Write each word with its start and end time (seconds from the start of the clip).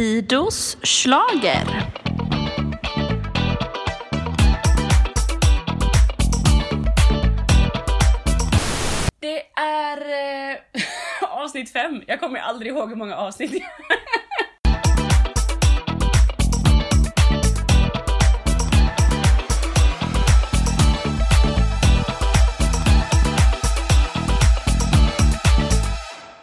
Fidos 0.00 0.76
slager. 0.82 1.66
Det 9.20 9.42
är 9.60 9.98
eh, 10.00 10.58
avsnitt 11.42 11.72
fem. 11.72 12.02
Jag 12.06 12.20
kommer 12.20 12.38
aldrig 12.38 12.72
ihåg 12.72 12.88
hur 12.88 12.96
många 12.96 13.16
avsnitt 13.16 13.52
det 13.52 13.58
är. 13.58 13.70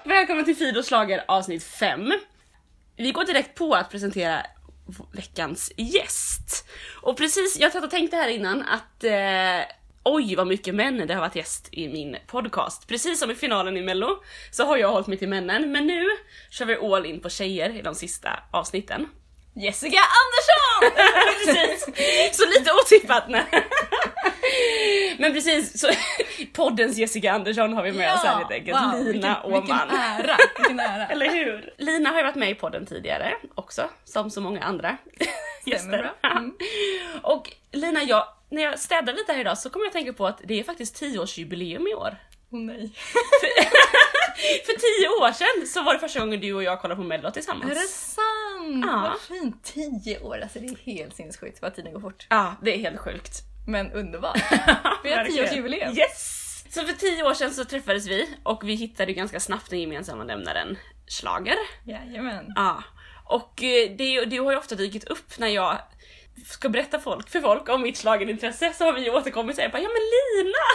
Välkommen 0.04 0.46
till 0.46 0.55
Fidos 0.55 0.88
slager 0.88 1.24
avsnitt 1.28 1.64
5. 1.64 2.14
Vi 2.98 3.11
går 3.11 3.23
direkt 3.23 3.55
på 3.55 3.73
att 3.75 3.91
presentera 3.91 4.45
veckans 5.12 5.72
gäst. 5.77 6.67
Och 7.02 7.17
precis, 7.17 7.59
jag 7.59 7.72
satt 7.72 7.84
och 7.84 7.91
tänkte 7.91 8.17
här 8.17 8.27
innan 8.27 8.62
att 8.62 9.03
eh, 9.03 9.76
oj 10.03 10.35
vad 10.35 10.48
mycket 10.48 10.76
män 10.76 11.08
det 11.08 11.13
har 11.13 11.22
varit 11.22 11.36
gäst 11.36 11.70
i 11.72 11.88
min 11.88 12.17
podcast. 12.27 12.88
Precis 12.88 13.20
som 13.20 13.31
i 13.31 13.36
finalen 13.36 13.77
i 13.77 13.81
mello 13.81 14.23
så 14.52 14.66
har 14.66 14.77
jag 14.77 14.91
hållit 14.91 15.08
mig 15.08 15.17
till 15.17 15.30
männen, 15.30 15.72
men 15.72 15.88
nu 15.88 16.05
kör 16.49 16.66
vi 16.66 16.75
all 16.75 17.05
in 17.05 17.20
på 17.20 17.30
tjejer 17.30 17.75
i 17.75 17.81
de 17.81 17.95
sista 17.95 18.39
avsnitten. 18.52 19.08
Jessica 19.55 20.00
Andersson! 20.00 21.03
precis! 21.45 22.38
Så 22.38 22.45
lite 22.45 22.72
otippat. 22.73 23.30
Nej. 23.30 23.45
Men 25.18 25.34
precis, 25.34 25.80
så 25.82 25.88
poddens 26.54 26.98
Jessica 26.98 27.32
Andersson 27.32 27.74
har 27.74 27.84
vi 27.84 27.92
med 27.92 28.14
oss 28.14 28.24
här 28.24 28.36
helt 28.38 28.52
enkelt. 28.52 28.78
wow, 28.82 28.94
Lina 28.94 29.04
vilken, 29.04 29.52
vilken 29.54 29.54
Åhman. 29.54 29.90
ära, 29.90 30.38
vilken 30.58 30.80
ära. 30.90 31.08
Eller 31.08 31.30
hur? 31.30 31.73
Lina 31.78 32.10
har 32.10 32.18
ju 32.18 32.23
varit 32.23 32.36
med 32.36 32.50
i 32.50 32.56
podden 32.56 32.86
tidigare 32.86 33.34
också, 33.56 33.90
som 34.06 34.30
så 34.32 34.42
många 34.42 34.62
andra 34.64 34.98
gäster. 35.66 36.12
Mm. 36.23 36.54
Och 37.23 37.52
Lina, 37.72 38.04
jag, 38.04 38.28
när 38.50 38.62
jag 38.64 38.80
städade 38.80 39.14
lite 39.14 39.34
här 39.34 39.39
idag 39.39 39.58
så 39.58 39.70
kom 39.70 39.81
jag 39.81 39.88
att 39.88 39.94
tänka 39.94 40.14
på 40.14 40.28
att 40.28 40.42
det 40.44 40.59
är 40.59 40.64
faktiskt 40.64 41.02
10-årsjubileum 41.02 41.88
i 41.89 41.94
år. 41.94 42.17
Åh 42.52 42.59
nej. 42.59 42.92
För 44.66 44.73
tio 44.73 45.08
år 45.09 45.32
sedan 45.32 45.67
så 45.67 45.84
var 45.84 45.94
det 45.94 46.00
första 46.00 46.20
gången 46.20 46.39
du 46.39 46.54
och 46.54 46.64
jag 46.64 46.82
kollade 46.82 47.02
på 47.02 47.08
Mello 47.08 47.23
Är 47.23 47.28
det 47.28 47.34
tillsammans. 47.34 48.16
sant? 48.16 48.86
Ja. 48.86 49.09
Vad 49.30 49.38
fint. 49.39 49.64
Tio 49.64 50.20
år, 50.20 50.39
alltså 50.42 50.59
det 50.59 50.66
är 50.67 50.76
helt 50.94 51.16
sinnessjukt 51.16 51.61
vad 51.61 51.76
tiden 51.76 51.94
går 51.94 52.00
fort. 52.00 52.28
Ja, 52.30 52.56
det 52.61 52.73
är 52.73 52.78
helt 52.78 53.00
sjukt. 53.00 53.32
Men 53.68 53.92
underbart. 53.92 54.38
Vi 55.04 55.14
har 55.14 55.26
tioårsjubileum. 55.26 55.98
Yes! 55.98 56.64
Så 56.70 56.86
för 56.86 56.94
tio 56.94 57.23
år 57.23 57.34
sedan 57.34 57.54
så 57.54 57.66
träffades 57.66 58.08
vi 58.08 58.36
och 58.44 58.70
vi 58.70 58.76
hittade 58.76 59.14
ganska 59.14 59.40
snabbt 59.40 59.70
den 59.70 59.80
gemensamma 59.80 60.23
nämnaren 60.23 60.78
schlager. 61.08 61.56
Jajamän. 61.84 62.54
Ja. 62.56 62.84
Och 63.26 63.64
eh, 63.64 63.92
det, 63.98 64.26
det 64.26 64.38
har 64.38 64.52
ju 64.52 64.58
ofta 64.58 64.76
dykt 64.76 65.04
upp 65.04 65.38
när 65.38 65.48
jag 65.48 65.78
ska 66.45 66.70
berätta 66.70 67.00
folk, 67.00 67.30
för 67.30 67.42
folk 67.42 67.70
om 67.70 67.82
mitt 67.82 67.98
schlagerintresse 67.98 68.73
så 68.73 68.86
har 68.86 68.94
vi 68.94 69.04
ju 69.04 69.10
återkommit 69.10 69.50
och 69.50 69.56
säger 69.56 69.70
ja 69.70 69.90
men 69.90 70.04
Lina! 70.14 70.68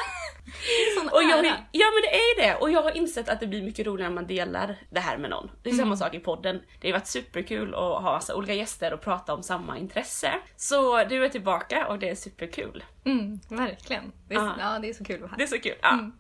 Och 1.13 1.23
jag, 1.23 1.45
ja 1.73 1.87
men 1.93 2.03
det 2.03 2.15
är 2.15 2.37
ju 2.37 2.43
det 2.49 2.55
och 2.55 2.71
jag 2.71 2.83
har 2.83 2.97
insett 2.97 3.29
att 3.29 3.41
det 3.41 3.47
blir 3.47 3.63
mycket 3.63 3.87
roligare 3.87 4.09
när 4.11 4.15
man 4.15 4.27
delar 4.27 4.77
det 4.91 5.01
här 5.01 5.19
med 5.19 5.31
någon. 5.31 5.51
Det 5.63 5.71
är 5.71 5.75
samma 5.75 5.97
sak 5.97 6.15
i 6.15 6.19
podden. 6.19 6.63
Det 6.81 6.89
har 6.91 6.93
varit 6.99 7.07
superkul 7.07 7.75
att 7.75 7.81
ha 7.81 8.01
massa 8.13 8.35
olika 8.35 8.55
gäster 8.55 8.93
och 8.93 9.01
prata 9.01 9.35
om 9.35 9.43
samma 9.43 9.79
intresse. 9.79 10.33
Så 10.57 11.05
du 11.05 11.25
är 11.25 11.29
tillbaka 11.29 11.87
och 11.87 11.99
det 11.99 12.09
är 12.09 12.15
superkul. 12.15 12.85
Mm, 13.05 13.41
verkligen. 13.49 14.13
Det 14.29 14.35
är, 14.35 14.39
Ja. 14.39 14.55
ja, 14.61 14.79
det 14.79 14.89
är 14.89 14.93
så 14.95 15.05
kul 15.05 15.15
att 15.15 15.21
vara 15.21 15.31
Det 15.31 15.37
här. 15.37 15.43
är 15.43 15.57
så 15.57 15.63
kul. 15.63 15.77
Ja. 15.83 16.11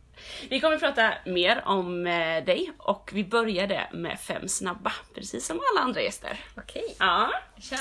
Vi 0.50 0.60
kommer 0.60 0.78
prata 0.78 1.12
mer 1.26 1.62
om 1.66 2.06
eh, 2.06 2.44
dig 2.44 2.72
och 2.78 3.10
vi 3.12 3.24
började 3.24 3.88
med 3.92 4.20
fem 4.20 4.48
snabba, 4.48 4.92
precis 5.14 5.46
som 5.46 5.60
alla 5.72 5.84
andra 5.84 6.00
gäster. 6.00 6.40
Okej, 6.56 6.96
Ja. 6.98 7.30
vi 7.56 7.62
kör. 7.62 7.78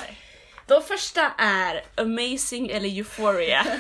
De 0.68 0.82
första 0.82 1.32
är 1.38 1.82
Amazing 1.98 2.70
eller 2.70 2.90
Euphoria. 2.98 3.66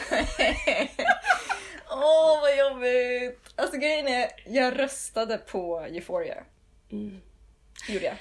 Åh 2.03 2.41
vad 2.41 2.57
jobbigt! 2.57 3.53
Alltså 3.55 3.77
grejen 3.77 4.07
är, 4.07 4.29
jag 4.45 4.79
röstade 4.79 5.37
på 5.37 5.79
Euphoria. 5.79 6.43
Mm. 6.91 7.21
Gjorde 7.89 8.05
jag. 8.05 8.15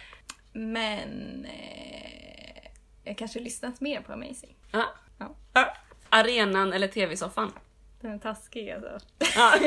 Men 0.52 1.44
eh, 1.44 2.70
jag 3.04 3.18
kanske 3.18 3.40
lyssnat 3.40 3.80
mer 3.80 4.00
på 4.00 4.12
Amazing. 4.12 4.56
Ja. 4.72 4.94
Ja. 5.18 5.36
Ja. 5.54 5.76
Arenan 6.08 6.72
eller 6.72 6.88
TV-soffan? 6.88 7.52
Den 8.00 8.10
är 8.14 8.18
taskig 8.18 8.70
alltså. 8.70 8.98
Ja, 9.36 9.54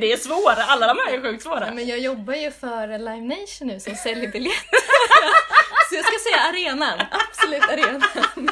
det 0.00 0.12
är 0.12 0.16
svåra, 0.16 0.62
alla 0.64 0.86
de 0.86 0.98
här 1.06 1.18
är 1.18 1.22
sjukt 1.22 1.42
svåra. 1.42 1.66
Ja, 1.66 1.74
men 1.74 1.86
jag 1.86 1.98
jobbar 1.98 2.34
ju 2.34 2.50
för 2.50 2.98
Live 2.98 3.20
Nation 3.20 3.68
nu 3.68 3.80
som 3.80 3.94
säljer 3.94 4.32
biljetter. 4.32 4.78
Så 5.88 5.94
jag 5.94 6.04
ska 6.04 6.18
säga 6.18 6.40
arenan. 6.40 7.06
Absolut 7.10 7.62
arenan. 7.62 8.50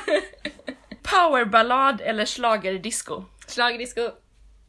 Powerballad 1.02 2.00
eller 2.00 2.26
schlagerdisco? 2.26 3.24
Schlagerdisco. 3.48 4.10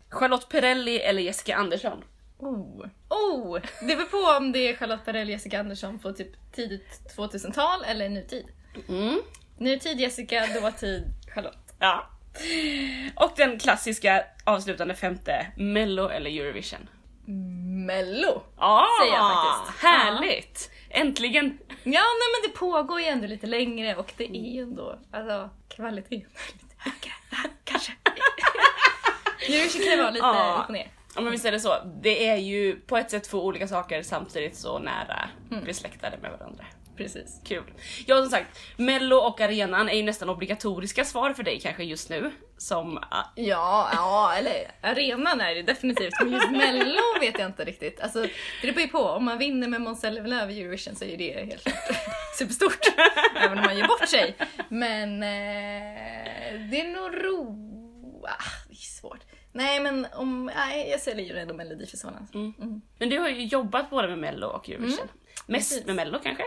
Charlotte 0.10 0.50
Perrelli 0.50 1.00
eller 1.00 1.22
Jessica 1.22 1.56
Andersson? 1.56 2.04
Oh. 2.38 2.86
oh! 3.10 3.60
Det 3.82 3.96
beror 3.96 4.06
på 4.06 4.38
om 4.38 4.52
det 4.52 4.60
är 4.60 4.76
Charlotte 4.76 5.06
Perrelli 5.06 5.32
Jessica 5.32 5.60
Andersson 5.60 6.00
på 6.00 6.14
typ 6.14 6.52
tidigt 6.52 7.14
2000-tal 7.18 7.84
eller 7.84 8.10
nutid. 8.10 8.46
Mm. 8.90 9.22
Nutid 9.58 10.00
Jessica, 10.00 10.48
dåtid 10.62 11.04
Charlotte. 11.36 11.76
Ja. 11.80 12.10
Och 13.16 13.32
den 13.38 13.60
klassiska 13.60 14.24
avslutande 14.44 14.96
femte, 14.96 15.48
Mello 15.58 16.10
eller 16.10 16.30
Eurovision? 16.30 16.90
Mello! 17.86 18.44
Ja, 18.58 18.88
Säger 19.02 19.14
jag 19.14 19.34
faktiskt. 19.34 19.84
Härligt! 19.84 20.72
Äntligen! 20.90 21.58
Ja, 21.70 22.02
nej 22.02 22.30
men 22.34 22.52
det 22.52 22.58
pågår 22.58 23.02
ju 23.02 23.06
ändå 23.06 23.28
lite 23.28 23.48
längre 23.48 23.96
och 23.96 24.14
det 24.18 24.30
är 24.30 24.54
ju 24.54 24.62
ändå, 24.62 25.00
alltså 25.12 25.50
kvaliteten 25.70 26.18
är 26.18 26.54
lite 26.54 26.76
högre. 26.78 27.14
Kanske. 27.64 27.92
Eurovision 29.56 29.82
kan 29.84 29.92
ju 29.92 29.98
vara 29.98 30.10
lite 30.12 30.26
Ja. 30.26 30.60
upp 30.64 30.68
och 30.70 30.74
ner. 30.74 30.92
Ja 31.16 31.22
men 31.22 31.32
visst 31.32 31.46
är 31.46 31.52
det 31.52 31.60
så. 31.60 31.74
Det 32.02 32.28
är 32.28 32.36
ju 32.36 32.76
på 32.80 32.98
ett 32.98 33.12
sätt 33.12 33.24
två 33.24 33.46
olika 33.46 33.68
saker 33.68 34.04
samtidigt 34.04 34.56
så 34.58 34.80
nära 34.80 35.30
besläktade 35.66 36.18
med 36.22 36.32
varandra. 36.32 36.66
Precis. 36.98 37.42
Kul. 37.46 37.64
Ja 38.06 38.18
som 38.22 38.30
sagt, 38.30 38.60
Mello 38.78 39.16
och 39.16 39.42
arenan 39.42 39.90
är 39.90 39.94
ju 39.94 40.04
nästan 40.04 40.30
obligatoriska 40.30 41.06
svar 41.06 41.34
för 41.34 41.44
dig 41.44 41.60
kanske 41.60 41.84
just 41.84 42.10
nu. 42.10 42.32
Som, 42.58 42.98
ah, 42.98 43.24
Ja, 43.36 43.90
ja, 43.94 44.34
eller 44.38 44.72
arenan 44.82 45.42
är 45.42 45.56
det 45.56 45.62
definitivt, 45.64 46.14
men 46.22 46.32
just 46.32 46.52
mello 46.52 47.02
vet 47.22 47.40
jag 47.40 47.46
inte 47.48 47.64
riktigt. 47.66 48.00
Alltså, 48.02 48.22
det 48.62 48.72
beror 48.72 48.82
ju 48.82 48.88
på, 48.88 49.00
om 49.04 49.26
man 49.26 49.38
vinner 49.38 49.68
med 49.68 49.82
Måns 49.82 50.00
Zelmerlöw 50.02 50.52
i 50.52 50.62
Eurovision 50.62 50.96
så 50.96 51.06
är 51.06 51.18
det 51.18 51.46
helt 51.46 51.68
superstort. 52.40 52.80
Även 53.36 53.58
om 53.58 53.64
man 53.66 53.78
ger 53.78 53.88
bort 53.88 54.08
sig. 54.10 54.36
Men 54.70 55.24
eh, 55.24 56.60
det 56.72 56.82
är 56.82 56.88
nog 56.88 57.26
ro... 57.26 57.68
Ah, 58.28 58.44
det 58.68 58.74
är 58.74 58.76
svårt. 58.76 59.20
Nej 59.60 59.80
men 59.80 60.08
om, 60.14 60.52
nej, 60.56 60.90
jag 60.90 61.00
säljer 61.00 61.34
ju 61.34 61.40
ändå 61.40 61.54
Melodifestivalen. 61.54 62.28
Mm. 62.34 62.82
men 63.00 63.10
du 63.10 63.20
har 63.20 63.30
ju 63.30 63.44
jobbat 63.46 63.90
både 63.90 64.08
med 64.08 64.18
Mello 64.18 64.48
och 64.48 64.70
Eurovision. 64.70 65.08
Mest 65.48 65.70
precis. 65.72 65.86
med 65.86 65.96
Mello 65.96 66.20
kanske? 66.24 66.44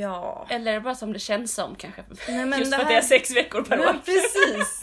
Ja. 0.00 0.46
Eller 0.50 0.80
bara 0.80 0.94
som 0.94 1.12
det 1.12 1.18
känns 1.18 1.54
som 1.54 1.74
kanske? 1.74 2.04
Nej, 2.28 2.46
men 2.46 2.58
Just 2.58 2.70
det 2.70 2.76
för 2.76 2.82
att 2.84 2.88
här- 2.88 2.94
det 2.94 3.00
är 3.00 3.08
sex 3.08 3.30
veckor 3.36 3.62
per 3.62 3.76
Men 3.78 3.88
år. 3.88 3.96
precis, 4.04 4.80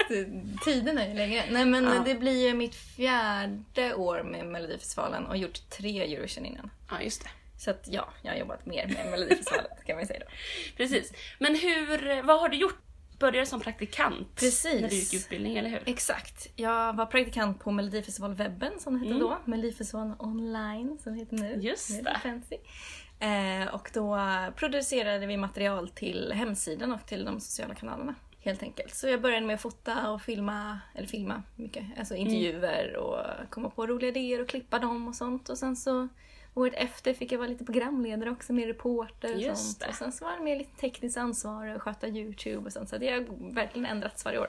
tiden 0.65 0.97
är 0.97 1.07
ju 1.07 1.13
längre. 1.13 1.43
Nej 1.51 1.65
men 1.65 1.83
Ja. 1.83 2.01
det 2.05 2.15
blir 2.15 2.47
ju 2.47 2.53
mitt 2.53 2.75
fjärde 2.75 3.93
år 3.95 4.23
med 4.23 4.45
Melodifestivalen 4.45 5.25
och 5.25 5.37
gjort 5.37 5.69
tre 5.69 6.13
Eurovision 6.15 6.45
innan. 6.45 6.71
Ja 6.89 7.01
just 7.01 7.23
det. 7.23 7.29
Så 7.59 7.71
att 7.71 7.87
ja, 7.91 8.09
jag 8.21 8.31
har 8.31 8.37
jobbat 8.39 8.65
mer 8.65 8.87
med 8.87 9.11
Melodifestivalen 9.11 9.71
kan 9.85 9.95
man 9.95 10.03
ju 10.03 10.07
säga 10.07 10.19
då. 10.19 10.25
Precis. 10.77 11.13
Men 11.39 11.55
hur, 11.55 12.21
vad 12.23 12.39
har 12.39 12.49
du 12.49 12.57
gjort? 12.57 12.79
Började 13.23 13.45
som 13.45 13.59
praktikant? 13.59 14.35
Precis. 14.35 14.81
När 14.81 14.89
du 14.89 14.95
gick 14.95 15.13
utbildning, 15.13 15.57
eller 15.57 15.69
hur? 15.69 15.79
Exakt. 15.85 16.47
Jag 16.55 16.93
var 16.93 17.05
praktikant 17.05 17.59
på 17.59 17.71
Melodifestivalwebben 17.71 18.79
som 18.79 18.93
det 18.93 18.99
hette 19.07 19.19
då. 19.19 19.37
Melodifestivalen 19.45 20.15
online 20.19 20.97
som 21.03 21.13
det 21.13 21.19
heter 21.19 21.35
nu. 21.35 21.59
Just 21.61 22.03
det. 22.03 22.17
fancy. 22.23 22.55
Eh, 23.19 23.73
och 23.73 23.89
då 23.93 24.19
producerade 24.55 25.25
vi 25.25 25.37
material 25.37 25.89
till 25.89 26.31
hemsidan 26.35 26.91
och 26.91 27.05
till 27.05 27.25
de 27.25 27.39
sociala 27.39 27.75
kanalerna. 27.75 28.15
Helt 28.39 28.63
enkelt. 28.63 28.95
Så 28.95 29.07
jag 29.07 29.21
började 29.21 29.45
med 29.45 29.53
att 29.53 29.61
fota 29.61 30.11
och 30.11 30.21
filma, 30.21 30.79
eller 30.95 31.07
filma 31.07 31.43
mycket, 31.55 31.83
alltså 31.99 32.15
intervjuer 32.15 32.95
och 32.97 33.49
komma 33.49 33.69
på 33.69 33.87
roliga 33.87 34.09
idéer 34.09 34.41
och 34.41 34.49
klippa 34.49 34.79
dem 34.79 35.07
och 35.07 35.15
sånt. 35.15 35.49
Och 35.49 35.57
sen 35.57 35.75
så 35.75 36.07
året 36.53 36.73
efter 36.75 37.13
fick 37.13 37.31
jag 37.31 37.37
vara 37.39 37.47
lite 37.49 37.65
programledare 37.65 38.31
också 38.31 38.53
med 38.53 38.67
reporter 38.67 39.33
och 39.33 39.41
Just 39.41 39.63
sånt. 39.63 39.79
det. 39.79 39.87
Och 39.87 39.95
sen 39.95 40.11
så 40.11 40.25
var 40.25 40.37
det 40.37 40.43
mer 40.43 40.55
lite 40.55 40.77
tekniskt 40.77 41.17
ansvar 41.17 41.75
och 41.75 41.81
sköta 41.81 42.07
YouTube 42.07 42.65
och 42.65 42.73
sånt. 42.73 42.89
Så 42.89 42.97
det 42.97 43.09
har 43.11 43.53
verkligen 43.53 43.85
ändrats 43.85 44.25
varje 44.25 44.39
år. 44.39 44.47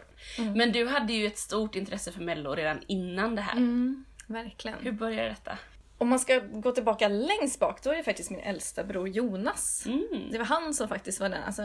Men 0.57 0.73
du 0.73 0.87
hade 0.87 1.13
ju 1.13 1.27
ett 1.27 1.39
stort 1.39 1.75
intresse 1.75 2.13
för 2.13 2.21
Mello 2.21 2.55
redan 2.55 2.81
innan 2.87 3.35
det 3.35 3.43
här. 3.43 3.57
Mm, 3.57 4.05
verkligen. 4.27 4.79
Hur 4.81 4.93
började 4.93 5.29
detta? 5.29 5.59
Om 5.99 6.09
man 6.09 6.19
ska 6.19 6.39
gå 6.39 6.73
tillbaka 6.73 7.09
längst 7.09 7.61
bak, 7.61 7.83
då 7.83 7.91
är 7.91 7.97
det 7.97 8.03
faktiskt 8.03 8.31
min 8.31 8.41
äldsta 8.41 8.85
bror 8.85 9.09
Jonas. 9.09 9.87
Mm. 9.87 10.29
Det 10.31 10.39
var 10.39 10.45
han 10.45 10.75
som 10.75 10.89
faktiskt 10.89 11.21
var 11.21 11.29
den, 11.29 11.43
alltså 11.43 11.63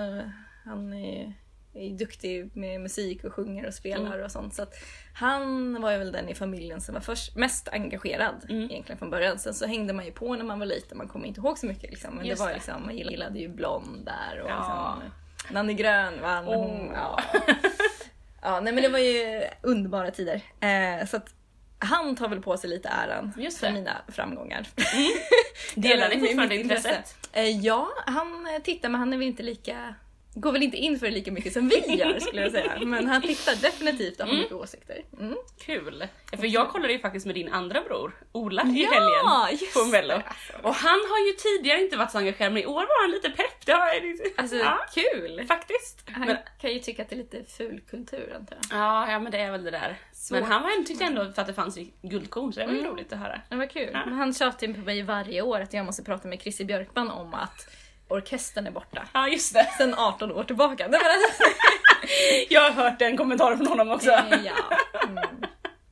han 0.66 0.94
är 0.94 1.34
är 1.74 1.98
duktig 1.98 2.50
med 2.58 2.82
musik 2.82 3.24
och 3.24 3.34
sjunger 3.34 3.68
och 3.68 3.74
spelar 3.74 4.20
och 4.20 4.32
sånt. 4.32 4.54
Så 4.56 4.66
han 5.14 5.82
var 5.82 5.92
ju 5.92 5.98
väl 5.98 6.12
den 6.12 6.30
i 6.30 6.36
familjen 6.36 6.82
som 6.82 6.94
var 6.94 7.02
först, 7.02 7.36
mest 7.36 7.68
engagerad 7.68 8.36
egentligen 8.50 8.98
från 8.98 9.10
början. 9.10 9.40
Sen 9.40 9.54
så 9.54 9.66
hängde 9.68 9.94
man 9.94 10.06
ju 10.06 10.12
på 10.12 10.36
när 10.36 10.44
man 10.46 10.60
var 10.60 10.66
liten, 10.66 10.98
man 10.98 11.08
kommer 11.08 11.28
inte 11.28 11.40
ihåg 11.40 11.58
så 11.58 11.66
mycket 11.66 11.90
liksom. 11.90 12.16
Men 12.16 12.26
Just 12.26 12.42
det 12.42 12.46
var 12.48 12.54
liksom, 12.54 12.82
man 12.86 12.98
gillade 12.98 13.40
ju 13.40 13.48
Blond 13.48 14.06
där 14.06 14.42
och 14.42 14.50
Ja. 14.50 14.98
liksom, 15.04 15.54
Nanny 15.56 15.74
Grönvall. 15.74 16.46
Åh. 16.48 16.56
hon- 16.56 16.92
Ja. 16.96 17.20
ja, 18.42 18.60
nej 18.60 18.74
men 18.74 18.84
det 18.84 18.90
var 18.90 19.00
ju 19.00 19.44
underbara 19.62 20.12
tider. 20.12 20.42
Eh, 20.60 21.06
så 21.08 21.18
att 21.18 21.34
han 21.80 22.16
tar 22.16 22.28
väl 22.30 22.42
på 22.42 22.58
sig 22.58 22.70
lite 22.70 22.90
äran 22.90 23.34
Just 23.38 23.58
för 23.60 23.72
mina 23.72 23.98
framgångar. 24.08 24.68
Delar 25.76 26.10
ni 26.10 26.20
fortfarande 26.20 26.56
intresset? 26.56 27.16
Eh, 27.34 27.50
ja, 27.50 27.88
han 28.06 28.48
tittar 28.64 28.90
men 28.90 29.00
han 29.00 29.14
är 29.14 29.18
väl 29.18 29.28
inte 29.28 29.44
lika 29.44 29.96
Går 30.34 30.52
väl 30.52 30.64
inte 30.64 30.78
in 30.78 31.00
för 31.00 31.06
det 31.06 31.12
lika 31.12 31.32
mycket 31.32 31.54
som 31.54 31.68
vi 31.70 31.96
gör 31.98 32.20
skulle 32.20 32.42
jag 32.42 32.52
säga. 32.52 32.80
Men 32.82 33.08
han 33.08 33.22
tittar 33.22 33.56
definitivt 33.62 34.20
och 34.20 34.28
har 34.28 34.34
mycket 34.36 34.52
åsikter. 34.54 35.02
Mm. 35.20 35.36
Kul! 35.66 36.08
Ja, 36.32 36.38
För 36.38 36.48
jag 36.48 36.70
kollade 36.70 36.94
ju 36.94 37.00
faktiskt 37.00 37.26
med 37.26 37.36
din 37.36 37.50
andra 37.50 37.82
bror, 37.82 38.12
Ola, 38.32 38.62
i 38.64 38.84
Ja, 38.84 38.90
helgen 38.92 39.68
på 39.74 39.86
Mello. 39.86 40.08
det, 40.14 40.24
alltså. 40.28 40.68
Och 40.68 40.76
han 40.76 41.00
har 41.10 41.28
ju 41.28 41.34
tidigare 41.34 41.82
inte 41.82 41.98
varit 41.98 42.12
så 42.12 42.18
engagerad 42.18 42.54
men 42.54 42.64
i 42.64 42.66
år 42.66 42.74
var 42.82 43.02
han 43.04 43.12
lite 43.12 43.30
pepp. 43.30 43.66
Det 43.66 43.72
har 43.72 43.90
Alltså 44.38 44.56
ja, 44.56 44.80
kul! 44.94 45.46
faktiskt. 45.48 46.04
Han 46.12 46.28
Men, 46.28 46.38
kan 46.62 46.74
ju 46.74 46.80
tycka 46.80 47.02
att 47.02 47.10
det 47.10 47.16
är 47.16 47.18
lite 47.18 47.44
ful 47.44 47.82
kultur 47.90 48.34
antar 48.40 48.58
jag. 48.70 48.80
ja, 48.80 49.12
ja 49.12 49.20
men 49.20 49.32
det 49.32 49.38
är 49.38 49.52
väl 49.52 49.64
det 49.64 49.72
där. 49.72 49.98
Men 50.32 50.44
han 50.44 50.62
var, 50.64 50.84
tyckte 50.84 51.04
ändå 51.06 51.32
för 51.32 51.42
att 51.42 51.48
det 51.48 51.54
fanns 51.54 51.78
guldkorn 52.02 52.54
så 52.54 52.60
det 52.60 52.66
var 52.66 52.74
ju 52.74 52.80
Mm. 52.80 52.92
roligt 52.92 53.14
att 53.14 53.20
höra. 53.20 53.42
Det 53.50 53.56
var 53.56 53.66
kul. 53.66 53.90
Men 53.94 54.14
han 54.14 54.34
tjatar 54.34 54.68
ju 54.68 54.74
på 54.74 54.80
mig 54.80 55.02
varje 55.04 55.42
år 55.42 55.60
att 55.62 55.74
jag 55.74 55.86
måste 55.86 56.04
prata 56.04 56.28
med 56.28 56.42
Chrissy 56.42 56.66
Björkman 56.66 57.12
om 57.12 57.34
att 57.34 57.68
orkestern 58.10 58.68
är 58.68 58.72
borta. 58.72 59.08
Ja 59.14 59.28
just 59.28 59.54
det. 59.54 59.70
Sen 59.78 59.94
18 59.94 60.32
år 60.32 60.44
tillbaka. 60.44 60.88
Nej, 60.88 61.00
men 61.04 61.12
alltså, 61.12 61.44
Jag 62.50 62.62
har 62.62 62.72
hört 62.84 63.00
den 63.00 63.18
kommentaren 63.18 63.58
från 63.58 63.68
honom 63.68 63.92
också. 63.92 64.10
eh, 64.12 64.40
ja. 64.46 64.78
Mm. 65.08 65.24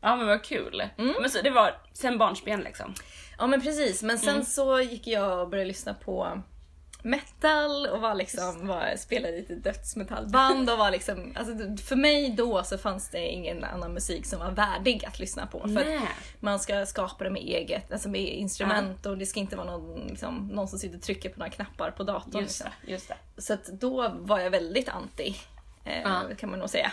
Ja 0.02 0.16
men 0.16 0.28
vad 0.28 0.44
kul. 0.44 0.84
Men 0.96 1.30
så 1.30 1.42
det 1.42 1.50
var 1.50 1.76
sen 1.94 2.18
barnsben 2.18 2.60
liksom. 2.62 2.94
ja 3.38 3.48
men 3.48 3.62
precis, 3.62 4.04
men 4.04 4.20
sen 4.20 4.46
så 4.46 4.82
gick 4.82 5.08
jag 5.08 5.40
och 5.42 5.50
började 5.50 5.68
lyssna 5.68 5.94
på 5.94 6.42
metal 7.08 7.88
och 7.88 8.02
var 8.02 8.16
liksom, 8.16 8.68
var, 8.68 8.96
spelade 8.98 9.38
lite 9.38 9.56
dödsmetallband 9.56 10.70
och 10.70 10.78
var 10.78 10.92
liksom, 10.92 11.34
alltså 11.36 11.54
för 11.84 11.96
mig 11.96 12.30
då 12.32 12.64
så 12.64 12.78
fanns 12.78 13.10
det 13.10 13.28
ingen 13.28 13.64
annan 13.64 13.94
musik 13.94 14.26
som 14.26 14.40
var 14.40 14.52
värdig 14.52 15.06
att 15.06 15.20
lyssna 15.20 15.48
på. 15.48 15.60
För 15.60 16.00
man 16.40 16.60
ska 16.60 16.86
skapa 16.86 17.24
det 17.24 17.30
med 17.30 17.42
eget, 17.42 17.92
alltså 17.92 18.10
med 18.10 18.22
instrument 18.22 19.06
och 19.06 19.18
det 19.18 19.26
ska 19.26 19.40
inte 19.40 19.56
vara 19.56 19.78
någon, 19.78 20.08
liksom, 20.08 20.48
någon 20.48 20.68
som 20.68 20.80
sitter 20.80 20.98
och 20.98 21.04
trycker 21.04 21.30
på 21.30 21.40
några 21.40 21.52
knappar 21.52 21.92
på 21.92 22.04
datorn. 22.04 22.42
Just 22.42 22.60
liksom. 22.60 22.72
det, 22.86 22.92
just 22.92 23.08
det. 23.08 23.42
Så 23.42 23.58
då 23.72 24.10
var 24.20 24.40
jag 24.40 24.50
väldigt 24.50 24.90
anti. 24.90 25.36
Ja. 26.04 26.24
kan 26.38 26.50
man 26.50 26.60
nog 26.60 26.70
säga. 26.70 26.92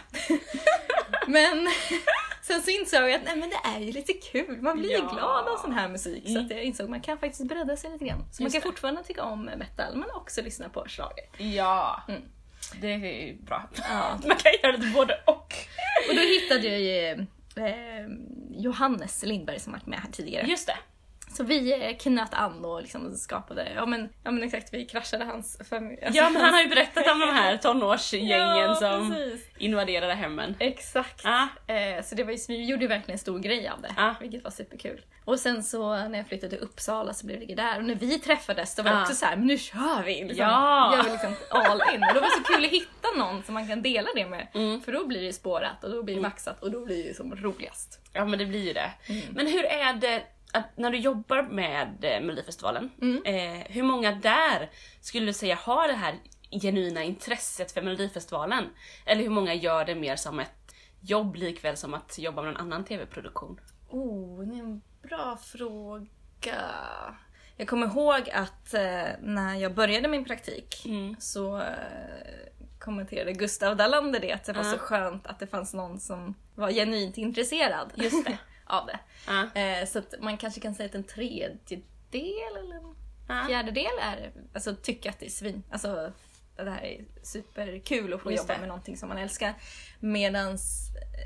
men 1.26 1.68
sen 2.42 2.62
så 2.62 2.70
insåg 2.70 3.02
jag 3.02 3.12
att 3.12 3.24
nej, 3.24 3.36
men 3.36 3.50
det 3.50 3.60
är 3.76 3.80
ju 3.80 3.92
lite 3.92 4.12
kul, 4.12 4.62
man 4.62 4.78
blir 4.78 4.90
Ja. 4.92 4.98
Mm. 4.98 5.14
glad 5.14 5.48
av 5.48 5.56
sån 5.56 5.72
här 5.72 5.88
musik. 5.88 6.24
Så 6.26 6.38
att 6.40 6.50
jag 6.50 6.62
insåg 6.62 6.84
att 6.84 6.90
man 6.90 7.00
kan 7.00 7.18
faktiskt 7.18 7.44
bredda 7.48 7.76
sig 7.76 7.90
lite 7.90 8.04
grann. 8.04 8.24
Så 8.32 8.42
man 8.42 8.46
Just 8.46 8.54
kan 8.54 8.60
det. 8.60 8.66
fortfarande 8.72 9.02
tycka 9.04 9.22
om 9.22 9.44
metal 9.44 9.96
men 9.96 10.10
också 10.14 10.42
lyssna 10.42 10.68
på 10.68 10.84
schlager. 10.88 11.24
Ja. 11.38 12.02
Mm. 12.08 12.22
Det 12.80 12.92
är 12.92 12.98
ju 13.26 13.36
bra. 13.36 13.68
Ja. 13.88 14.18
Man 14.26 14.36
kan 14.36 14.52
göra 14.62 14.76
det 14.76 14.86
både 14.94 15.14
och. 15.26 15.54
Och 16.08 16.14
då 16.14 16.20
hittade 16.20 16.68
jag 16.68 16.80
ju 16.80 17.26
eh, 17.56 18.06
Johannes 18.50 19.22
Lindberg 19.22 19.60
som 19.60 19.72
varit 19.72 19.86
med 19.86 19.98
här 20.00 20.10
tidigare. 20.10 20.46
Just 20.46 20.66
det. 20.66 20.76
Så 21.36 21.44
vi 21.44 21.72
eh, 21.90 21.96
knöt 21.96 22.34
an 22.34 22.64
och 22.64 22.82
liksom 22.82 23.14
skapade, 23.14 23.68
ja 23.76 23.86
men, 23.86 24.08
ja 24.24 24.30
men 24.30 24.42
exakt, 24.42 24.74
vi 24.74 24.84
kraschade 24.86 25.24
hans 25.24 25.58
familj. 25.70 26.04
alltså 26.04 26.22
Ja 26.22 26.30
men 26.30 26.42
han 26.42 26.54
har 26.54 26.62
ju 26.62 26.68
berättat 26.68 27.08
om 27.12 27.20
de 27.20 27.26
här 27.30 27.56
tonårsgängen 27.62 28.38
Ja, 28.40 28.74
som 28.74 29.12
precis. 29.14 29.46
invaderade 29.58 30.14
hemmen. 30.14 30.54
Exakt. 30.58 31.20
Ja. 31.24 31.48
Eh, 31.74 32.04
så 32.04 32.14
det 32.14 32.24
var 32.24 32.32
ju, 32.32 32.38
vi 32.48 32.64
gjorde 32.64 32.82
ju 32.82 32.88
verkligen 32.88 33.14
en 33.14 33.18
stor 33.18 33.38
grej 33.38 33.68
av 33.68 33.80
det, 33.82 33.94
Ja. 33.96 34.14
vilket 34.20 34.44
var 34.44 34.50
superkul. 34.50 35.00
Och 35.24 35.38
sen 35.40 35.62
så 35.62 35.94
när 36.08 36.18
jag 36.18 36.26
flyttade 36.26 36.50
till 36.56 36.64
Uppsala 36.64 37.14
så 37.14 37.26
blev 37.26 37.46
det 37.46 37.54
där 37.54 37.78
och 37.78 37.84
när 37.84 37.94
vi 37.94 38.18
träffades 38.18 38.74
då 38.74 38.82
var 38.82 38.90
det 38.90 38.96
Ja. 38.96 39.02
också 39.02 39.14
så 39.14 39.26
här, 39.26 39.36
men 39.36 39.46
nu 39.46 39.58
kör 39.58 40.02
vi! 40.04 40.14
Liksom, 40.24 40.36
Ja. 40.36 40.94
Gör 40.96 41.02
vi 41.04 41.10
liksom 41.10 41.34
all 41.50 41.82
in. 41.94 42.02
Och 42.02 42.14
då 42.14 42.20
var 42.20 42.26
det 42.26 42.44
så 42.46 42.52
kul 42.54 42.64
att 42.64 42.70
hitta 42.70 43.08
någon 43.16 43.42
som 43.42 43.54
man 43.54 43.68
kan 43.68 43.82
dela 43.82 44.08
det 44.14 44.26
med. 44.26 44.46
Mm. 44.54 44.80
För 44.80 44.92
då 44.92 45.06
blir 45.06 45.22
det 45.22 45.32
spårat 45.32 45.84
och 45.84 45.90
då 45.90 46.02
blir 46.02 46.14
det 46.14 46.20
maxat 46.20 46.62
och 46.62 46.70
då 46.70 46.84
blir 46.84 47.04
det 47.08 47.14
som 47.14 47.36
roligast. 47.36 48.00
Ja 48.12 48.24
men 48.24 48.38
det 48.38 48.46
blir 48.46 48.66
ju 48.66 48.72
det. 48.72 48.90
Men 49.30 49.46
hur 49.46 49.64
är 49.64 49.92
det 49.94 50.22
att 50.54 50.76
när 50.76 50.90
du 50.90 50.98
jobbar 50.98 51.42
med 51.42 52.04
eh, 52.04 52.20
Melodifestivalen, 52.20 52.90
eh, 53.24 53.66
hur 53.68 53.82
många 53.82 54.12
där 54.12 54.70
skulle 55.00 55.26
du 55.26 55.32
säga 55.32 55.54
har 55.54 55.88
det 55.88 55.94
här 55.94 56.14
genuina 56.62 57.02
intresset 57.02 57.72
för 57.72 57.82
Melodifestivalen? 57.82 58.64
Eller 59.06 59.22
hur 59.22 59.30
många 59.30 59.54
gör 59.54 59.84
det 59.84 59.94
mer 59.94 60.16
som 60.16 60.40
ett 60.40 60.74
jobb 61.00 61.36
likväl 61.36 61.76
som 61.76 61.94
att 61.94 62.18
jobba 62.18 62.42
med 62.42 62.50
en 62.50 62.56
annan 62.56 62.84
TV-produktion? 62.84 63.60
Oh, 63.88 64.44
det 64.44 64.54
är 64.56 64.60
en 64.60 64.82
bra 65.02 65.36
fråga. 65.42 66.70
Jag 67.56 67.68
kommer 67.68 67.86
ihåg 67.86 68.30
att 68.30 68.74
eh, 68.74 69.04
när 69.20 69.54
jag 69.54 69.74
började 69.74 70.08
min 70.08 70.24
praktik 70.24 70.86
Mm. 70.86 71.16
så 71.18 71.56
eh, 71.58 71.64
kommenterade 72.78 73.32
Gustav 73.32 73.76
Dalander 73.76 74.20
det, 74.20 74.32
att 74.32 74.44
det 74.44 74.52
var 74.52 74.64
Ja. 74.64 74.70
så 74.70 74.78
skönt 74.78 75.26
att 75.26 75.38
det 75.38 75.46
fanns 75.46 75.74
någon 75.74 76.00
som 76.00 76.34
var 76.54 76.70
genuint 76.70 77.18
intresserad 77.18 77.92
Just 77.94 78.24
det. 78.26 78.38
av 78.66 78.86
det. 78.86 78.98
Eh, 79.60 79.86
så 79.86 79.98
att 79.98 80.14
man 80.20 80.36
kanske 80.36 80.60
kan 80.60 80.74
säga 80.74 80.88
att 80.88 80.94
en 80.94 81.04
tredjedel 81.04 82.56
eller 82.58 82.76
en 82.76 82.94
Ja. 83.28 83.44
fjärdedel 83.48 83.98
är, 84.02 84.32
alltså 84.54 84.74
tycker 84.82 85.10
att 85.10 85.18
det 85.18 85.26
är 85.26 85.30
svin, 85.30 85.62
alltså 85.70 86.12
det 86.56 86.70
här 86.70 86.82
är 86.84 87.04
superkul 87.22 88.12
att 88.14 88.20
få 88.20 88.30
Just 88.30 88.42
jobba 88.42 88.54
det. 88.54 88.60
med 88.60 88.68
någonting 88.68 88.96
som 88.96 89.08
man 89.08 89.18
älskar. 89.18 89.54
Medan 90.00 90.58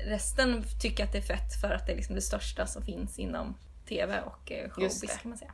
resten 0.07 0.63
tycker 0.81 1.03
att 1.03 1.11
det 1.11 1.17
är 1.17 1.21
fett 1.21 1.61
för 1.61 1.71
att 1.71 1.85
det 1.85 1.91
är 1.91 1.95
liksom 1.95 2.15
det 2.15 2.21
största 2.21 2.67
som 2.67 2.81
finns 2.83 3.19
inom 3.19 3.55
TV 3.87 4.21
och 4.21 4.51
eh, 4.51 4.69
showbiz 4.69 5.01
kan 5.21 5.29
man 5.29 5.37
säga. 5.37 5.53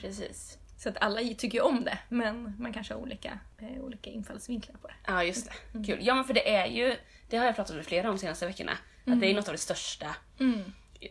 Precis. 0.00 0.58
Så 0.78 0.88
att 0.88 0.96
alla 1.00 1.20
tycker 1.20 1.58
ju 1.58 1.60
om 1.60 1.84
det, 1.84 1.98
men 2.08 2.54
man 2.58 2.72
kanske 2.72 2.94
har 2.94 3.00
olika, 3.00 3.38
eh, 3.58 3.84
olika 3.84 4.10
infallsvinklar 4.10 4.76
på 4.76 4.88
det. 4.88 4.94
Ja 5.06 5.24
just 5.24 5.50
det. 5.72 5.84
Kul. 5.84 5.98
Ja 6.02 6.14
men 6.14 6.24
för 6.24 6.34
det 6.34 6.54
är 6.54 6.66
ju, 6.66 6.96
det 7.28 7.36
har 7.36 7.44
jag 7.44 7.56
pratat 7.56 7.76
med 7.76 7.86
flera 7.86 8.08
om 8.10 8.14
de 8.16 8.20
senaste 8.20 8.46
veckorna, 8.46 8.72
att 9.06 9.20
det 9.20 9.26
är 9.30 9.34
något 9.34 9.48
av 9.48 9.52
det 9.54 9.58
största. 9.58 10.16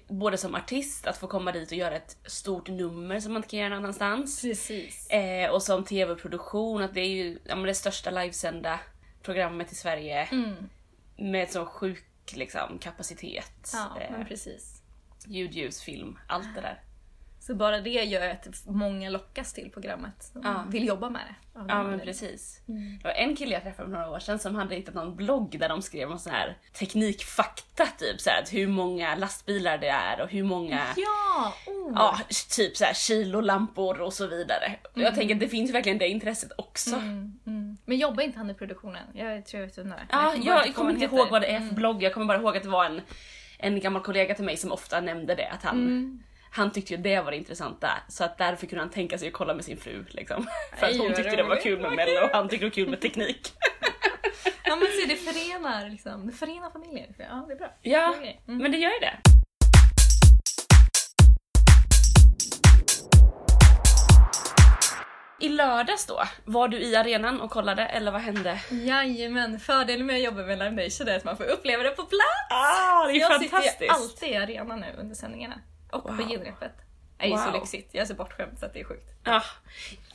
Både 0.07 0.37
som 0.37 0.55
artist, 0.55 1.07
att 1.07 1.17
få 1.17 1.27
komma 1.27 1.51
dit 1.51 1.71
och 1.71 1.77
göra 1.77 1.95
ett 1.95 2.17
stort 2.25 2.67
nummer 2.67 3.19
som 3.19 3.33
man 3.33 3.39
inte 3.39 3.49
kan 3.49 3.59
göra 3.59 3.69
någon 3.69 3.77
annanstans. 3.77 4.41
Precis. 4.41 5.09
Eh, 5.09 5.49
och 5.49 5.63
som 5.63 5.83
tv-produktion, 5.83 6.81
att 6.81 6.93
det 6.93 7.01
är 7.01 7.09
ju 7.09 7.39
ja, 7.43 7.55
det 7.55 7.73
största 7.73 8.11
livesända 8.11 8.79
programmet 9.21 9.71
i 9.71 9.75
Sverige. 9.75 10.23
Mm. 10.23 10.69
Med 11.17 11.51
så 11.51 11.65
sjuk 11.65 12.05
liksom, 12.33 12.79
kapacitet. 12.79 13.71
Ja, 13.73 14.01
eh, 14.01 14.27
precis. 14.27 14.81
ljud, 15.25 15.53
ljus, 15.53 15.81
film, 15.81 16.19
allt 16.27 16.55
det 16.55 16.61
där. 16.61 16.81
Så 17.47 17.55
bara 17.55 17.81
det 17.81 17.89
gör 17.89 18.29
att 18.29 18.47
många 18.65 19.09
lockas 19.09 19.53
till 19.53 19.71
programmet. 19.71 20.31
De 20.33 20.41
Ja. 20.43 20.63
vill 20.69 20.87
jobba 20.87 21.09
med 21.09 21.21
det. 21.27 21.35
Ja 21.67 21.83
men 21.83 21.99
precis. 21.99 22.61
Det 22.65 23.03
var 23.03 23.11
en 23.11 23.35
kille 23.35 23.53
jag 23.53 23.63
träffade 23.63 23.89
för 23.89 23.95
några 23.97 24.09
år 24.09 24.19
sedan 24.19 24.39
som 24.39 24.55
hade 24.55 24.75
hittat 24.75 24.95
någon 24.95 25.15
blogg 25.15 25.59
där 25.59 25.69
de 25.69 25.81
skrev 25.81 26.11
om 26.11 26.19
så 26.19 26.29
här 26.29 26.57
teknikfakta 26.73 27.85
typ 27.85 28.21
så 28.21 28.29
här, 28.29 28.43
hur 28.51 28.67
många 28.67 29.15
lastbilar 29.15 29.77
det 29.77 29.87
är 29.87 30.21
och 30.21 30.29
hur 30.29 30.43
många 30.43 30.79
Ja! 30.95 31.53
Oh. 31.67 31.91
Ja, 31.95 32.19
typ 32.55 32.77
så 32.77 32.83
här 32.85 32.93
kilolampor 32.93 34.01
och 34.01 34.13
så 34.13 34.27
vidare. 34.27 34.75
Och 34.93 35.01
Jag 35.01 35.15
tänker 35.15 35.33
att 35.35 35.39
det 35.39 35.47
finns 35.47 35.71
verkligen 35.71 35.97
det 35.97 36.07
intresset 36.07 36.51
också. 36.57 36.95
Mm, 36.95 37.39
mm. 37.47 37.77
Men 37.85 37.97
jobbar 37.97 38.23
inte 38.23 38.37
han 38.37 38.49
i 38.49 38.53
produktionen? 38.53 39.03
Jag 39.13 39.45
tror 39.45 39.59
jag 39.61 39.67
vet 39.67 39.77
vem 39.77 39.89
det 39.89 39.95
är. 39.95 40.05
Ja, 40.11 40.33
bara 40.35 40.43
jag, 40.45 40.65
på 40.67 40.73
kommer 40.73 40.91
inte 40.91 41.05
ihåg 41.05 41.29
vad 41.29 41.41
det 41.41 41.47
är 41.47 41.59
för 41.67 41.75
blogg, 41.75 42.03
jag 42.03 42.13
kommer 42.13 42.25
bara 42.25 42.37
ihåg 42.37 42.57
att 42.57 42.63
det 42.63 42.69
var 42.69 42.85
en, 42.85 43.01
en 43.59 43.79
gammal 43.79 44.01
kollega 44.01 44.35
till 44.35 44.45
mig 44.45 44.57
som 44.57 44.71
ofta 44.71 45.01
nämnde 45.01 45.35
det, 45.35 45.49
att 45.49 45.63
han, 45.63 45.75
Mm. 45.77 46.23
Han 46.55 46.71
tyckte 46.71 46.93
ju 46.93 47.01
det 47.01 47.21
var 47.21 47.31
det 47.31 47.37
intressanta. 47.37 47.89
Så 48.07 48.23
att 48.23 48.37
därför 48.37 48.67
kunde 48.67 48.81
han 48.81 48.89
tänka 48.89 49.17
sig 49.17 49.27
att 49.27 49.33
kolla 49.33 49.53
med 49.53 49.65
sin 49.65 49.77
fru. 49.77 50.05
Liksom. 50.09 50.47
För 50.77 50.87
att 50.87 50.97
hon 50.97 51.13
tyckte 51.13 51.35
det 51.35 51.43
var 51.43 51.61
kul 51.61 51.79
med 51.79 51.91
mello 51.91 52.25
och 52.25 52.29
han 52.33 52.49
tyckte 52.49 52.65
det 52.65 52.69
var 52.69 52.75
kul 52.75 52.89
med 52.89 53.01
teknik. 53.01 53.53
Ja 54.67 54.75
men 54.75 54.87
se 54.87 55.05
det 55.07 55.15
förenar 55.15 55.89
liksom, 55.89 56.27
det 56.27 56.33
förenar 56.33 56.69
familjer. 56.69 57.07
Ja 57.17 57.45
det 57.47 57.53
är 57.53 57.57
bra. 57.57 57.71
Ja. 57.81 58.15
Mm. 58.47 58.57
men 58.57 58.71
det 58.71 58.77
gör 58.77 58.89
ju 58.89 58.99
det. 58.99 59.17
I 65.39 65.49
lördags 65.49 66.05
då, 66.05 66.23
var 66.45 66.67
du 66.67 66.79
i 66.79 66.95
arenan 66.95 67.41
och 67.41 67.51
kollade 67.51 67.85
eller 67.85 68.11
vad 68.11 68.21
hände? 68.21 68.59
Jajamän, 68.71 69.59
fördelen 69.59 70.05
med 70.05 70.15
att 70.15 70.23
jobba 70.23 70.41
med 70.41 70.59
Live 70.59 70.83
Nation 70.83 71.07
är 71.07 71.17
att 71.17 71.23
man 71.23 71.37
får 71.37 71.43
uppleva 71.43 71.83
det 71.83 71.89
på 71.89 72.03
plats. 72.03 72.51
Ah, 72.51 73.07
det 73.07 73.13
är 73.13 73.19
jag 73.19 73.31
fantastiskt! 73.31 73.71
sitter 73.71 73.85
ju 73.85 73.91
alltid 73.91 74.29
i 74.29 74.35
arenan 74.35 74.79
nu 74.79 74.95
under 74.97 75.15
sändningarna. 75.15 75.61
Och 75.95 76.03
på 76.03 76.13
Wow. 76.13 76.29
genrepet. 76.29 76.71
Det 77.17 77.23
är 77.25 77.29
ju 77.29 77.37
så 77.37 77.43
Wow. 77.45 77.53
lyxigt. 77.53 77.89
Jag 77.93 78.01
är 78.01 78.05
så 78.05 78.13
bortskämd 78.13 78.59
så 78.59 78.65
att 78.65 78.73
det 78.73 78.79
är 78.79 78.83
sjukt. 78.83 79.09
Ja. 79.23 79.43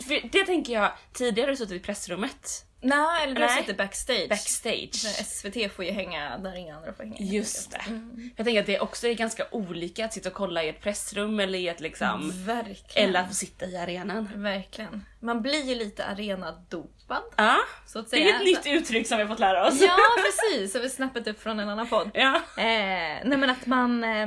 För 0.07 0.29
det 0.33 0.45
tänker 0.47 0.73
jag, 0.73 0.93
tidigare 1.13 1.47
har 1.47 1.51
du 1.51 1.57
suttit 1.57 1.73
i 1.83 1.85
pressrummet, 1.85 2.67
Nej, 2.83 3.25
eller 3.25 3.35
du 3.35 3.43
har 3.43 3.49
suttit 3.49 3.77
backstage. 3.77 4.29
backstage. 4.29 5.01
Men 5.05 5.13
SVT 5.25 5.69
får 5.73 5.85
ju 5.85 5.91
hänga 5.91 6.39
där 6.39 6.55
inga 6.57 6.77
andra 6.77 6.93
får 6.93 7.03
hänga. 7.05 7.17
Just 7.19 7.71
det. 7.71 7.81
Mm. 7.87 8.31
Jag 8.37 8.47
tänker 8.47 8.61
att 8.61 8.67
det 8.67 8.81
också 8.81 9.07
är 9.09 9.15
ganska 9.15 9.47
olika 9.51 10.05
att 10.05 10.13
sitta 10.13 10.29
och 10.29 10.35
kolla 10.35 10.63
i 10.63 10.69
ett 10.69 10.81
pressrum 10.81 11.41
eller 11.41 11.59
i 11.59 11.69
ett 11.69 11.81
liksom... 11.81 12.33
Verkligen. 12.47 13.09
Eller 13.09 13.21
att 13.21 13.29
få 13.29 13.35
sitta 13.35 13.67
i 13.67 13.77
arenan. 13.77 14.29
Verkligen. 14.35 15.05
Man 15.21 15.43
blir 15.43 15.63
ju 15.65 15.75
lite 15.75 16.05
arenadopad, 16.05 17.23
Ja, 17.37 17.57
så 17.87 17.99
att 17.99 18.05
det 18.05 18.11
säga. 18.11 18.29
är 18.29 18.35
ett 18.39 18.45
nytt 18.45 18.67
uttryck 18.67 19.07
som 19.09 19.17
vi 19.17 19.23
har 19.25 19.29
fått 19.29 19.39
lära 19.41 19.67
oss. 19.69 19.81
Ja, 19.81 19.97
precis. 20.17 20.75
Har 20.75 20.81
vi 20.81 20.91
snappat 20.91 21.27
upp 21.27 21.43
från 21.43 21.61
en 21.61 21.69
annan 21.69 21.89
podd. 21.89 22.11
Ja. 22.15 22.37
Eh, 22.37 23.19
nej 23.25 23.37
men 23.39 23.51
att 23.51 23.67
man... 23.67 24.05
Eh, 24.05 24.27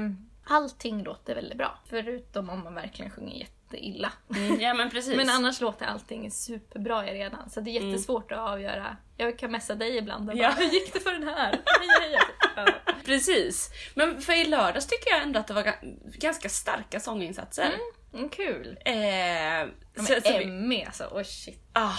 allting 0.54 1.04
låter 1.04 1.36
väldigt 1.36 1.58
bra. 1.58 1.80
Förutom 1.90 2.50
om 2.50 2.64
man 2.64 2.76
verkligen 2.76 3.12
sjunger 3.12 3.36
jätteilla. 3.36 4.12
Mm, 4.36 4.60
ja 4.60 4.74
men 4.74 4.90
precis. 4.90 5.16
Men 5.18 5.30
annars 5.30 5.62
låter 5.62 5.86
allting 5.86 6.32
superbra 6.32 7.10
i 7.10 7.14
redan. 7.14 7.50
Så 7.50 7.62
det 7.62 7.78
är 7.78 7.82
jättesvårt 7.82 8.32
att 8.32 8.40
avgöra. 8.40 8.98
Jag 9.18 9.40
kan 9.40 9.52
messa 9.52 9.76
dig 9.76 9.98
ibland 9.98 10.30
och 10.30 10.36
bara, 10.36 10.44
Ja. 10.44 10.50
hur 10.58 10.66
gick 10.66 10.94
det 10.94 11.00
för 11.00 11.12
den 11.12 11.28
här? 11.28 11.52
Hej, 11.66 11.88
hej, 12.02 12.12
hej. 12.12 12.20
Ja. 12.56 12.94
Precis. 13.06 13.70
Men 13.96 14.22
för 14.22 14.34
i 14.34 14.46
lördags 14.46 14.88
tycker 14.88 15.10
jag 15.12 15.22
ändå 15.22 15.40
att 15.40 15.48
det 15.48 15.54
var 15.54 15.64
ga- 15.64 16.00
ganska 16.18 16.50
starka 16.50 17.00
sånginsatser. 17.00 17.72
Mm, 18.14 18.30
kul. 18.30 18.78
Eh, 18.86 18.96
Ja, 19.96 20.06
så, 20.06 20.12
men 20.14 20.22
så 20.22 20.38
vi, 20.38 20.44
Emmy 20.44 20.84
alltså, 20.84 21.04
oh 21.04 21.24
shit. 21.24 21.60
ah, 21.74 21.92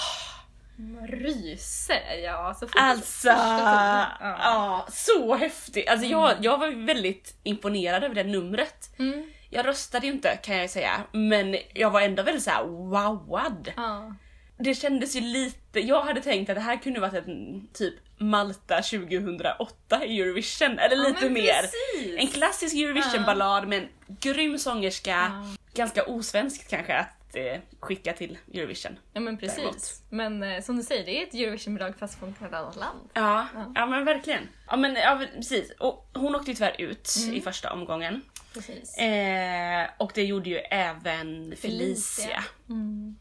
ryser. 1.09 2.15
Ja, 2.25 2.55
så 2.61 2.67
alltså, 2.67 2.67
första 2.67 3.29
tonen. 3.35 4.07
ja. 4.21 4.37
Ja. 4.39 4.87
så 4.93 5.35
häftigt. 5.37 5.89
Alltså 5.89 6.07
jag, 6.07 6.33
jag 6.41 6.59
var 6.59 6.87
väldigt 6.87 7.37
imponerad 7.43 8.05
över 8.05 8.15
det 8.15 8.25
numret. 8.25 8.91
Mm. 8.99 9.31
Jag 9.51 9.67
röstade 9.67 10.07
ju 10.07 10.13
inte 10.13 10.37
kan 10.37 10.55
jag 10.55 10.63
ju 10.63 10.69
säga, 10.69 10.93
men 11.13 11.57
jag 11.75 11.91
var 11.91 12.01
ändå 12.01 12.23
väldigt 12.23 12.43
såhär 12.45 12.65
wowad. 12.65 13.73
Ja. 13.77 14.15
Det 14.59 14.75
kändes 14.75 15.17
ju 15.17 15.21
lite, 15.21 15.81
jag 15.81 16.03
hade 16.03 16.21
tänkt 16.21 16.51
att 16.51 16.57
det 16.57 16.61
här 16.63 16.77
kunde 16.77 17.01
varit 17.01 17.27
en 17.27 17.69
typ 17.73 17.95
Malta 18.19 18.83
2008 18.83 20.05
i 20.05 20.21
Eurovision, 20.21 20.79
eller 20.79 20.97
Ja, 20.97 21.09
lite 21.09 21.31
mer. 21.31 21.61
precis. 21.63 22.19
En 22.19 22.27
klassisk 22.27 22.75
Eurovision-ballad 22.75 23.69
med 23.69 23.79
en 23.79 23.89
grym 24.21 24.59
sångerska, 24.59 25.45
ganska 25.75 26.05
osvenskt 26.05 26.71
kanske 26.71 27.07
att 27.41 27.55
eh, 27.55 27.61
skicka 27.81 28.13
till 28.13 28.39
Eurovision. 28.55 28.99
Ja 29.13 29.21
men 29.21 29.39
precis. 29.39 29.57
Däremot. 29.57 30.03
Men 30.41 30.43
eh, 30.43 30.63
som 30.63 30.77
du 30.77 30.83
säger, 30.83 31.05
det 31.07 31.19
är 31.23 31.27
ett 31.27 31.35
Eurovision-bidrag 31.35 31.95
fast 31.99 32.19
från 32.19 32.29
ett 32.29 32.53
annat 32.55 32.77
land. 32.77 32.99
Ja, 33.15 33.47
Ja. 33.55 33.73
ja. 33.75 33.87
men 33.87 34.05
verkligen. 34.05 34.49
Ja 34.69 34.77
men 34.77 34.95
ja, 34.95 35.23
precis. 35.35 35.71
Och 35.79 36.11
hon 36.15 36.35
åkte 36.35 36.51
ju 36.51 36.55
tyvärr 36.55 36.81
ut 36.81 37.15
Mm. 37.25 37.35
i 37.35 37.41
första 37.41 37.73
omgången. 37.73 38.23
Precis. 38.55 38.99
Eh, 38.99 39.89
och 39.99 40.13
det 40.15 40.25
gjorde 40.25 40.51
ju 40.51 40.57
även 40.57 41.55
Felicia. 41.57 42.45
Mm. 42.69 43.17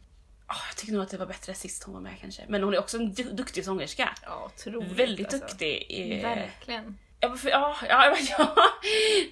Ah, 0.48 0.56
jag 0.70 0.78
tycker 0.78 0.94
nog 0.94 1.04
att 1.04 1.10
det 1.10 1.18
var 1.18 1.26
bättre 1.26 1.54
sist 1.54 1.84
hon 1.84 1.94
var 1.94 2.02
med 2.02 2.20
kanske. 2.22 2.42
Men 2.48 2.64
hon 2.64 2.74
är 2.74 2.80
också 2.80 2.98
en 2.98 3.14
du- 3.14 3.24
duktig 3.32 3.66
sångerska. 3.66 4.10
Ja, 4.24 4.52
otroligt. 4.56 4.92
Väldigt 4.92 5.34
alltså. 5.34 5.48
duktig. 5.48 6.20
Verkligen. 6.24 6.98
Ja, 7.24 7.36
för, 7.36 7.50
ja, 7.50 7.76
ja, 7.90 8.16
ja. 8.38 8.56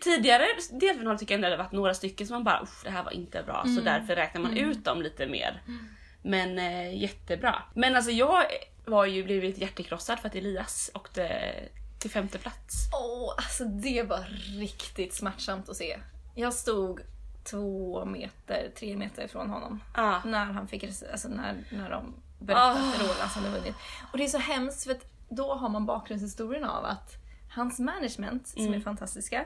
Tidigare 0.02 0.46
delfinaler 0.72 1.18
tycker 1.18 1.34
jag 1.34 1.38
ändå 1.38 1.50
det 1.50 1.58
varit 1.64 1.72
några 1.72 1.94
stycken 1.94 2.28
som 2.28 2.34
man 2.34 2.44
bara 2.44 2.68
det 2.84 2.90
här 2.90 3.04
var 3.04 3.12
inte 3.12 3.44
bra 3.44 3.62
så 3.64 3.70
Mm. 3.72 3.84
därför 3.84 4.16
räknar 4.16 4.42
man 4.42 4.58
ut 4.58 4.86
dem 4.86 5.02
lite 5.02 5.28
mer. 5.28 5.62
Men 6.22 6.60
eh, 6.60 7.02
jättebra. 7.02 7.64
Men 7.76 7.96
alltså 7.96 8.12
jag 8.12 8.44
var 8.86 9.06
ju 9.06 9.24
blivit 9.24 9.58
hjärtekrossad 9.58 10.20
för 10.20 10.28
att 10.28 10.36
Elias 10.36 10.92
åkte 10.94 11.54
till 12.00 12.12
femte 12.12 12.38
plats. 12.38 12.74
Åh, 12.94 13.34
alltså 13.38 13.64
det 13.66 14.04
var 14.04 14.26
riktigt 14.60 15.14
smärtsamt 15.14 15.70
att 15.70 15.76
se. 15.76 15.98
Jag 16.36 16.54
stod 16.54 17.02
två 17.44 18.06
meter, 18.06 18.72
tre 18.80 18.96
meter 18.98 19.28
från 19.28 19.50
honom. 19.50 19.84
Ja. 19.96 20.22
När 20.26 20.46
han 20.46 20.68
fick, 20.68 20.84
alltså 20.84 21.28
när, 21.28 21.56
när 21.72 21.90
de 21.90 22.14
berättade 22.40 22.66
Ah. 22.80 22.90
att 22.90 23.00
Roland 23.02 23.20
hade 23.32 23.50
vunnit. 23.50 23.76
Och 24.12 24.18
det 24.18 24.24
är 24.24 24.28
så 24.28 24.38
hemskt 24.38 24.84
för 24.84 24.92
att 24.92 25.06
då 25.30 25.54
har 25.54 25.70
man 25.70 25.86
bakgrundshistorien 25.86 26.64
av 26.64 26.86
att 26.86 27.16
hans 27.52 27.80
management, 27.80 28.48
som 28.48 28.62
Mm. 28.62 28.74
är 28.74 28.80
fantastiska, 28.80 29.46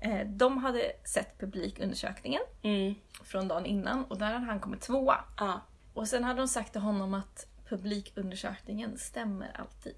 eh, 0.00 0.26
de 0.26 0.58
hade 0.58 0.92
sett 1.04 1.38
publikundersökningen 1.38 2.42
Mm. 2.62 2.94
från 3.24 3.48
dagen 3.48 3.66
innan 3.66 4.04
och 4.04 4.18
där 4.18 4.26
hade 4.32 4.46
han 4.46 4.60
kommit 4.60 4.80
tvåa. 4.80 5.24
Ja. 5.38 5.60
Och 5.94 6.08
sen 6.08 6.24
hade 6.24 6.40
de 6.40 6.48
sagt 6.48 6.72
till 6.72 6.80
honom 6.80 7.14
att 7.14 7.46
publikundersökningen 7.68 8.98
stämmer 8.98 9.56
alltid. 9.60 9.96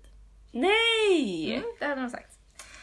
Nej! 0.53 1.55
Mm, 1.57 1.65
det 1.79 1.85
hade 1.87 2.01
de 2.01 2.11
sagt. 2.11 2.39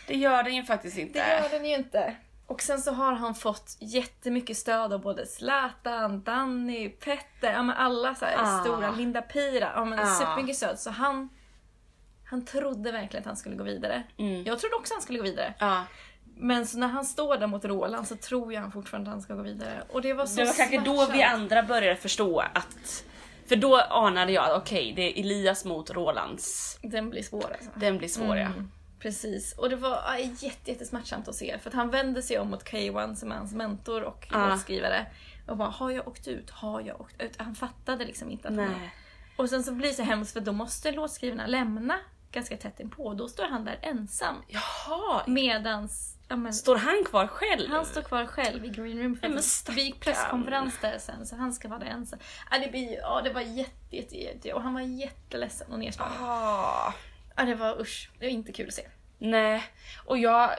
Det 0.07 0.17
gör 0.17 0.43
den 0.43 0.55
ju 0.55 0.63
faktiskt 0.63 0.97
inte. 0.97 1.19
Det 1.19 1.41
gör 1.43 1.49
den 1.59 1.65
ju 1.69 1.75
inte. 1.75 2.15
Och 2.45 2.61
sen 2.61 2.81
så 2.81 2.91
har 2.91 3.13
han 3.13 3.35
fått 3.35 3.77
jättemycket 3.79 4.57
stöd 4.57 4.93
av 4.93 5.01
både 5.01 5.25
Zlatan, 5.25 6.23
Danny, 6.23 6.89
Petter, 6.89 7.51
ja 7.53 7.63
men 7.63 7.75
alla 7.75 8.15
så 8.15 8.25
Ah. 8.37 8.59
stora, 8.63 8.91
Linda 8.91 9.21
Pira, 9.21 9.71
ja 9.75 9.85
men 9.85 9.99
Ah. 9.99 10.05
supermycket 10.05 10.55
stöd. 10.57 10.79
Så 10.79 10.89
han, 10.89 11.29
han 12.31 12.45
trodde 12.45 12.91
verkligen 12.91 13.21
att 13.21 13.25
han 13.27 13.37
skulle 13.37 13.55
gå 13.55 13.63
vidare. 13.63 14.03
Mm. 14.17 14.43
Jag 14.43 14.59
trodde 14.59 14.75
också 14.75 14.93
att 14.93 14.95
han 14.95 15.01
skulle 15.01 15.17
gå 15.19 15.23
vidare. 15.23 15.53
Ja. 15.59 15.85
Men 16.37 16.67
så 16.67 16.77
när 16.77 16.87
han 16.87 17.05
står 17.05 17.37
där 17.37 17.47
mot 17.47 17.65
Roland 17.65 18.07
så 18.07 18.15
tror 18.15 18.53
jag 18.53 18.61
han 18.61 18.71
fortfarande 18.71 19.09
att 19.09 19.13
han 19.13 19.21
ska 19.21 19.33
gå 19.35 19.41
vidare. 19.41 19.83
Och 19.89 20.01
det 20.01 20.13
var 20.13 20.25
så 20.25 20.35
Det 20.35 20.45
var 20.45 20.53
kanske 20.53 20.79
då 20.79 21.05
vi 21.13 21.23
andra 21.23 21.63
började 21.63 21.95
förstå 21.95 22.39
att... 22.39 23.03
För 23.45 23.55
då 23.55 23.77
anade 23.77 24.31
jag 24.31 24.51
att 24.51 24.61
okej, 24.61 24.93
det 24.95 25.01
är 25.01 25.19
Elias 25.19 25.65
mot 25.65 25.91
Rolands. 25.91 26.77
Den 26.81 27.09
blir 27.09 27.23
svår 27.23 27.51
alltså. 27.51 27.69
Den 27.75 27.97
blir 27.97 28.07
svår 28.07 28.37
ja. 28.37 28.45
Mm, 28.45 28.71
precis. 28.99 29.53
Och 29.57 29.69
det 29.69 29.75
var 29.75 29.89
ja, 29.89 30.17
jätte, 30.17 30.71
jättesmärtsamt 30.71 31.27
att 31.27 31.35
se. 31.35 31.57
För 31.59 31.69
att 31.69 31.75
han 31.75 31.89
vände 31.89 32.21
sig 32.21 32.39
om 32.39 32.49
mot 32.49 32.63
K1 32.63 33.15
som 33.15 33.31
är 33.31 33.35
hans 33.35 33.53
mentor 33.53 34.03
och 34.03 34.27
Ja. 34.31 34.49
låtskrivare. 34.49 35.05
Och 35.47 35.57
bara, 35.57 35.69
har 35.69 35.91
jag 35.91 36.07
åkt 36.07 36.27
ut? 36.27 36.49
Har 36.49 36.81
jag 36.81 37.01
åkt 37.01 37.21
ut? 37.21 37.33
Han 37.37 37.55
fattade 37.55 38.05
liksom 38.05 38.31
inte 38.31 38.47
att 38.47 38.55
han... 38.55 38.65
Nej. 38.79 38.93
Och 39.35 39.49
sen 39.49 39.63
så 39.63 39.71
blir 39.71 39.87
det 39.89 39.95
så 39.95 40.03
hemskt 40.03 40.33
för 40.33 40.39
då 40.39 40.51
måste 40.51 40.91
låtskrivarna 40.91 41.47
lämna 41.47 41.99
ganska 42.31 42.57
tätt 42.57 42.79
inpå. 42.79 43.13
Då 43.13 43.27
står 43.27 43.45
han 43.45 43.65
där 43.65 43.79
ensam. 43.81 44.35
Jaha, 44.47 45.23
Medans... 45.27 46.17
Ja, 46.27 46.35
men, 46.35 46.53
står 46.53 46.75
han 46.75 47.03
kvar 47.05 47.27
själv? 47.27 47.69
han 47.69 47.85
står 47.85 48.01
kvar 48.01 48.25
själv 48.25 48.65
i 48.65 48.69
green 48.69 49.03
room. 49.03 49.15
För 49.15 49.27
att 49.27 49.69
vi 49.77 49.81
gick 49.81 49.99
presskonferens 49.99 50.79
där 50.81 50.97
sen 50.97 51.25
så 51.25 51.35
han 51.35 51.53
ska 51.53 51.67
vara 51.67 51.79
där 51.79 51.87
ensam. 51.87 52.19
Ja, 52.51 52.59
det, 52.59 52.71
blir, 52.71 52.97
ja, 52.97 53.21
det 53.23 53.33
var 53.33 53.41
jätte, 53.41 53.95
jätte, 53.95 54.17
jätte... 54.17 54.53
Och 54.53 54.61
han 54.61 54.73
var 54.73 54.81
jätteledsen 54.81 55.71
och 55.71 55.79
nedslagen. 55.79 56.13
Ah. 56.19 56.93
Ja, 57.35 57.43
det 57.43 57.55
var 57.55 57.81
usch. 57.81 58.09
Det 58.19 58.25
var 58.25 58.31
inte 58.31 58.51
kul 58.51 58.67
att 58.67 58.73
se. 58.73 58.87
Nej, 59.17 59.63
och 60.05 60.17
jag 60.17 60.49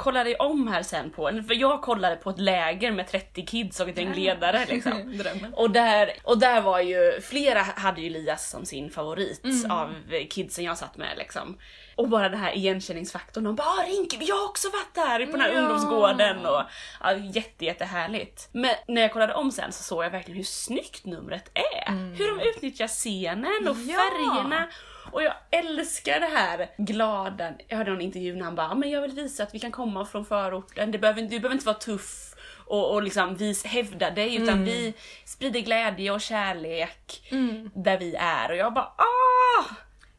kollade 0.00 0.34
om 0.36 0.68
här 0.68 0.82
sen 0.82 1.10
på, 1.10 1.22
för 1.48 1.54
jag 1.54 1.82
kollade 1.82 2.16
på 2.16 2.30
ett 2.30 2.38
läger 2.38 2.92
med 2.92 3.08
30 3.08 3.46
kids 3.46 3.80
och 3.80 3.88
ett 3.88 3.98
gäng 3.98 4.14
ledare 4.14 4.64
liksom. 4.68 5.14
Och 5.56 5.70
där, 5.70 6.12
och 6.22 6.38
där 6.38 6.60
var 6.60 6.80
ju, 6.80 7.20
flera 7.20 7.60
hade 7.60 8.00
ju 8.00 8.06
Elias 8.06 8.50
som 8.50 8.64
sin 8.64 8.90
favorit 8.90 9.44
Mm. 9.44 9.70
av 9.70 9.94
kidsen 10.30 10.64
jag 10.64 10.78
satt 10.78 10.96
med 10.96 11.08
liksom. 11.18 11.58
Och 11.96 12.08
bara 12.08 12.28
den 12.28 12.38
här 12.40 12.56
igenkänningsfaktorn, 12.56 13.44
de 13.44 13.54
bara 13.54 13.66
"Ah, 13.68 13.84
Rinkeby, 13.86 14.24
jag 14.24 14.36
har 14.36 14.44
också 14.48 14.68
varit 14.68 14.94
där 14.94 15.26
på 15.26 15.32
den 15.32 15.40
här 15.40 15.52
Ja. 15.52 15.58
ungdomsgården 15.60 16.46
och 16.46 16.62
ja, 17.00 17.14
jätte, 17.16 17.64
jättehärligt. 17.64 18.48
Men 18.52 18.70
när 18.88 19.02
jag 19.02 19.12
kollade 19.12 19.34
om 19.34 19.50
sen 19.52 19.72
så 19.72 19.82
såg 19.82 20.04
jag 20.04 20.10
verkligen 20.10 20.36
hur 20.36 20.44
snyggt 20.44 21.04
numret 21.04 21.50
är. 21.54 21.92
Hur 22.16 22.36
de 22.38 22.48
utnyttjar 22.48 22.88
scenen 22.88 23.68
och 23.68 23.76
Mm. 23.76 23.88
Ja. 23.88 23.96
färgerna. 23.98 24.68
Och 25.12 25.22
jag 25.22 25.34
älskar 25.50 26.20
det 26.20 26.26
här 26.38 26.70
glada, 26.78 27.52
jag 27.68 27.76
hörde 27.76 27.90
någon 27.90 28.00
intervju 28.00 28.36
när 28.36 28.44
han 28.44 28.54
bara 28.54 28.74
men 28.74 28.90
jag 28.90 29.00
vill 29.02 29.10
visa 29.10 29.42
att 29.42 29.54
vi 29.54 29.58
kan 29.58 29.72
komma 29.72 30.04
från 30.06 30.24
förorten, 30.24 30.90
det 30.90 30.98
behöver, 30.98 31.22
du 31.22 31.28
behöver 31.28 31.52
inte 31.52 31.66
vara 31.66 31.76
tuff 31.76 32.34
och, 32.66 32.92
och 32.94 33.02
liksom 33.02 33.34
vis, 33.36 33.64
hävda 33.64 34.10
dig 34.10 34.34
utan 34.34 34.48
Mm. 34.54 34.64
vi 34.64 34.94
sprider 35.24 35.60
glädje 35.60 36.10
och 36.10 36.20
kärlek 36.20 37.28
Mm. 37.30 37.70
där 37.74 37.98
vi 37.98 38.14
är 38.14 38.50
och 38.50 38.56
jag 38.56 38.74
bara 38.74 38.84
ah! 38.96 39.64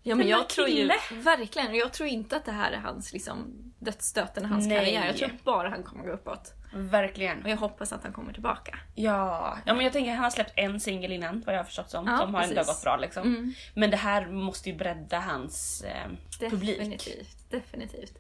Ja 0.04 0.16
men 0.16 0.28
jag 0.28 0.50
tror 0.50 0.68
ju, 0.68 0.90
verkligen, 1.12 1.68
och 1.72 1.76
jag 1.78 1.94
tror 1.94 2.10
inte 2.10 2.36
att 2.36 2.46
det 2.46 2.52
här 2.52 2.72
är 2.72 2.78
hans 2.78 3.14
liksom, 3.14 3.54
dödsstöten 3.80 4.44
i 4.46 4.48
hans 4.48 4.68
Nej. 4.68 4.78
karriär. 4.78 5.06
Jag 5.06 5.18
tror 5.18 5.30
bara 5.44 5.70
han 5.70 5.84
kommer 5.84 6.04
gå 6.04 6.12
uppåt. 6.12 6.54
Verkligen. 6.74 7.44
Och 7.44 7.50
jag 7.50 7.58
hoppas 7.58 7.94
att 7.94 8.04
han 8.04 8.14
kommer 8.14 8.34
tillbaka. 8.34 8.80
Ja, 8.96 9.58
ja 9.66 9.74
men 9.74 9.84
jag 9.84 9.94
tänker 9.94 10.12
han 10.12 10.24
har 10.24 10.30
släppt 10.32 10.54
en 10.56 10.80
singel 10.80 11.12
innan 11.12 11.44
vad 11.46 11.56
jag 11.56 11.60
har 11.60 11.66
förstått 11.66 11.90
som, 11.90 12.08
Ja, 12.08 12.18
som 12.18 12.36
har 12.36 12.42
precis. 12.42 12.68
gått 12.68 12.84
bra 12.84 12.98
liksom. 12.98 13.24
Mm. 13.24 13.54
Men 13.74 13.92
det 13.92 13.98
här 13.98 14.28
måste 14.28 14.70
ju 14.70 14.76
bredda 14.76 15.20
hans 15.20 15.82
eh, 15.84 16.50
publik. 16.50 16.78
Definitivt, 16.78 17.50
definitivt. 17.52 18.18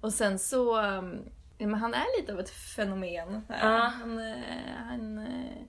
Och 0.00 0.12
sen 0.12 0.38
så, 0.38 0.80
um, 0.80 1.24
ja, 1.58 1.66
men 1.66 1.80
han 1.80 1.94
är 1.94 2.20
lite 2.20 2.32
av 2.32 2.40
ett 2.40 2.50
fenomen. 2.50 3.42
Ja. 3.48 3.92
Han, 4.00 4.18
eh, 4.18 4.36
han 4.88 5.18
eh, 5.18 5.62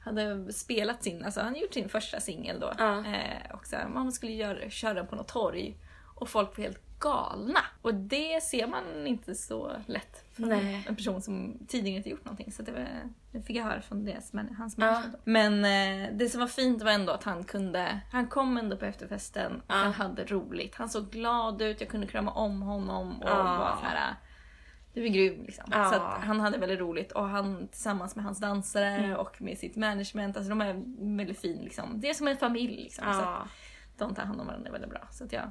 hade 0.00 0.52
spelat 0.52 1.02
sin, 1.02 1.24
alltså 1.24 1.40
han 1.40 1.56
gjort 1.56 1.74
sin 1.74 1.88
första 1.88 2.20
singel 2.20 2.60
då. 2.60 2.72
Ja. 2.78 2.98
Eh, 2.98 3.50
och 3.54 3.66
så 3.66 3.76
här, 3.76 3.88
man 3.88 4.12
skulle 4.12 4.32
göra, 4.32 4.70
köra 4.70 4.94
den 4.94 5.06
på 5.06 5.16
något 5.16 5.28
torg. 5.28 5.76
Och 6.14 6.28
folk 6.28 6.56
var 6.58 6.64
helt 6.64 6.89
galna. 7.00 7.60
Och 7.82 7.94
det 7.94 8.42
ser 8.42 8.66
man 8.66 9.06
inte 9.06 9.34
så 9.34 9.72
lätt 9.86 10.24
från 10.36 10.48
Nej. 10.48 10.84
en 10.88 10.96
person 10.96 11.22
som 11.22 11.58
tidigare 11.68 11.96
inte 11.96 12.08
gjort 12.10 12.24
någonting. 12.24 12.52
Så 12.52 12.62
det, 12.62 12.72
var, 12.72 12.86
det 13.32 13.42
fick 13.42 13.56
jag 13.56 13.64
höra 13.64 13.80
från 13.80 14.04
deras, 14.04 14.32
men, 14.32 14.54
hans 14.54 14.74
Ja. 14.78 15.02
då. 15.12 15.18
Men 15.24 15.64
eh, 15.64 16.08
det 16.12 16.28
som 16.28 16.40
var 16.40 16.46
fint 16.48 16.82
var 16.82 16.90
ändå 16.90 17.12
att 17.12 17.24
han 17.24 17.44
kunde, 17.44 18.00
han 18.12 18.26
kom 18.26 18.56
ändå 18.56 18.76
på 18.76 18.84
efterfesten 18.84 19.56
och 19.56 19.62
Ja. 19.66 19.74
han 19.74 19.92
hade 19.92 20.24
roligt. 20.24 20.74
Han 20.74 20.88
såg 20.88 21.10
glad 21.10 21.62
ut, 21.62 21.80
jag 21.80 21.90
kunde 21.90 22.06
krama 22.06 22.30
om 22.30 22.62
honom 22.62 23.22
och 23.22 23.28
Ja. 23.28 23.34
bara 23.44 23.76
så 23.76 23.84
här. 23.84 24.14
Du 24.94 25.04
är 25.04 25.08
grym 25.08 25.42
liksom. 25.42 25.64
Ja. 25.70 25.84
Så 25.92 26.26
han 26.26 26.40
hade 26.40 26.58
väldigt 26.58 26.80
roligt 26.80 27.12
och 27.12 27.28
han 27.28 27.68
tillsammans 27.68 28.16
med 28.16 28.24
hans 28.24 28.38
dansare 28.40 28.86
Mm. 28.90 29.16
och 29.16 29.42
med 29.42 29.58
sitt 29.58 29.76
management, 29.76 30.36
alltså 30.36 30.50
de 30.50 30.60
är 30.60 30.82
väldigt 31.16 31.40
fin 31.40 31.58
liksom. 31.64 32.00
Det 32.00 32.10
är 32.10 32.14
som 32.14 32.28
en 32.28 32.36
familj 32.36 32.76
liksom. 32.82 33.04
Så 33.12 33.20
Ja. 33.20 33.42
de 33.98 34.14
tar 34.14 34.22
hand 34.24 34.40
om 34.40 34.46
varandra 34.46 34.70
väldigt 34.70 34.90
bra. 34.90 35.08
Så 35.10 35.24
att 35.24 35.32
jag 35.32 35.50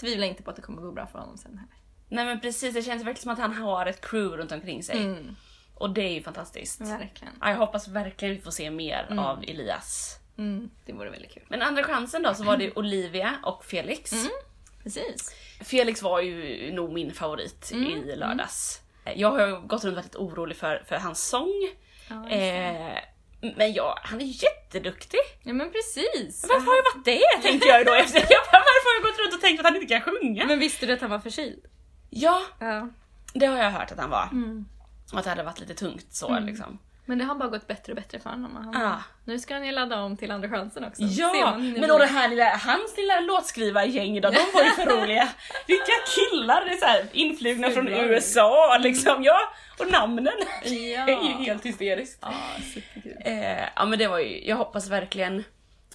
tvivlar 0.00 0.26
inte 0.26 0.42
på 0.42 0.50
att 0.50 0.56
det 0.56 0.62
kommer 0.62 0.82
gå 0.82 0.92
bra 0.92 1.06
för 1.06 1.18
honom 1.18 1.38
sen 1.38 1.58
heller. 1.58 1.76
Nej 2.08 2.24
men 2.24 2.40
precis, 2.40 2.74
det 2.74 2.82
känns 2.82 3.02
verkligen 3.02 3.22
som 3.22 3.32
att 3.32 3.38
han 3.38 3.52
har 3.54 3.86
ett 3.86 4.00
crew 4.00 4.36
runt 4.42 4.52
omkring 4.52 4.82
sig. 4.82 4.98
Mm. 4.98 5.36
Och 5.74 5.90
det 5.90 6.02
är 6.02 6.12
ju 6.12 6.22
fantastiskt. 6.22 6.80
Verkligen. 6.80 7.34
Ja, 7.40 7.50
jag 7.50 7.56
hoppas 7.56 7.88
verkligen 7.88 8.34
vi 8.34 8.40
får 8.40 8.50
se 8.50 8.70
mer 8.70 9.06
av 9.18 9.42
Elias. 9.42 10.18
Mm. 10.38 10.70
Det 10.84 10.92
vore 10.92 11.10
väldigt 11.10 11.32
kul. 11.32 11.42
Men 11.48 11.62
andra 11.62 11.84
chansen 11.84 12.22
då 12.22 12.34
så 12.34 12.44
var 12.44 12.56
det 12.56 12.72
Olivia 12.76 13.34
och 13.42 13.64
Felix. 13.64 14.12
Mm. 14.12 14.26
Precis. 14.82 15.34
Felix 15.60 16.02
var 16.02 16.20
ju 16.20 16.72
nog 16.72 16.92
min 16.92 17.12
favorit 17.14 17.70
Mm, 17.72 17.90
i 17.90 18.16
lördags. 18.16 18.80
Jag 19.14 19.30
har 19.30 19.60
gått 19.60 19.84
runt 19.84 19.96
lite 19.96 20.18
orolig 20.18 20.56
för, 20.56 20.84
för 20.88 20.96
hans 20.96 21.28
sång. 21.28 21.52
Ja. 22.08 22.28
Eh, 22.28 22.98
men 23.56 23.72
ja, 23.72 23.98
han 24.02 24.20
är 24.20 24.24
jätteduktig. 24.44 25.20
ja 25.42 25.52
men 25.52 25.72
precis. 25.72 26.46
Varför 26.48 26.66
har 26.66 26.76
jag 26.76 26.82
varit 26.94 27.04
det? 27.04 27.42
Tänkte 27.48 27.68
jag 27.68 27.86
då 27.86 27.94
efter. 28.04 28.18
Jag 28.20 28.42
bara, 28.52 28.62
varför 28.70 28.88
har 28.88 28.94
jag 29.04 29.12
gått 29.12 29.20
runt 29.24 29.34
och 29.34 29.40
tänkt 29.40 29.60
att 29.60 29.66
han 29.66 29.76
inte 29.76 29.86
kan 29.94 30.00
sjunga? 30.00 30.46
Men 30.46 30.58
visste 30.58 30.86
du 30.86 30.92
att 30.92 31.00
han 31.00 31.10
var 31.10 31.18
förkyld? 31.18 31.64
Ja, 32.10 32.42
Ja. 32.60 32.88
det 33.34 33.46
har 33.46 33.58
jag 33.58 33.70
hört 33.70 33.92
att 33.92 33.98
han 33.98 34.10
var. 34.10 34.28
Mm. 34.32 34.64
Och 35.12 35.18
att 35.18 35.24
det 35.24 35.30
hade 35.30 35.42
varit 35.42 35.60
lite 35.60 35.74
tungt 35.74 36.06
så 36.10 36.38
liksom. 36.38 36.78
Men 37.08 37.18
det 37.18 37.24
har 37.24 37.34
bara 37.34 37.48
gått 37.48 37.66
bättre 37.66 37.92
och 37.92 37.96
bättre 37.96 38.20
för 38.20 38.30
honom. 38.30 38.56
Han, 38.56 38.82
Ja. 38.82 38.96
Nu 39.24 39.38
ska 39.38 39.54
han 39.54 39.66
ju 39.66 39.72
ladda 39.72 40.00
om 40.02 40.16
till 40.16 40.30
Andra 40.30 40.48
chansen 40.48 40.84
också. 40.84 41.02
Ja, 41.02 41.56
men 41.58 41.90
och 41.90 41.98
det 41.98 42.06
här 42.06 42.28
lilla, 42.28 42.56
hans 42.56 42.96
lilla 42.96 43.20
låtskrivargäng 43.20 44.20
då, 44.20 44.30
de 44.30 44.38
var 44.54 44.62
ju 44.64 44.70
för 44.70 44.86
roliga. 45.02 45.28
Vilka 45.66 45.92
killar! 46.14 46.64
Det 46.64 46.70
är 46.72 46.76
så 46.76 46.86
här, 46.86 47.06
influgna 47.12 47.70
från 47.70 47.84
Fula. 47.86 48.04
USA 48.04 48.78
liksom, 48.80 49.22
ja. 49.24 49.38
Och 49.78 49.90
namnen. 49.92 50.32
Ja. 50.64 50.70
Det 51.06 51.12
är 51.12 51.22
ju 51.22 51.44
helt 51.44 51.66
hysteriskt. 51.66 52.18
Ja, 52.22 52.34
superkul. 52.74 53.16
Eh, 53.24 53.64
ja 53.76 53.84
men 53.84 53.98
det 53.98 54.08
var 54.08 54.18
ju, 54.18 54.46
jag 54.48 54.56
hoppas 54.56 54.88
verkligen, 54.88 55.44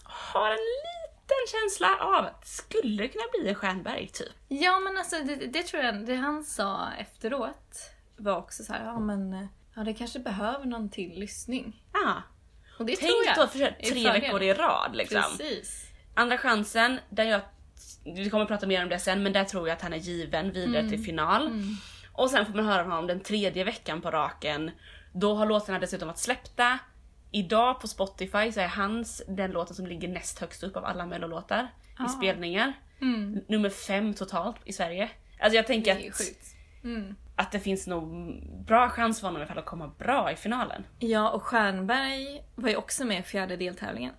har 0.04 0.50
en 0.52 0.58
liten 0.58 1.60
känsla 1.62 1.98
av 2.02 2.26
att 2.26 2.48
skulle 2.48 3.04
det 3.04 3.08
kunna 3.08 3.24
bli 3.40 3.50
en 3.50 3.56
Stjernberg 3.56 4.08
typ. 4.08 4.30
Ja 4.48 4.80
men 4.80 4.98
alltså 4.98 5.16
det, 5.24 5.36
det 5.36 5.64
tror 5.64 5.84
jag, 5.84 6.06
det 6.06 6.16
han 6.16 6.44
sa 6.44 6.88
efteråt 7.00 7.92
var 8.18 8.38
också 8.38 8.64
så 8.64 8.74
här, 8.74 8.86
ja 8.86 9.00
men 9.00 9.34
eh, 9.34 9.46
ja, 9.76 9.84
det 9.84 9.94
kanske 9.94 10.20
behöver 10.20 10.66
någon 10.66 10.90
till 10.90 11.20
lyssning. 11.20 11.84
Ah, 11.92 12.16
Och 12.80 12.86
det 12.86 12.96
tror 12.96 13.10
tänk 13.26 13.38
jag. 13.38 13.46
då 13.46 13.52
för 13.52 13.60
är 13.62 13.72
tre 13.72 14.04
fördel. 14.04 14.22
veckor 14.22 14.44
i 14.44 14.54
rad 14.54 14.92
liksom. 14.96 15.22
Precis. 15.38 15.86
Andra 16.16 16.38
chansen, 16.38 17.00
där 17.10 17.24
jag, 17.24 17.42
vi 18.04 18.30
kommer 18.30 18.46
prata 18.46 18.68
mer 18.68 18.84
om 18.84 18.90
det 18.90 19.00
sen, 19.00 19.24
men 19.24 19.34
där 19.34 19.44
tror 19.44 19.68
jag 19.68 19.76
att 19.76 19.82
han 19.82 19.94
är 19.94 19.98
given 19.98 20.52
vidare 20.52 20.90
till 20.90 21.04
final. 21.04 21.48
Mm. 21.48 21.76
Och 22.14 22.30
sen 22.30 22.46
får 22.46 22.54
man 22.54 22.66
höra 22.66 22.84
honom 22.84 23.08
den 23.08 23.20
tredje 23.20 23.64
veckan 23.64 24.02
på 24.02 24.12
raken. 24.12 24.72
Då 25.14 25.36
har 25.36 25.46
låtarna 25.46 25.80
dessutom 25.80 26.08
varit 26.08 26.18
släppta. 26.18 26.80
Idag 27.32 27.80
på 27.82 27.88
Spotify 27.88 28.52
så 28.52 28.60
är 28.60 28.68
hans 28.68 29.22
den 29.28 29.52
låten 29.52 29.76
som 29.76 29.88
ligger 29.88 30.08
näst 30.08 30.40
högst 30.40 30.64
upp 30.64 30.78
av 30.78 30.86
alla 30.86 31.06
mellolåtar 31.06 31.68
Ah. 31.98 32.06
i 32.06 32.10
spelningar. 32.10 32.74
Mm. 33.02 33.42
Nummer 33.48 33.70
fem 33.70 34.14
totalt 34.14 34.56
i 34.66 34.74
Sverige. 34.74 35.10
Alltså 35.40 35.56
jag 35.56 35.68
tänker 35.68 36.10
att. 36.10 36.22
Mm. 36.84 37.16
att 37.36 37.52
det 37.52 37.60
finns 37.60 37.88
nog 37.88 38.08
bra 38.66 38.90
chans 38.90 39.20
för 39.20 39.28
honom 39.28 39.42
i 39.42 39.46
fall 39.46 39.58
att 39.58 39.66
komma 39.66 39.92
bra 39.98 40.32
i 40.32 40.36
finalen. 40.36 40.84
Ja 41.00 41.30
och 41.30 41.44
Stjernberg 41.44 42.44
var 42.56 42.70
ju 42.70 42.76
också 42.76 43.06
med 43.06 43.20
i 43.20 43.24
fjärde 43.24 43.58
deltävlingen. 43.58 44.14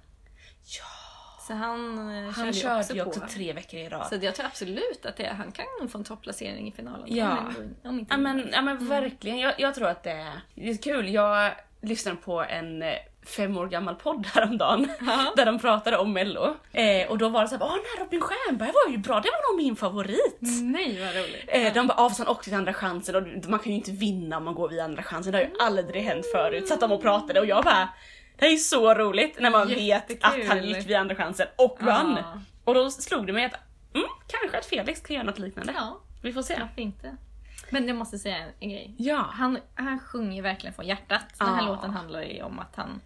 Ja, 0.78 1.01
Så 1.46 1.54
han, 1.54 1.98
eh, 1.98 2.30
han 2.30 2.34
körde, 2.34 2.52
körde 2.52 2.78
också 2.80 2.94
ju 2.94 3.02
på. 3.02 3.08
också 3.08 3.20
tre 3.28 3.52
veckor 3.52 3.80
i 3.80 3.88
rad. 3.88 4.06
Så 4.06 4.14
jag 4.20 4.34
tror 4.34 4.46
absolut 4.46 5.06
att 5.06 5.16
det, 5.16 5.26
han 5.26 5.52
kan 5.52 5.88
få 5.88 5.98
en 5.98 6.04
topplacering 6.04 6.68
i 6.68 6.72
finalen. 6.72 7.06
Ja. 7.16 7.38
Om, 7.84 7.98
inte 7.98 8.14
Ja 8.14 8.16
men, 8.18 8.48
ja, 8.52 8.62
men 8.62 8.88
verkligen, 8.88 9.38
jag, 9.38 9.54
jag 9.58 9.74
tror 9.74 9.88
att 9.88 10.02
det, 10.02 10.26
det 10.54 10.70
är 10.70 10.76
kul. 10.76 11.08
Jag 11.08 11.52
lyssnade 11.80 12.16
på 12.16 12.42
en 12.42 12.82
eh, 12.82 12.94
fem 13.36 13.56
år 13.56 13.66
gammal 13.66 13.94
podd 13.94 14.26
häromdagen 14.34 14.88
Ja. 15.00 15.32
där 15.36 15.46
de 15.46 15.58
pratade 15.58 15.96
om 15.98 16.12
mello. 16.12 16.56
Eh, 16.72 17.10
och 17.10 17.18
då 17.18 17.28
var 17.28 17.42
det 17.42 17.48
såhär, 17.48 17.64
åh 17.64 17.72
nej 17.72 18.04
Robin 18.04 18.20
Stjernberg 18.20 18.70
var 18.86 18.92
ju 18.92 18.98
bra, 18.98 19.20
det 19.20 19.28
var 19.30 19.52
nog 19.52 19.64
min 19.64 19.76
favorit. 19.76 20.38
Nej 20.62 21.00
vad 21.00 21.14
roligt. 21.14 21.44
Eh, 21.48 21.72
de 21.74 21.86
bara, 21.86 22.08
han 22.18 22.28
åkte 22.28 22.44
till 22.44 22.54
andra 22.54 22.72
chansen 22.72 23.14
och 23.16 23.48
man 23.50 23.58
kan 23.58 23.72
ju 23.72 23.78
inte 23.78 23.90
vinna 23.90 24.36
om 24.36 24.44
man 24.44 24.54
går 24.54 24.68
via 24.68 24.84
andra 24.84 25.02
chansen, 25.02 25.32
det 25.32 25.38
har 25.38 25.44
ju 25.44 25.50
aldrig 25.60 26.02
hänt 26.02 26.26
förut. 26.34 26.68
Satt 26.68 26.80
de 26.80 26.92
och 26.92 27.02
pratade 27.02 27.40
och 27.40 27.46
jag 27.46 27.64
bara, 27.64 27.88
det 28.42 28.52
är 28.52 28.56
så 28.56 28.94
roligt 28.94 29.40
när 29.40 29.50
man 29.50 29.68
vet 29.68 29.78
Jättekul. 29.80 30.42
att 30.42 30.48
han 30.48 30.64
gick 30.64 30.86
via 30.86 31.00
andra 31.00 31.14
chansen 31.14 31.46
och 31.56 31.78
vann. 31.80 32.16
Ja. 32.16 32.40
Och 32.64 32.74
då 32.74 32.90
slog 32.90 33.26
det 33.26 33.32
mig 33.32 33.44
att, 33.44 33.54
mm, 33.94 34.06
kanske 34.26 34.58
att 34.58 34.66
Felix 34.66 35.00
kan 35.00 35.14
göra 35.16 35.24
något 35.26 35.38
liknande. 35.38 35.72
Ja, 35.76 36.00
Vi 36.22 36.32
får 36.32 36.42
se. 36.42 36.56
varför 36.60 36.80
inte? 36.80 37.16
Men 37.70 37.88
jag 37.88 37.96
måste 37.96 38.18
säga 38.18 38.36
en, 38.36 38.50
en 38.60 38.70
grej. 38.70 38.94
Ja. 38.98 39.26
Han, 39.32 39.58
han 39.74 40.00
sjunger 40.00 40.42
verkligen 40.42 40.74
från 40.74 40.86
hjärtat. 40.86 41.24
Den 41.38 41.48
här 41.54 41.66
låten 41.66 41.90
handlar 41.90 42.22
ju 42.22 42.42
om 42.42 42.58
att 42.58 42.76
han, 42.76 43.00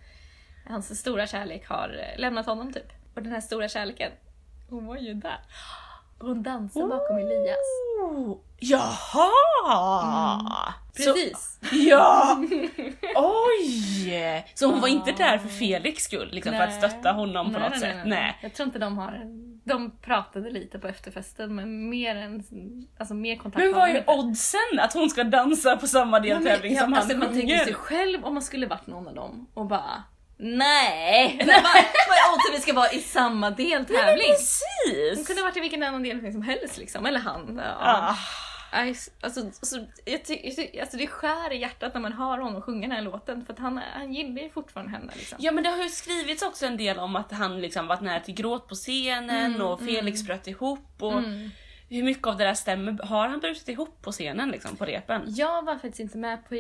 hans 0.69 1.00
stora 1.00 1.26
kärlek 1.26 1.69
har 1.69 1.88
eh, 1.88 2.21
lämnat 2.21 2.47
honom 2.47 2.73
typ. 2.73 2.93
Och 3.14 3.23
den 3.23 3.33
här 3.33 3.40
stora 3.40 3.69
kärleken, 3.69 4.12
hon 4.71 4.87
var 4.87 4.97
ju 4.97 5.14
där. 5.14 5.38
Hon 6.18 6.42
dansar 6.42 6.87
bakom 6.87 7.18
Elias. 7.18 7.56
Oh, 8.00 8.38
jaha! 8.58 10.42
Precis. 10.96 11.59
Så, 11.62 11.76
ja! 11.76 12.37
Oj! 13.16 14.44
Så 14.55 14.66
hon 14.66 14.81
var 14.81 14.88
inte 14.88 15.12
där 15.12 15.38
för 15.38 15.48
Felix 15.48 16.02
skull, 16.02 16.29
liksom, 16.33 16.52
för 16.52 16.61
att 16.61 16.74
stötta 16.74 17.12
honom 17.12 17.52
på 17.52 17.59
Nej, 17.59 17.70
något 17.70 17.81
nej, 17.81 17.81
sätt? 17.81 18.07
nej. 18.07 18.38
Jag 18.42 18.55
tror 18.55 18.66
inte 18.66 18.79
de 18.79 18.98
har... 18.98 19.46
De 19.64 19.90
pratade 19.90 20.50
lite 20.50 20.79
på 20.79 20.88
efterfesten 20.88 21.55
men 21.55 21.88
mer 21.88 22.16
än... 22.16 22.42
Alltså 22.98 23.14
mer 23.14 23.37
kontakt 23.37 23.64
Men 23.64 23.74
vad 23.74 23.88
är 23.88 24.11
oddsen 24.11 24.81
att 24.81 24.92
hon 24.94 25.11
ska 25.11 25.24
dansa 25.24 25.76
på 25.76 25.87
samma 25.87 26.20
deltävling 26.20 26.74
ja, 26.74 26.81
som 26.81 26.92
han 26.92 27.02
alltså, 27.02 27.18
Man 27.18 27.33
tänker 27.35 27.59
sig 27.59 27.74
själv 27.74 28.24
om 28.24 28.35
man 28.35 28.42
skulle 28.42 28.66
varit 28.66 28.87
någon 28.87 29.09
av 29.09 29.14
dem 29.14 29.46
och 29.55 29.66
bara 29.66 30.02
Nej! 30.37 31.37
Nej 31.46 31.62
vad, 32.09 32.35
oddsen 32.35 32.53
vi 32.55 32.61
ska 32.61 32.72
vara 32.72 32.90
i 32.92 33.01
samma 33.01 33.51
Nej, 33.51 33.57
deltävling? 33.57 34.27
Hon 34.27 34.37
precis! 34.37 35.27
kunde 35.27 35.42
ha 35.42 35.49
varit 35.49 35.57
i 35.57 35.61
vilken 35.61 35.83
annan 35.83 36.03
deltävling 36.03 36.33
som 36.33 36.42
helst 36.42 36.79
liksom, 36.79 37.07
eller 37.07 37.20
han. 37.20 37.61
Ja. 37.64 37.77
Ah, 37.81 38.16
Alltså, 38.72 39.11
alltså, 39.22 39.77
jag 40.05 40.25
ty, 40.25 40.38
jag 40.55 40.81
alltså 40.81 40.96
det 40.96 41.07
skär 41.07 41.53
i 41.53 41.57
hjärtat 41.61 41.94
när 41.94 42.01
man 42.01 42.12
hör 42.12 42.38
honom 42.38 42.62
sjunga 42.62 42.81
den 42.88 42.96
här 42.96 43.03
låten 43.03 43.44
för 43.44 43.53
att 43.53 43.59
han, 43.59 43.81
han 43.94 44.14
gillar 44.14 44.42
ju 44.42 44.51
fortfarande 44.51 44.92
henne. 44.92 45.12
Liksom. 45.16 45.38
Ja 45.40 45.53
men 45.53 45.64
det 45.64 45.70
har 45.70 45.83
ju 45.83 45.88
skrivits 45.88 46.42
också 46.42 46.66
en 46.66 46.77
del 46.77 46.99
om 46.99 47.16
att 47.16 47.33
han 47.33 47.61
liksom 47.61 47.87
varit 47.87 48.01
nära 48.01 48.20
till 48.20 48.35
gråt 48.35 48.68
på 48.68 48.75
scenen 48.75 49.55
Mm, 49.55 49.62
och 49.66 49.81
Felix 49.81 50.22
bröt 50.22 50.46
ihop 50.46 50.88
och 51.03 51.12
Mm. 51.18 51.51
hur 51.88 52.03
mycket 52.03 52.27
av 52.27 52.37
det 52.37 52.44
där 52.44 52.55
stämmer? 52.55 53.03
Har 53.07 53.29
han 53.29 53.40
brutit 53.40 53.68
ihop 53.68 54.03
på 54.03 54.12
scenen 54.12 54.49
liksom, 54.51 54.77
på 54.77 54.85
repen? 54.85 55.22
Jag 55.27 55.64
var 55.64 55.75
faktiskt 55.75 56.01
inte 56.01 56.18
med 56.18 56.49
på 56.49 56.55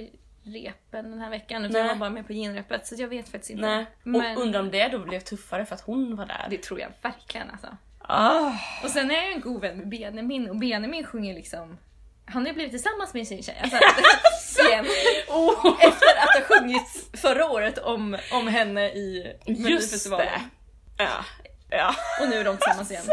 repen 0.46 1.10
den 1.10 1.20
här 1.20 1.30
veckan 1.30 1.64
utan 1.64 1.80
jag 1.80 1.88
var 1.88 1.94
bara 1.94 2.10
med 2.10 2.26
på 2.26 2.32
genrepet 2.32 2.86
så 2.86 2.94
jag 2.98 3.08
vet 3.08 3.28
faktiskt 3.28 3.50
inte. 3.50 3.66
Nej. 3.66 3.86
Men 4.02 4.36
Och 4.36 4.42
undrar 4.42 4.60
om 4.60 4.70
det 4.70 4.88
då 4.88 4.98
blev 4.98 5.20
tuffare 5.20 5.66
för 5.66 5.74
att 5.74 5.80
hon 5.80 6.16
var 6.16 6.26
där? 6.26 6.46
det 6.50 6.58
tror 6.62 6.80
jag 6.80 6.88
verkligen 7.02 7.50
alltså. 7.50 7.66
Ah. 7.98 8.52
Och 8.84 8.90
sen 8.90 9.10
är 9.10 9.14
jag 9.14 9.32
en 9.32 9.40
god 9.40 9.60
vän 9.60 9.76
med 9.78 9.88
Benjamin 9.88 10.50
och 10.50 10.56
Benjamin 10.56 11.04
sjunger 11.06 11.34
liksom 11.34 11.78
han 12.28 12.42
har 12.42 12.48
ju 12.48 12.54
blivit 12.54 12.72
tillsammans 12.72 13.14
med 13.14 13.26
sin 13.26 13.42
tjej. 13.42 13.56
Alltså, 13.62 13.78
igen. 14.68 14.86
Oh. 15.28 15.76
Efter 15.80 16.06
att 16.16 16.34
ha 16.48 16.56
sjungit 16.56 17.08
förra 17.12 17.46
året 17.50 17.78
om, 17.78 18.18
om 18.32 18.48
henne 18.48 18.88
i 18.90 19.34
Just 19.46 19.60
Melodifestivalen. 19.60 20.26
det. 20.96 21.04
Ja. 21.04 21.24
Ja. 21.70 21.94
Och 22.20 22.28
nu 22.28 22.36
är 22.36 22.44
de 22.44 22.56
tillsammans 22.56 22.90
igen. 22.90 23.04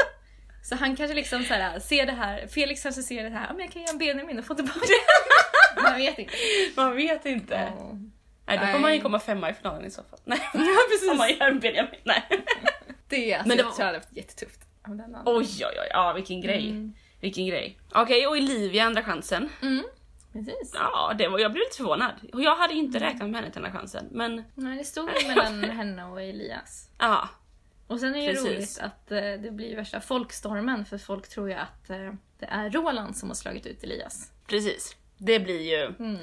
Så 0.64 0.76
han 0.76 0.96
kanske 0.96 1.16
liksom 1.16 1.44
så 1.44 1.54
här, 1.54 1.80
ser 1.80 2.06
det 2.06 2.12
här, 2.12 2.48
Felix 2.48 2.84
kanske 2.84 3.02
ser 3.04 3.24
det 3.24 3.30
här, 3.30 3.48
men 3.54 3.60
jag 3.60 3.72
kan 3.72 3.82
göra 3.82 3.98
Benjamin 3.98 4.40
och 4.40 4.46
få 4.46 4.56
tillbaka 4.56 4.80
Man 5.84 5.96
vet 5.96 6.18
inte. 6.20 6.34
Man 6.76 6.96
vet 6.96 7.26
inte. 7.26 7.54
Ja. 7.78 7.92
Nej, 8.46 8.58
då 8.58 8.66
kommer 8.66 8.80
man 8.80 8.94
ju 8.96 9.02
komma 9.02 9.20
femma 9.20 9.50
i 9.50 9.54
finalen 9.54 9.86
i 9.86 9.92
så 9.92 10.04
fall. 10.04 10.20
Nej, 10.26 10.40
Ja 10.54 10.60
precis. 10.90 11.12
om 11.12 11.18
man 11.18 11.30
gör 11.30 11.48
en 11.48 11.60
Benjamin. 11.60 12.00
Nej. 12.04 12.24
Det, 13.10 13.34
alltså, 13.34 13.48
Men 13.48 13.58
det 13.58 13.64
jag 13.64 13.70
var- 13.70 13.76
tror 13.76 13.86
haft 13.94 14.18
jättetufft. 14.18 14.60
den. 14.88 15.16
Oj, 15.26 15.46
oj, 15.60 15.66
oj. 15.66 15.88
Ja, 15.90 16.14
vilken 16.14 16.42
grej. 16.42 16.70
Mm. 16.70 16.94
Vilken 17.22 17.48
grej. 17.48 17.80
Okej, 17.92 18.28
och 18.28 18.32
Olivia 18.34 18.84
andra 18.84 19.04
chansen. 19.04 19.50
Mm. 19.62 19.84
Precis. 20.34 20.72
Ja, 20.74 21.14
det 21.18 21.28
var, 21.28 21.40
jag 21.40 21.52
blev 21.52 21.60
lite 21.60 21.78
förvånad. 21.78 22.12
Och 22.34 22.42
jag 22.42 22.56
hade 22.56 22.74
inte 22.74 23.00
räknat 23.00 23.30
med 23.30 23.42
henne 23.42 23.54
till 23.54 23.66
andra 23.66 23.80
chansen. 23.80 24.08
Men 24.12 24.44
Nej, 24.56 24.78
det 24.78 24.84
stod 24.84 25.10
mellan 25.28 25.64
henne 25.64 26.04
och 26.06 26.22
Elias. 26.22 26.90
ja, 27.00 27.30
Och 27.88 28.00
sen 28.00 28.10
är 28.10 28.14
det 28.14 28.22
ju 28.24 28.28
Precis. 28.34 28.46
roligt 28.48 28.80
att 28.80 29.12
eh, 29.12 29.18
det 29.22 29.52
blir 29.52 29.76
värsta 29.76 30.02
folkstormen 30.02 30.86
för 30.86 30.98
folk 30.98 31.30
tror 31.30 31.50
ju 31.50 31.56
att 31.56 31.90
eh, 31.90 31.98
det 32.40 32.46
är 32.46 32.70
Roland 32.70 33.18
som 33.18 33.30
har 33.30 33.36
slagit 33.36 33.66
ut 33.66 33.84
Elias. 33.84 34.32
precis. 34.48 34.96
Det 35.18 35.40
blir 35.40 35.62
ju... 35.62 35.86
Mm. 35.86 36.18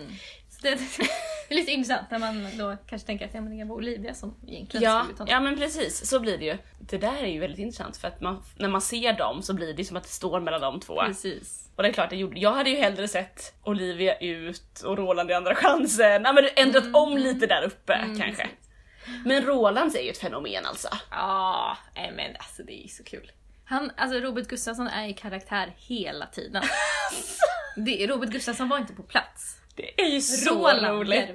Så 0.48 0.60
det, 0.62 0.74
det 1.48 1.54
är 1.54 1.56
lite 1.56 1.70
intressant 1.72 2.10
när 2.10 2.18
man 2.18 2.58
då 2.58 2.76
kanske 2.86 3.06
tänker 3.06 3.24
att 3.28 3.34
ja, 3.34 3.40
men 3.40 3.58
det 3.58 3.64
var 3.64 3.76
Olivia 3.76 4.14
som 4.14 4.34
egentligen 4.48 4.84
Ja, 4.84 5.06
ut 5.12 5.18
honom. 5.18 5.26
ja 5.32 5.40
men 5.40 5.56
precis, 5.56 6.06
så 6.10 6.20
blir 6.20 6.38
det 6.38 6.44
ju. 6.44 6.58
Det 6.80 6.98
där 6.98 7.22
är 7.22 7.26
ju 7.26 7.40
väldigt 7.40 7.58
intressant 7.58 7.96
för 7.96 8.08
att 8.08 8.20
man, 8.20 8.42
när 8.56 8.68
man 8.68 8.80
ser 8.80 9.12
dem 9.12 9.42
så 9.42 9.54
blir 9.54 9.74
det 9.74 9.84
som 9.84 9.96
att 9.96 10.02
det 10.02 10.08
står 10.08 10.40
mellan 10.40 10.60
de 10.60 10.80
två. 10.80 11.00
Precis. 11.06 11.68
Och 11.76 11.82
det 11.82 11.88
är 11.88 11.92
klart, 11.92 12.10
det 12.10 12.16
gjorde, 12.16 12.40
jag 12.40 12.52
hade 12.52 12.70
ju 12.70 12.76
hellre 12.76 13.08
sett 13.08 13.54
Olivia 13.64 14.18
ut 14.18 14.80
och 14.84 14.96
Roland 14.98 15.30
i 15.30 15.34
andra 15.34 15.54
chansen. 15.54 16.22
Ja 16.24 16.32
men 16.32 16.44
ändrat 16.56 16.94
om 16.94 17.16
lite 17.18 17.46
där 17.46 17.62
uppe 17.62 17.92
Mm, 17.94 18.18
kanske. 18.20 18.48
Men 19.24 19.44
Rolands 19.44 19.94
är 19.96 20.02
ju 20.02 20.10
ett 20.10 20.18
fenomen 20.18 20.66
alltså. 20.66 20.88
Ja, 21.10 21.76
nej, 21.96 22.12
men 22.16 22.36
alltså 22.38 22.62
det 22.62 22.72
är 22.72 22.82
ju 22.82 22.88
så 22.88 23.04
kul. 23.04 23.32
Han, 23.64 23.90
alltså 23.96 24.18
Robert 24.18 24.48
Gustafsson 24.48 24.88
är 24.88 25.08
i 25.08 25.12
karaktär 25.12 25.74
hela 25.76 26.26
tiden. 26.26 26.62
Det, 27.76 28.06
Robert 28.06 28.30
Gustafsson 28.30 28.68
var 28.68 28.78
inte 28.78 28.92
på 28.92 29.02
plats. 29.02 29.59
Det 29.96 30.02
är 30.02 30.08
ju 30.08 30.20
så 30.20 30.54
Roland 30.54 30.86
roligt. 30.86 31.30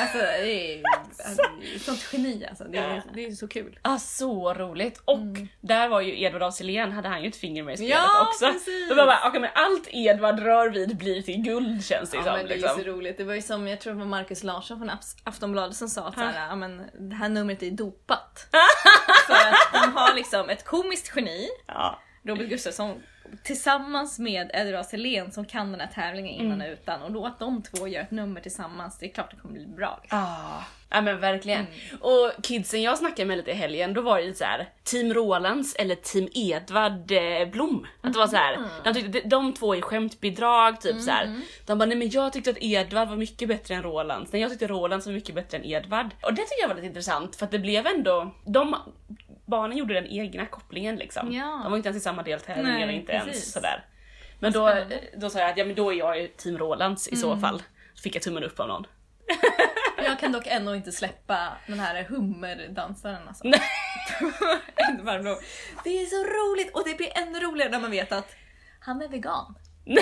Alltså 0.00 0.18
det 0.18 0.74
är 0.74 0.82
alltså, 1.26 1.42
är 1.74 1.78
sånt 1.78 2.08
geni 2.12 2.46
alltså. 2.48 2.64
Det 2.64 2.78
är, 2.78 3.02
det 3.14 3.26
är 3.26 3.30
så 3.30 3.48
kul. 3.48 3.78
Ah, 3.82 3.98
så 3.98 4.54
roligt! 4.54 5.02
Och 5.04 5.18
där 5.60 5.88
var 5.88 6.00
ju 6.00 6.22
Edvard 6.22 6.42
af 6.42 6.54
Sillén, 6.54 6.92
hade 6.92 7.08
han 7.08 7.22
ju 7.22 7.28
ett 7.28 7.36
finger 7.36 7.62
med 7.62 7.74
i 7.74 7.76
spelet 7.76 7.94
Ja, 7.94 8.26
också. 8.28 8.46
precis. 8.52 8.88
Då 8.88 8.94
var 8.94 9.06
bara, 9.06 9.28
okej 9.28 9.40
men 9.40 9.50
allt 9.54 9.88
Edvard 9.90 10.38
rör 10.40 10.70
vid 10.70 10.96
blir 10.96 11.22
till 11.22 11.42
guld 11.42 11.84
känns 11.84 12.10
det 12.10 12.16
Ja, 12.16 12.22
som. 12.24 12.32
men 12.32 12.46
det 12.46 12.54
är 12.54 12.58
liksom. 12.58 12.76
så 12.78 12.84
roligt. 12.84 13.16
Det 13.18 13.24
var 13.24 13.34
ju 13.34 13.42
som, 13.42 13.68
jag 13.68 13.80
tror 13.80 13.92
det 13.92 13.98
var 13.98 14.06
Markus 14.06 14.42
Larsson 14.42 14.78
från 14.78 14.90
Aftonbladet 15.24 15.76
som 15.76 15.88
sa 15.88 16.08
att 16.08 16.14
så 16.14 16.20
här, 16.20 16.48
ja, 16.48 16.56
men, 16.56 16.82
det 17.10 17.14
här 17.16 17.28
numret 17.28 17.62
är 17.62 17.70
dopat. 17.70 18.46
För 19.26 19.34
att 19.34 19.82
de 19.84 19.96
har 19.96 20.14
liksom 20.14 20.48
ett 20.48 20.64
komiskt 20.64 21.12
geni, 21.16 21.48
Ja. 21.66 21.98
Robert 22.24 22.48
Gustafsson, 22.48 23.02
tillsammans 23.42 24.18
med 24.18 24.50
Edward 24.54 24.74
af 24.80 24.86
Sillén 24.86 25.30
som 25.30 25.44
kan 25.44 25.72
den 25.72 25.80
här 25.80 25.88
tävlingen 25.94 26.34
innan 26.40 26.52
Mm. 26.60 26.66
och 26.68 26.72
utan. 26.72 27.16
Och 27.16 27.26
att 27.26 27.38
de 27.38 27.62
två 27.62 27.88
gör 27.88 28.00
ett 28.02 28.10
nummer 28.10 28.40
tillsammans, 28.40 28.98
det 28.98 29.06
är 29.06 29.10
klart 29.14 29.30
det 29.30 29.36
kommer 29.36 29.54
bli 29.54 29.66
bra. 29.66 29.98
Liksom. 30.02 30.18
Ah, 30.18 30.64
ja 30.90 31.00
men 31.00 31.20
verkligen. 31.20 31.58
Mm. 31.60 32.00
Och 32.00 32.32
kidsen 32.42 32.82
jag 32.82 32.98
snackade 32.98 33.26
med 33.28 33.36
lite 33.36 33.50
i 33.50 33.54
helgen, 33.54 33.94
då 33.94 34.00
var 34.00 34.16
det 34.18 34.24
ju 34.24 34.34
så 34.34 34.44
här 34.44 34.68
Team 34.84 35.14
Rolands 35.14 35.74
eller 35.74 35.94
Team 35.94 36.28
Edvard 36.34 37.10
eh, 37.12 37.48
Blom. 37.52 37.86
Att 38.00 38.12
det 38.12 38.18
var 38.18 38.26
så 38.26 38.36
här, 38.36 38.54
Mm. 38.54 38.68
de 38.84 38.94
tyckte 38.94 39.20
de, 39.28 39.52
två 39.52 39.74
är 39.74 39.80
skämtbidrag, 39.80 40.80
typ 40.80 41.00
så 41.00 41.10
här. 41.10 41.40
De 41.66 41.78
bara 41.78 41.86
nej 41.86 41.96
men 41.96 42.10
jag 42.10 42.32
tyckte 42.32 42.50
att 42.50 42.56
Edvard 42.62 43.08
var 43.08 43.16
mycket 43.16 43.48
bättre 43.48 43.74
än 43.74 43.82
Rolands, 43.82 44.32
nej 44.32 44.42
jag 44.42 44.50
tyckte 44.50 44.66
Rolands 44.66 45.06
var 45.06 45.12
mycket 45.12 45.34
bättre 45.34 45.58
än 45.58 45.64
Edvard. 45.64 46.06
Och 46.22 46.34
det 46.34 46.42
tycker 46.42 46.60
jag 46.62 46.68
var 46.68 46.74
lite 46.74 46.86
intressant 46.86 47.36
för 47.36 47.44
att 47.44 47.50
det 47.52 47.58
blev 47.58 47.86
ändå, 47.86 48.34
de 48.44 48.74
barnen 49.50 49.78
gjorde 49.78 49.94
den 49.94 50.06
egna 50.06 50.46
kopplingen 50.46 50.96
liksom. 50.96 51.32
Ja. 51.32 51.60
De 51.62 51.70
var 51.70 51.76
inte 51.76 51.88
ens 51.88 52.02
i 52.02 52.04
samma 52.04 52.22
deltävling 52.22 52.82
eller 52.82 52.92
inte 52.92 53.12
precis. 53.12 53.26
ens 53.28 53.52
sådär. 53.52 53.84
Men 54.38 54.52
då, 54.52 54.74
då 55.16 55.30
sa 55.30 55.38
jag 55.38 55.50
att 55.50 55.56
ja 55.56 55.64
men 55.64 55.74
då 55.74 55.92
är 55.92 55.96
jag 55.98 56.20
ju 56.20 56.28
Team 56.28 56.58
Rolands 56.58 57.08
i 57.08 57.10
Mm. 57.14 57.20
så 57.22 57.36
fall. 57.36 57.62
Så 57.94 58.02
fick 58.02 58.14
jag 58.16 58.22
tummen 58.22 58.44
upp 58.44 58.60
av 58.60 58.68
någon. 58.68 58.86
Jag 60.04 60.18
kan 60.20 60.32
dock 60.32 60.46
ändå 60.46 60.74
inte 60.74 60.92
släppa 60.92 61.52
den 61.66 61.80
här 61.80 62.04
hummerdansaren 62.04 63.28
alltså. 63.28 63.44
Nej. 63.48 63.60
Det 65.84 65.90
är 66.02 66.06
så 66.06 66.24
roligt 66.24 66.74
och 66.74 66.82
det 66.88 66.94
blir 66.96 67.18
ännu 67.18 67.40
roligare 67.40 67.70
när 67.70 67.80
man 67.80 67.90
vet 67.90 68.12
att 68.12 68.34
han 68.80 69.02
är 69.02 69.08
vegan. 69.08 69.54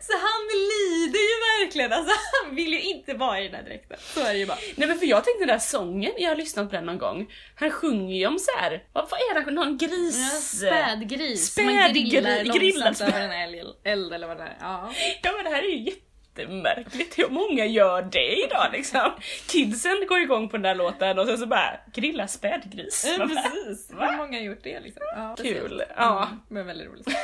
Så 0.00 0.12
han 0.12 0.42
lider 0.70 1.18
ju 1.30 1.36
verkligen, 1.76 1.92
alltså 1.92 2.14
han 2.44 2.54
vill 2.56 2.72
ju 2.72 2.80
inte 2.82 3.14
vara 3.14 3.40
i 3.40 3.44
den 3.48 3.54
här 3.54 3.62
dräkten. 3.62 3.96
Så 4.00 4.20
är 4.20 4.32
det 4.32 4.38
ju 4.38 4.46
bara. 4.46 4.58
Nej 4.76 4.88
men 4.88 4.98
för 4.98 5.06
jag 5.06 5.24
tänkte 5.24 5.40
den 5.40 5.48
där 5.48 5.58
sången, 5.58 6.12
jag 6.18 6.28
har 6.28 6.36
lyssnat 6.36 6.70
på 6.70 6.76
den 6.76 6.86
någon 6.86 6.98
gång. 6.98 7.32
Han 7.54 7.70
sjunger 7.70 8.14
ju 8.16 8.26
om 8.26 8.38
så 8.38 8.50
här. 8.58 8.82
vad 8.92 9.04
är 9.12 9.44
det? 9.44 9.50
Någon 9.50 9.78
gris? 9.78 10.30
Ja, 10.32 10.68
spädgris, 10.68 11.52
Späd 11.52 11.64
man 11.66 11.92
grillar 11.92 12.30
gri- 12.30 12.58
grillar 12.58 12.84
långsamt 12.84 13.14
över 13.14 13.20
en 13.28 13.54
eld 13.84 14.12
eller 14.12 14.26
vad 14.26 14.36
det 14.36 14.42
är. 14.42 14.56
Ja. 14.60 14.92
Ja 15.22 15.32
men 15.32 15.44
det 15.44 15.50
här 15.50 15.62
är 15.62 15.68
ju 15.68 15.90
jättemärkligt 15.90 17.18
hur 17.18 17.28
många 17.28 17.66
gör 17.66 18.02
det 18.02 18.44
idag 18.46 18.68
liksom. 18.72 19.12
Kidsen 19.46 20.06
går 20.08 20.20
igång 20.20 20.48
på 20.48 20.56
den 20.56 20.62
där 20.62 20.74
låten 20.74 21.18
och 21.18 21.26
sen 21.26 21.38
så 21.38 21.46
bara 21.46 21.80
grilla 21.94 22.26
spädgris. 22.28 23.14
Bara, 23.18 23.28
precis, 23.28 23.90
Va? 23.92 24.06
hur 24.10 24.16
många 24.16 24.38
har 24.38 24.44
gjort 24.44 24.62
det 24.62 24.80
liksom? 24.80 25.02
Ja, 25.16 25.36
Kul, 25.42 25.82
ja. 25.96 26.26
Mm, 26.26 26.40
men 26.48 26.66
väldigt 26.66 26.88
roligt. 26.88 27.06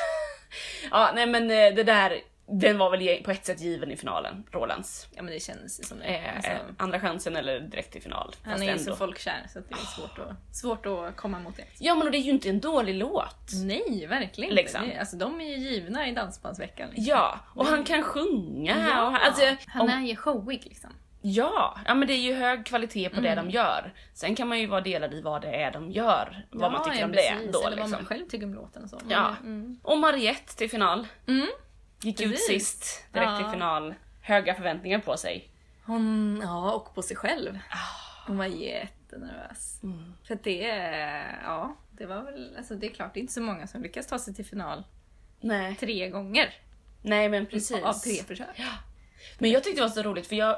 Ja 0.91 1.11
nej 1.15 1.27
men 1.27 1.51
eh, 1.51 1.75
det 1.75 1.83
där, 1.85 2.19
den 2.53 2.79
var 2.79 2.91
väl 2.91 3.23
på 3.25 3.31
ett 3.31 3.45
sätt 3.47 3.61
given 3.61 3.91
i 3.91 3.97
finalen, 3.97 4.45
Rolands. 4.51 5.09
Ja 5.17 5.23
men 5.23 5.33
det 5.35 5.41
känns 5.41 5.81
ju 5.81 5.85
som 5.85 5.99
det. 5.99 6.05
Eh, 6.05 6.37
Alltså, 6.37 6.51
andra 6.79 7.01
chansen 7.01 7.37
eller 7.37 7.61
direkt 7.61 7.97
i 7.97 8.01
final. 8.01 8.35
han 8.45 8.63
är 8.63 8.67
ju 8.67 8.73
ändå. 8.73 8.83
så 8.85 8.97
folkkär 8.97 9.47
så 9.53 9.59
det 9.59 9.75
är 9.75 9.77
svårt 9.77 10.19
att, 10.19 10.57
svårt 10.57 10.87
att 10.87 11.17
komma 11.17 11.37
emot 11.39 11.57
det. 11.57 11.65
Ja 11.79 11.95
men 11.95 12.07
och 12.07 12.13
det 12.13 12.19
är 12.19 12.23
ju 12.23 12.31
inte 12.31 12.49
en 12.49 12.61
dålig 12.61 12.95
låt. 12.95 13.51
Nej, 13.65 14.07
verkligen 14.07 14.55
Liksom. 14.55 14.85
inte. 14.85 15.01
Alltså, 15.01 15.17
de 15.17 15.41
är 15.41 15.45
ju 15.45 15.57
givna 15.57 16.09
i 16.09 16.13
Dansbandsveckan. 16.13 16.89
Liksom. 16.89 17.05
Ja, 17.05 17.41
och 17.55 17.67
han 17.67 17.85
kan 17.85 18.03
sjunga. 18.03 18.75
Och, 19.07 19.13
han- 19.13 19.21
alltså, 19.23 19.43
han 19.67 19.89
är 19.89 20.01
ju 20.07 20.17
showig 20.17 20.63
liksom. 20.65 20.91
Ja, 21.23 21.79
ja 21.87 21.95
men 21.95 22.09
det 22.09 22.15
är 22.15 22.19
ju 22.23 22.35
hög 22.35 22.67
kvalitet 22.67 23.09
på 23.09 23.17
Mm. 23.19 23.37
det 23.37 23.43
de 23.43 23.51
gör. 23.51 23.93
Sen 24.15 24.35
kan 24.35 24.49
man 24.49 24.61
ju 24.61 24.67
vara 24.67 24.81
delad 24.81 25.15
i 25.15 25.21
vad 25.23 25.43
det 25.43 25.49
är 25.63 25.71
de 25.73 25.91
gör, 25.91 26.47
vad 26.51 26.73
man 26.73 26.85
tycker 26.85 26.99
ja, 26.99 27.05
om 27.07 27.13
precis. 27.13 27.31
det 27.31 27.53
då 27.53 27.59
Eller 27.67 27.71
vad 27.71 27.79
man 27.79 27.91
liksom. 27.91 28.07
själv 28.07 28.29
tycker 28.29 28.47
om 28.47 28.55
låten 28.55 28.83
och 28.85 28.91
så. 28.91 28.99
Ja. 29.09 29.35
Mm. 29.43 29.81
Och 29.83 29.99
Mariette 29.99 30.57
till 30.57 30.71
final. 30.71 31.07
Mm. 31.29 31.47
Gick 32.03 32.21
ut 32.21 32.31
Precis. 32.31 32.47
sist, 32.47 33.05
direkt 33.13 33.31
Ja. 33.31 33.37
till 33.39 33.47
final. 33.51 33.95
Höga 34.23 34.55
förväntningar 34.55 34.99
på 34.99 35.17
sig. 35.17 35.49
Hon, 35.85 36.41
ja, 36.43 36.73
och 36.73 36.95
på 36.95 37.03
sig 37.03 37.17
själv. 37.17 37.59
Ah. 37.71 37.77
Hon 38.27 38.39
var 38.39 38.45
jättenervös. 38.47 39.83
Mm. 39.83 40.15
För 40.25 40.39
det, 40.43 40.59
ja, 41.45 41.77
det 41.91 42.07
var 42.07 42.23
väl, 42.23 42.55
alltså 42.57 42.75
det 42.75 42.87
är 42.87 42.91
klart, 42.95 43.15
det 43.15 43.21
är 43.21 43.23
inte 43.23 43.33
så 43.33 43.41
många 43.43 43.67
som 43.67 43.83
lyckas 43.83 44.07
ta 44.07 44.19
sig 44.19 44.35
till 44.35 44.45
final 44.45 44.85
Nej. 45.41 45.77
tre 45.77 46.09
gånger. 46.09 46.55
Nej 47.03 47.29
men 47.29 47.47
precis. 47.47 47.83
Av 47.83 47.93
tre 47.93 48.15
försök. 48.15 48.61
Men 49.39 49.51
jag 49.51 49.65
tyckte 49.65 49.81
det 49.81 49.85
var 49.85 49.95
så 49.95 50.03
roligt 50.03 50.27
för 50.27 50.37
jag, 50.37 50.57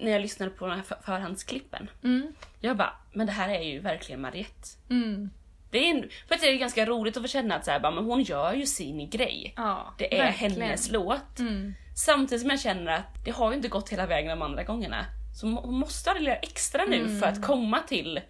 när 0.00 0.10
jag 0.10 0.22
lyssnade 0.22 0.50
på 0.50 0.66
de 0.66 0.74
här 0.76 0.82
för- 0.82 0.98
förhandsklippen, 1.04 1.90
Mm. 2.04 2.32
jag 2.60 2.76
bara, 2.76 2.92
men 3.12 3.26
det 3.26 3.32
här 3.32 3.48
är 3.48 3.62
ju 3.62 3.78
verkligen 3.80 4.20
Mariette. 4.20 4.68
Mm. 4.90 5.30
Det 5.70 5.78
är, 5.78 5.90
en, 5.94 6.08
för 6.28 6.34
att 6.34 6.40
det 6.40 6.46
är 6.48 6.56
ganska 6.56 6.86
roligt 6.86 7.16
att 7.16 7.22
få 7.22 7.28
känna 7.28 7.54
att 7.54 7.64
så 7.64 7.70
här, 7.70 7.80
bara, 7.80 7.92
men 7.92 8.04
hon 8.04 8.22
gör 8.22 8.52
ju 8.52 8.66
sin 8.66 9.10
grej. 9.10 9.52
Ja, 9.56 9.94
Det 9.98 10.18
är 10.18 10.24
verkligen. 10.24 10.60
hennes 10.60 10.90
låt. 10.90 11.38
Mm. 11.38 11.74
Samtidigt 11.96 12.40
som 12.40 12.50
jag 12.50 12.60
känner 12.60 12.92
att 12.92 13.24
det 13.24 13.30
har 13.30 13.50
ju 13.50 13.56
inte 13.56 13.68
gått 13.68 13.88
hela 13.88 14.06
vägen 14.06 14.30
de 14.38 14.42
andra 14.42 14.64
gångerna. 14.64 15.06
Så 15.40 15.46
hon 15.46 15.74
måste 15.78 16.10
ha 16.10 16.14
det 16.14 16.20
lilla 16.20 16.36
extra 16.36 16.84
nu 16.84 16.96
Mm. 17.00 17.20
för 17.20 17.26
att 17.26 17.42
komma 17.46 17.80
till... 17.80 18.20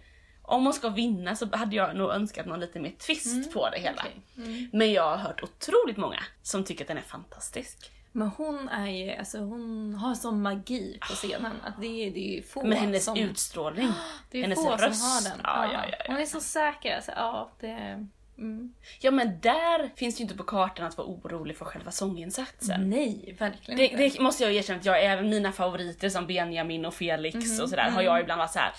Om 0.41 0.63
hon 0.63 0.73
ska 0.73 0.89
vinna 0.89 1.35
så 1.35 1.55
hade 1.55 1.75
jag 1.75 1.95
nog 1.95 2.11
önskat 2.11 2.45
någon 2.45 2.59
lite 2.59 2.79
mer 2.79 2.91
twist 2.91 3.53
på 3.53 3.69
det 3.69 3.79
hela. 3.79 4.01
Okej. 4.05 4.21
Mm. 4.37 4.69
Men 4.73 4.91
jag 4.93 5.03
har 5.09 5.17
hört 5.17 5.43
otroligt 5.43 5.97
många 5.97 6.19
som 6.41 6.63
tycker 6.63 6.83
att 6.83 6.87
den 6.87 6.97
är 6.97 7.01
fantastisk. 7.01 7.91
Men 8.17 8.27
hon 8.27 8.69
är 8.69 8.87
ju, 8.87 9.11
alltså 9.15 9.37
hon 9.39 9.95
har 9.95 10.15
sån 10.15 10.41
magi 10.41 10.97
på 11.09 11.13
scenen 11.13 11.51
att 11.63 11.81
det, 11.81 11.87
är- 12.07 12.11
det 12.11 12.37
är 12.37 12.41
få 12.41 12.63
Men 12.63 12.77
hennes 12.77 13.05
som... 13.05 13.17
utstrålning, 13.17 13.91
Det 14.31 14.37
är 14.37 14.41
hennes 14.41 14.63
få 14.65 14.71
röst. 14.75 14.99
som 15.01 15.09
har 15.09 15.21
den. 15.21 15.41
Ja, 15.43 15.65
ja, 15.73 15.85
ja, 15.91 15.95
ja. 15.99 16.05
Hon 16.07 16.17
är 16.21 16.25
så 16.25 16.39
säker. 16.39 16.95
Alltså, 16.95 17.11
ja, 17.15 17.51
det... 17.59 18.05
Mm. 18.37 18.73
Ja 18.99 19.11
men 19.11 19.39
där 19.39 19.89
finns 19.95 20.15
det 20.15 20.19
ju 20.19 20.23
inte 20.23 20.35
på 20.37 20.43
kartan 20.43 20.85
att 20.85 20.97
vara 20.97 21.07
orolig 21.07 21.57
för 21.57 21.65
själva 21.65 21.91
sånginsatsen. 21.91 22.89
Nej, 22.89 23.35
verkligen 23.39 23.77
Det, 23.77 23.87
inte. 23.87 24.17
det 24.17 24.19
måste 24.23 24.43
jag 24.43 24.53
erkänna 24.53 24.79
att 24.79 24.85
jag, 24.85 25.03
även 25.05 25.29
mina 25.29 25.51
favoriter 25.51 26.09
som 26.09 26.27
Benjamin 26.27 26.85
och 26.85 26.93
Felix 26.93 27.35
Mhm, 27.35 27.63
och 27.63 27.69
sådär 27.69 27.89
har 27.89 28.01
jag 28.01 28.19
ibland 28.21 28.39
varit 28.39 28.51
så 28.51 28.59
här. 28.59 28.71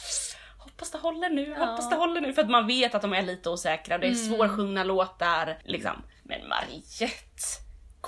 Hoppas 0.59 0.91
det 0.91 0.99
håller 0.99 1.31
nu, 1.31 1.51
hoppas 1.55 1.91
det 1.91 1.97
håller 1.97 2.21
nu. 2.21 2.33
För 2.33 2.43
att 2.43 2.51
man 2.51 2.67
vet 2.67 2.95
att 2.95 3.03
de 3.03 3.13
är 3.13 3.23
lite 3.23 3.51
osäkra 3.51 3.95
och 3.95 4.01
det 4.01 4.07
är 4.07 4.25
Mm. 4.27 4.37
svårsjungna 4.37 4.85
låtar. 4.85 5.59
Liksom. 5.65 6.03
Men 6.23 6.49
Mariette, 6.49 7.43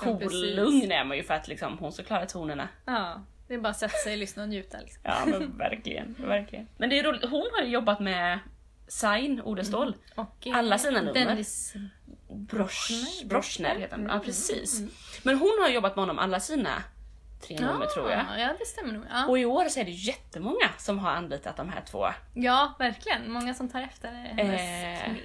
Ja, 0.05 0.19
kolugn 0.19 0.91
är 0.91 1.03
man 1.03 1.17
ju 1.17 1.23
för 1.23 1.33
att 1.33 1.47
liksom, 1.47 1.77
hon 1.77 1.91
ska 1.91 2.03
klara 2.03 2.25
tonerna. 2.25 2.67
Ja, 2.85 3.21
det 3.47 3.53
är 3.53 3.59
bara 3.59 3.69
att 3.69 3.77
sätta 3.77 3.97
sig, 3.97 4.17
lyssna 4.17 4.43
och 4.43 4.49
njuta. 4.49 4.77
Liksom. 4.79 5.01
Ja 5.05 5.25
men 5.25 5.57
verkligen, 5.57 6.15
verkligen. 6.19 6.67
Men 6.77 6.89
det 6.89 6.99
är 6.99 7.03
roligt, 7.03 7.21
hon 7.29 7.47
har 7.53 7.61
ju 7.63 7.69
jobbat 7.69 7.99
med 7.99 8.39
Sain 8.87 9.41
Odestål. 9.41 9.95
Och, 10.15 10.47
eh, 10.47 10.57
Alla 10.57 10.77
sina 10.77 10.99
nummer. 11.01 11.13
Dennis... 11.13 11.73
Brosch, 12.33 12.89
Broschner, 12.89 13.29
Broschner 13.29 13.75
heter 13.75 13.95
han. 13.95 14.05
Ja 14.05 14.11
Mm, 14.11 14.25
precis. 14.25 14.81
Men 15.23 15.37
hon 15.37 15.57
har 15.61 15.69
jobbat 15.69 15.95
med 15.95 16.01
honom 16.01 16.19
alla 16.19 16.39
sina 16.39 16.83
tre 17.47 17.55
nummer 17.59 17.85
tror 17.85 18.11
jag. 18.11 18.25
Ja, 18.37 18.49
det 18.59 18.65
stämmer 18.65 18.93
nog. 18.93 19.03
Ja. 19.11 19.25
Och 19.27 19.39
i 19.39 19.45
år 19.45 19.69
så 19.69 19.79
är 19.79 19.85
det 19.85 19.91
jättemånga 19.91 20.69
som 20.77 20.99
har 20.99 21.11
anlitat 21.11 21.57
de 21.57 21.69
här 21.69 21.81
två. 21.91 22.07
ja, 22.33 22.75
verkligen. 22.79 23.31
Många 23.31 23.53
som 23.53 23.69
tar 23.69 23.81
efter 23.81 24.07
hennes 24.11 24.61
Eh, 24.61 25.05
turné. 25.05 25.19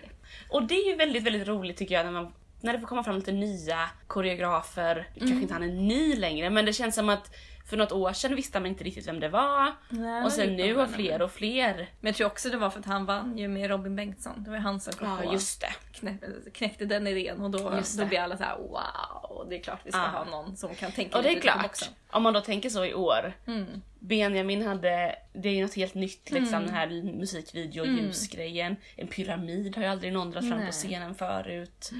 Och 0.48 0.62
det 0.62 0.74
är 0.74 0.90
ju 0.90 0.96
väldigt, 0.96 1.22
väldigt 1.22 1.48
roligt 1.48 1.76
tycker 1.76 1.94
jag 1.94 2.04
när 2.04 2.12
man 2.12 2.32
när 2.66 2.72
det 2.72 2.80
får 2.80 2.86
komma 2.86 3.04
fram 3.04 3.16
lite 3.16 3.32
nya 3.32 3.90
koreografer, 4.06 5.08
kanske 5.18 5.36
inte 5.36 5.54
han 5.54 5.62
är 5.62 5.72
ny 5.72 6.16
längre 6.16 6.50
men 6.50 6.64
det 6.64 6.72
känns 6.72 6.94
som 6.94 7.08
att 7.08 7.34
för 7.66 7.76
något 7.76 7.92
år 7.92 8.12
sedan 8.12 8.36
visste 8.36 8.60
man 8.60 8.66
inte 8.66 8.84
riktigt 8.84 9.08
vem 9.08 9.20
det 9.20 9.28
var. 9.28 9.72
Nej, 9.88 10.24
och 10.24 10.32
sen 10.32 10.56
nu 10.56 10.74
har 10.74 10.86
fler 10.86 11.22
och 11.22 11.30
fler. 11.32 11.74
Men 12.00 12.08
jag 12.08 12.14
tror 12.14 12.26
också 12.26 12.50
det 12.50 12.56
var 12.56 12.70
för 12.70 12.80
att 12.80 12.86
han 12.86 13.06
vann 13.06 13.38
ju 13.38 13.48
med 13.48 13.70
Robin 13.70 13.96
Bengtsson. 13.96 14.44
Det 14.44 14.50
var 14.50 14.56
ju 14.56 14.62
han 14.62 14.80
som 14.80 14.92
kom 14.92 15.08
Ja 15.08 15.16
på 15.16 15.32
just 15.32 15.60
det. 15.60 15.74
knä, 15.92 16.16
knäckte 16.52 16.84
den 16.84 17.06
idén 17.06 17.40
och 17.40 17.50
då, 17.50 17.74
Just 17.76 17.98
då 17.98 18.04
blir 18.06 18.18
alla 18.20 18.36
så 18.36 18.42
här: 18.44 18.56
wow, 18.56 19.46
det 19.48 19.56
är 19.56 19.62
klart 19.62 19.80
vi 19.84 19.90
ska 19.92 20.00
Ja. 20.00 20.06
ha 20.06 20.24
någon 20.24 20.56
som 20.56 20.74
kan 20.74 20.92
tänka 20.92 21.16
Och 21.16 21.22
det 21.22 21.28
är 21.28 21.34
lite 21.34 21.42
klart, 21.46 21.62
boxen. 21.62 21.88
om 22.10 22.22
man 22.22 22.32
då 22.34 22.40
tänker 22.40 22.70
så 22.70 22.84
i 22.84 22.94
år. 22.94 23.32
Mm. 23.46 23.82
Benjamin 24.00 24.66
hade, 24.66 25.16
det 25.32 25.48
är 25.48 25.52
ju 25.52 25.62
något 25.62 25.74
helt 25.74 25.94
nytt 25.94 26.30
liksom, 26.30 26.62
den 26.62 26.74
här 26.74 27.02
musikvideo 27.18 27.80
och 27.80 27.86
ljusgrejen. 27.88 28.76
En 28.96 29.06
pyramid 29.06 29.76
har 29.76 29.82
ju 29.82 29.88
aldrig 29.88 30.12
någon 30.12 30.30
dragit 30.30 30.50
fram 30.50 30.66
på 30.66 30.72
scenen 30.72 31.14
förut. 31.14 31.90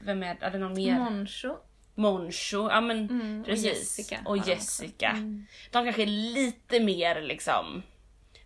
Vem 0.00 0.22
är 0.22 0.36
är 0.40 0.50
det 0.50 0.58
någon 0.58 0.74
mer? 0.74 0.98
Moncho. 0.98 1.56
Moncho, 1.94 2.68
ja 2.70 2.80
men 2.80 2.98
Mm, 3.10 3.40
och 3.40 3.46
precis. 3.46 3.64
Jessica 3.98 4.18
Och 4.24 4.30
har 4.30 4.38
han 4.38 4.48
Jessica. 4.48 5.08
Mm. 5.10 5.46
De 5.70 5.84
kanske 5.84 6.02
är 6.02 6.06
lite 6.06 6.80
mer 6.80 7.22
liksom, 7.22 7.82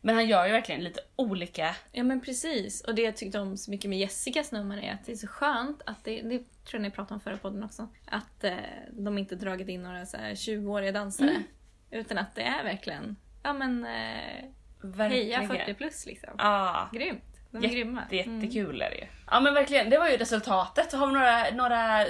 men 0.01 0.15
han 0.15 0.29
gör 0.29 0.47
ju 0.47 0.53
verkligen 0.53 0.85
lite 0.85 1.01
olika. 1.17 1.77
Ja 1.93 2.03
men 2.05 2.21
precis. 2.21 2.81
Och 2.81 2.95
det 2.95 3.03
jag 3.03 3.17
tyckte 3.17 3.39
om 3.41 3.57
så 3.57 3.71
mycket 3.71 3.91
med 3.91 3.99
Jessicas 3.99 4.53
nummer 4.53 4.79
är 4.85 4.93
att 4.93 5.07
det 5.07 5.13
är 5.13 5.17
så 5.17 5.27
skönt 5.27 5.83
att 5.87 6.05
det, 6.05 6.23
det 6.23 6.39
tror 6.39 6.49
jag 6.73 6.81
ni 6.83 6.91
pratade 6.91 7.15
om 7.15 7.21
förra 7.21 7.37
podden 7.37 7.65
också, 7.65 7.89
att 8.07 8.45
eh, 8.45 8.55
de 8.93 9.19
inte 9.19 9.35
dragit 9.37 9.69
in 9.69 9.83
några 9.83 10.07
så 10.07 10.17
här 10.17 10.31
20-åriga 10.31 10.93
dansare. 10.93 11.31
Mm. 11.31 11.43
Utan 11.91 12.19
att 12.19 12.35
det 12.35 12.43
är 12.43 12.65
verkligen, 12.65 13.17
ja 13.43 13.53
men 13.53 13.85
eh, 13.85 14.45
Verkligen. 14.83 15.41
heja 15.41 15.49
40 15.59 15.75
plus 15.75 16.07
liksom. 16.07 16.31
Ja, 16.39 16.89
Grymt. 16.93 17.23
De 17.51 17.65
är 17.65 17.69
grymma. 17.69 18.03
jätte, 18.11 18.29
Mm. 18.31 18.41
jättekul 18.41 18.83
är 18.83 18.91
det 18.91 18.97
ju. 18.97 19.07
Ja 19.31 19.41
men 19.41 19.55
verkligen, 19.55 19.91
det 19.91 19.99
var 19.99 20.09
ju 20.09 20.17
resultatet. 20.17 20.93
Har 20.93 21.07
vi 21.07 21.13
några, 21.13 21.51
några 21.51 22.07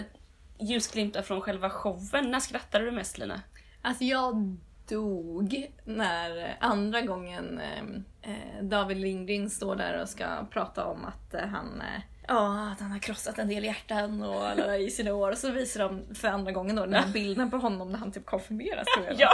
ljusglimtar 0.60 1.22
från 1.22 1.40
själva 1.40 1.70
showen. 1.70 2.30
När 2.30 2.40
skrattade 2.40 2.84
du 2.84 2.90
mest 2.90 3.18
Lina? 3.18 3.42
Alltså 3.82 4.04
jag 4.04 4.56
dog 4.88 5.72
när 5.84 6.56
andra 6.60 7.00
gången 7.00 7.60
eh, 7.60 8.30
eh, 8.32 8.62
David 8.62 8.96
Lindgren 8.96 9.50
står 9.50 9.76
där 9.76 10.02
och 10.02 10.08
ska 10.08 10.26
prata 10.50 10.84
om 10.84 11.04
att 11.04 11.34
eh, 11.34 11.46
han 11.46 11.80
eh, 11.80 12.02
Ja, 12.30 12.70
att 12.72 12.80
han 12.80 12.90
har 12.90 12.98
krossat 12.98 13.38
en 13.38 13.48
del 13.48 13.64
hjärtan 13.64 14.22
och 14.22 14.48
alla 14.48 14.78
i 14.78 14.90
sina 14.90 15.14
år. 15.14 15.30
Och 15.30 15.38
så 15.38 15.50
visar 15.50 15.80
de 15.80 16.14
för 16.14 16.28
andra 16.28 16.52
gången 16.52 16.76
då 16.76 16.84
den 16.86 16.94
här 16.94 17.12
bilden 17.12 17.50
på 17.50 17.56
honom 17.56 17.92
när 17.92 17.98
han 17.98 18.12
typ 18.12 18.26
konfirmeras 18.26 18.86
tror 18.96 19.06
jag. 19.06 19.14
Ja. 19.20 19.30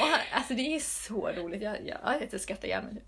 Och 0.00 0.06
han, 0.06 0.20
alltså 0.32 0.54
det 0.54 0.76
är 0.76 0.80
så 0.80 1.28
roligt. 1.32 1.62
Jag, 1.62 1.76
jag, 1.86 2.28
jag 2.30 2.40
skrattar 2.40 2.68
ihjäl 2.68 2.84
mig. 2.84 3.02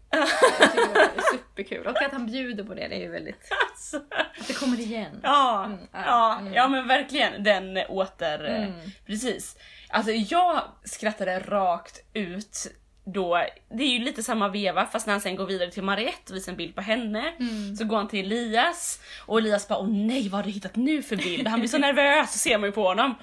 superkul. 1.32 1.86
Och 1.86 2.02
att 2.02 2.12
han 2.12 2.26
bjuder 2.26 2.64
på 2.64 2.74
det, 2.74 2.88
det 2.88 2.94
är 2.94 3.00
ju 3.00 3.10
väldigt... 3.10 3.48
Alltså. 3.70 3.96
Att 4.40 4.46
det 4.46 4.52
kommer 4.52 4.80
igen. 4.80 5.20
Ja, 5.22 5.64
Mm, 5.64 5.78
ja, 5.92 6.38
mm. 6.40 6.54
ja 6.54 6.68
men 6.68 6.88
verkligen 6.88 7.44
den 7.44 7.76
åter... 7.88 8.44
Mm. 8.44 8.72
Precis. 9.06 9.56
Alltså 9.88 10.12
jag 10.12 10.62
skrattade 10.84 11.38
rakt 11.40 12.04
ut 12.14 12.66
då, 13.14 13.44
det 13.70 13.82
är 13.84 13.88
ju 13.88 13.98
lite 13.98 14.22
samma 14.22 14.48
veva 14.48 14.86
fast 14.86 15.06
när 15.06 15.14
han 15.14 15.20
sen 15.20 15.36
går 15.36 15.46
vidare 15.46 15.70
till 15.70 15.82
Mariette 15.82 16.32
och 16.32 16.36
visar 16.36 16.52
en 16.52 16.58
bild 16.58 16.74
på 16.74 16.80
henne 16.80 17.32
Mm. 17.40 17.76
så 17.76 17.84
går 17.84 17.96
han 17.96 18.08
till 18.08 18.18
Elias 18.26 19.00
och 19.26 19.38
Elias 19.38 19.68
bara 19.68 19.78
åh 19.78 19.88
nej 19.88 20.28
vad 20.28 20.38
har 20.38 20.42
du 20.44 20.50
hittat 20.50 20.76
nu 20.76 21.02
för 21.02 21.16
bild? 21.16 21.48
Han 21.48 21.58
blir 21.60 21.68
så 21.68 21.78
nervös 21.78 22.32
så 22.32 22.38
ser 22.38 22.58
man 22.58 22.68
ju 22.68 22.72
på 22.72 22.82
honom. 22.88 23.14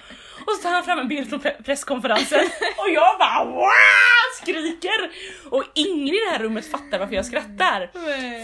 Och 0.47 0.51
så 0.57 0.61
tar 0.63 0.71
han 0.73 0.83
fram 0.83 0.99
en 0.99 1.07
bild 1.07 1.29
från 1.29 1.39
pre- 1.41 1.63
presskonferensen 1.63 2.39
och 2.77 2.89
jag 2.89 3.19
bara 3.19 3.45
wow! 3.45 3.63
skriker! 4.41 5.09
Och 5.51 5.63
ingen 5.73 6.07
i 6.15 6.19
det 6.25 6.31
här 6.31 6.39
rummet 6.39 6.71
fattar 6.71 6.99
varför 6.99 7.15
jag 7.15 7.25
skrattar. 7.25 7.89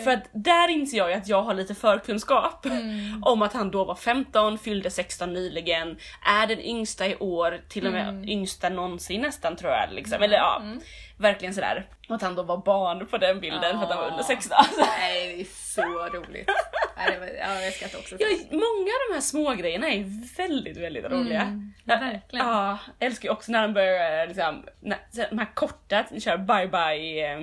För 0.03 0.11
att 0.11 0.29
där 0.33 0.67
inser 0.67 0.97
jag 0.97 1.09
ju 1.09 1.15
att 1.15 1.27
jag 1.27 1.41
har 1.41 1.53
lite 1.53 1.75
förkunskap 1.75 2.65
Mm. 2.65 3.23
om 3.23 3.41
att 3.41 3.53
han 3.53 3.71
då 3.71 3.83
var 3.83 3.95
15, 3.95 4.57
fyllde 4.57 4.89
16 4.91 5.33
nyligen, 5.33 5.97
är 6.25 6.47
den 6.47 6.59
yngsta 6.61 7.07
i 7.07 7.15
år, 7.15 7.61
till 7.69 7.87
och 7.87 7.93
med 7.93 8.07
Mm. 8.09 8.29
yngsta 8.29 8.69
någonsin 8.69 9.21
nästan 9.21 9.55
tror 9.55 9.71
jag. 9.71 9.93
Liksom. 9.93 10.21
Eller 10.23 10.37
ja, 10.37 10.61
verkligen 11.21 11.53
sådär. 11.53 11.85
Och 12.09 12.15
att 12.15 12.21
han 12.21 12.35
då 12.35 12.43
var 12.43 12.57
barn 12.57 13.07
på 13.07 13.17
den 13.17 13.39
bilden 13.39 13.77
för 13.77 13.83
att 13.85 13.89
han 13.91 13.97
var 14.01 14.07
under 14.11 14.23
16. 14.23 14.55
Alltså, 14.57 14.81
Nej, 14.99 15.35
det 15.35 15.41
är 15.41 15.45
så 15.73 16.17
roligt. 16.17 16.49
Nej, 16.97 17.19
var, 17.19 17.27
ja, 17.27 17.61
jag 17.61 17.73
skrattar 17.73 17.99
också. 17.99 18.15
ja, 18.19 18.27
många 18.51 18.91
av 18.91 18.99
de 19.09 19.13
här 19.13 19.21
små 19.21 19.53
grejerna 19.53 19.87
är 19.89 20.03
väldigt, 20.37 20.77
väldigt 20.77 21.05
roliga. 21.05 21.41
Mm, 21.41 21.73
Ja, 21.85 21.95
verkligen. 21.95 22.45
Ja, 22.47 22.77
jag 22.99 23.05
älskar 23.07 23.29
ju 23.29 23.33
också 23.33 23.51
när 23.51 23.59
han 23.59 23.73
börjar 23.73 24.27
liksom, 24.27 24.65
när, 24.81 24.97
de 25.29 25.37
här 25.37 25.53
korta, 25.53 26.03
kör 26.19 26.37
bye 26.37 26.67
bye 26.67 27.31
eh, 27.33 27.39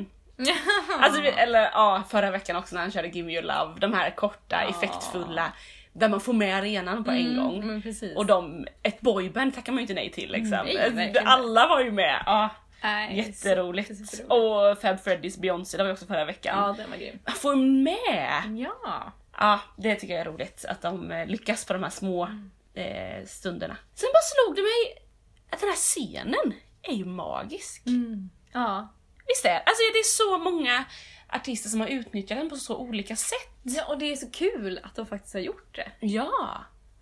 Alltså, 1.01 1.23
eller 1.37 1.61
ja, 1.61 2.03
förra 2.11 2.31
veckan 2.31 2.57
också 2.57 2.75
när 2.75 2.83
han 2.83 2.91
körde 2.91 3.09
Give 3.09 3.27
Me 3.27 3.33
Your 3.33 3.43
Love, 3.45 3.81
de 3.81 3.93
här 3.95 4.11
korta, 4.11 4.57
Ja. 4.62 4.71
effektfulla, 4.71 5.53
där 5.93 6.09
man 6.09 6.21
får 6.21 6.33
med 6.33 6.57
arenan 6.57 7.05
på 7.05 7.11
en 7.11 7.27
Mm, 7.27 7.37
gång. 7.37 7.67
Men 7.67 7.83
precis. 7.83 8.17
Och 8.17 8.27
de, 8.27 8.67
ett 8.83 9.01
boyband 9.01 9.55
tackar 9.55 9.73
man 9.73 9.79
ju 9.79 9.83
inte 9.83 9.95
nej 9.95 10.11
till 10.11 10.33
liksom. 10.33 10.53
Mm, 10.59 10.67
nej, 10.77 10.91
verkligen 10.91 11.27
Alla 11.29 11.67
var 11.69 11.81
ju 11.81 11.93
med. 11.93 12.23
Ja, 12.27 12.49
Nej, 12.83 13.17
jätteroligt. 13.19 13.88
superroligt. 14.09 14.77
Och 14.77 14.83
Fab 14.83 15.01
Freddys 15.01 15.37
Beyoncé, 15.38 15.77
det 15.77 15.83
var 15.83 15.88
ju 15.88 15.93
också 15.93 16.07
förra 16.07 16.25
veckan. 16.25 16.59
Ja, 16.59 16.75
den 16.79 16.91
var 16.91 16.97
grym. 16.97 17.19
Får 17.37 17.57
med! 17.57 18.59
Ja. 18.59 19.12
Ja, 19.38 19.61
det 19.77 19.95
tycker 19.95 20.14
jag 20.14 20.21
är 20.21 20.33
roligt 20.33 20.64
att 20.69 20.83
de 20.83 21.11
eh, 21.12 21.27
lyckas 21.27 21.64
på 21.64 21.73
de 21.73 21.83
här 21.83 21.91
små 21.91 22.25
Mm. 22.25 22.51
eh, 22.75 23.27
stunderna. 23.27 23.77
Sen 23.95 24.09
bara 24.12 24.23
slog 24.23 24.57
det 24.57 24.62
mig 24.62 25.03
att 25.51 25.61
den 25.61 25.69
här 25.69 25.77
scenen 25.77 26.55
är 26.83 26.95
ju 26.95 27.05
magisk. 27.05 27.87
Mm. 27.87 28.31
Ja. 28.53 28.88
Visst 29.27 29.45
är 29.45 29.49
det? 29.51 29.59
Alltså 29.59 29.83
det 29.93 29.99
är 29.99 30.05
så 30.05 30.38
många 30.38 30.85
artister 31.29 31.69
som 31.69 31.81
har 31.81 31.88
utnyttjat 31.88 32.38
den 32.38 32.51
på 32.51 32.57
så 32.57 32.77
olika 32.77 33.17
sätt. 33.17 33.51
ja. 33.62 33.85
Och 33.85 33.99
det 33.99 34.12
är 34.12 34.17
så 34.17 34.31
kul 34.31 34.81
att 34.83 34.95
de 34.95 35.07
faktiskt 35.07 35.35
har 35.35 35.41
gjort 35.41 35.77
det. 35.77 35.93
Ja! 36.01 36.31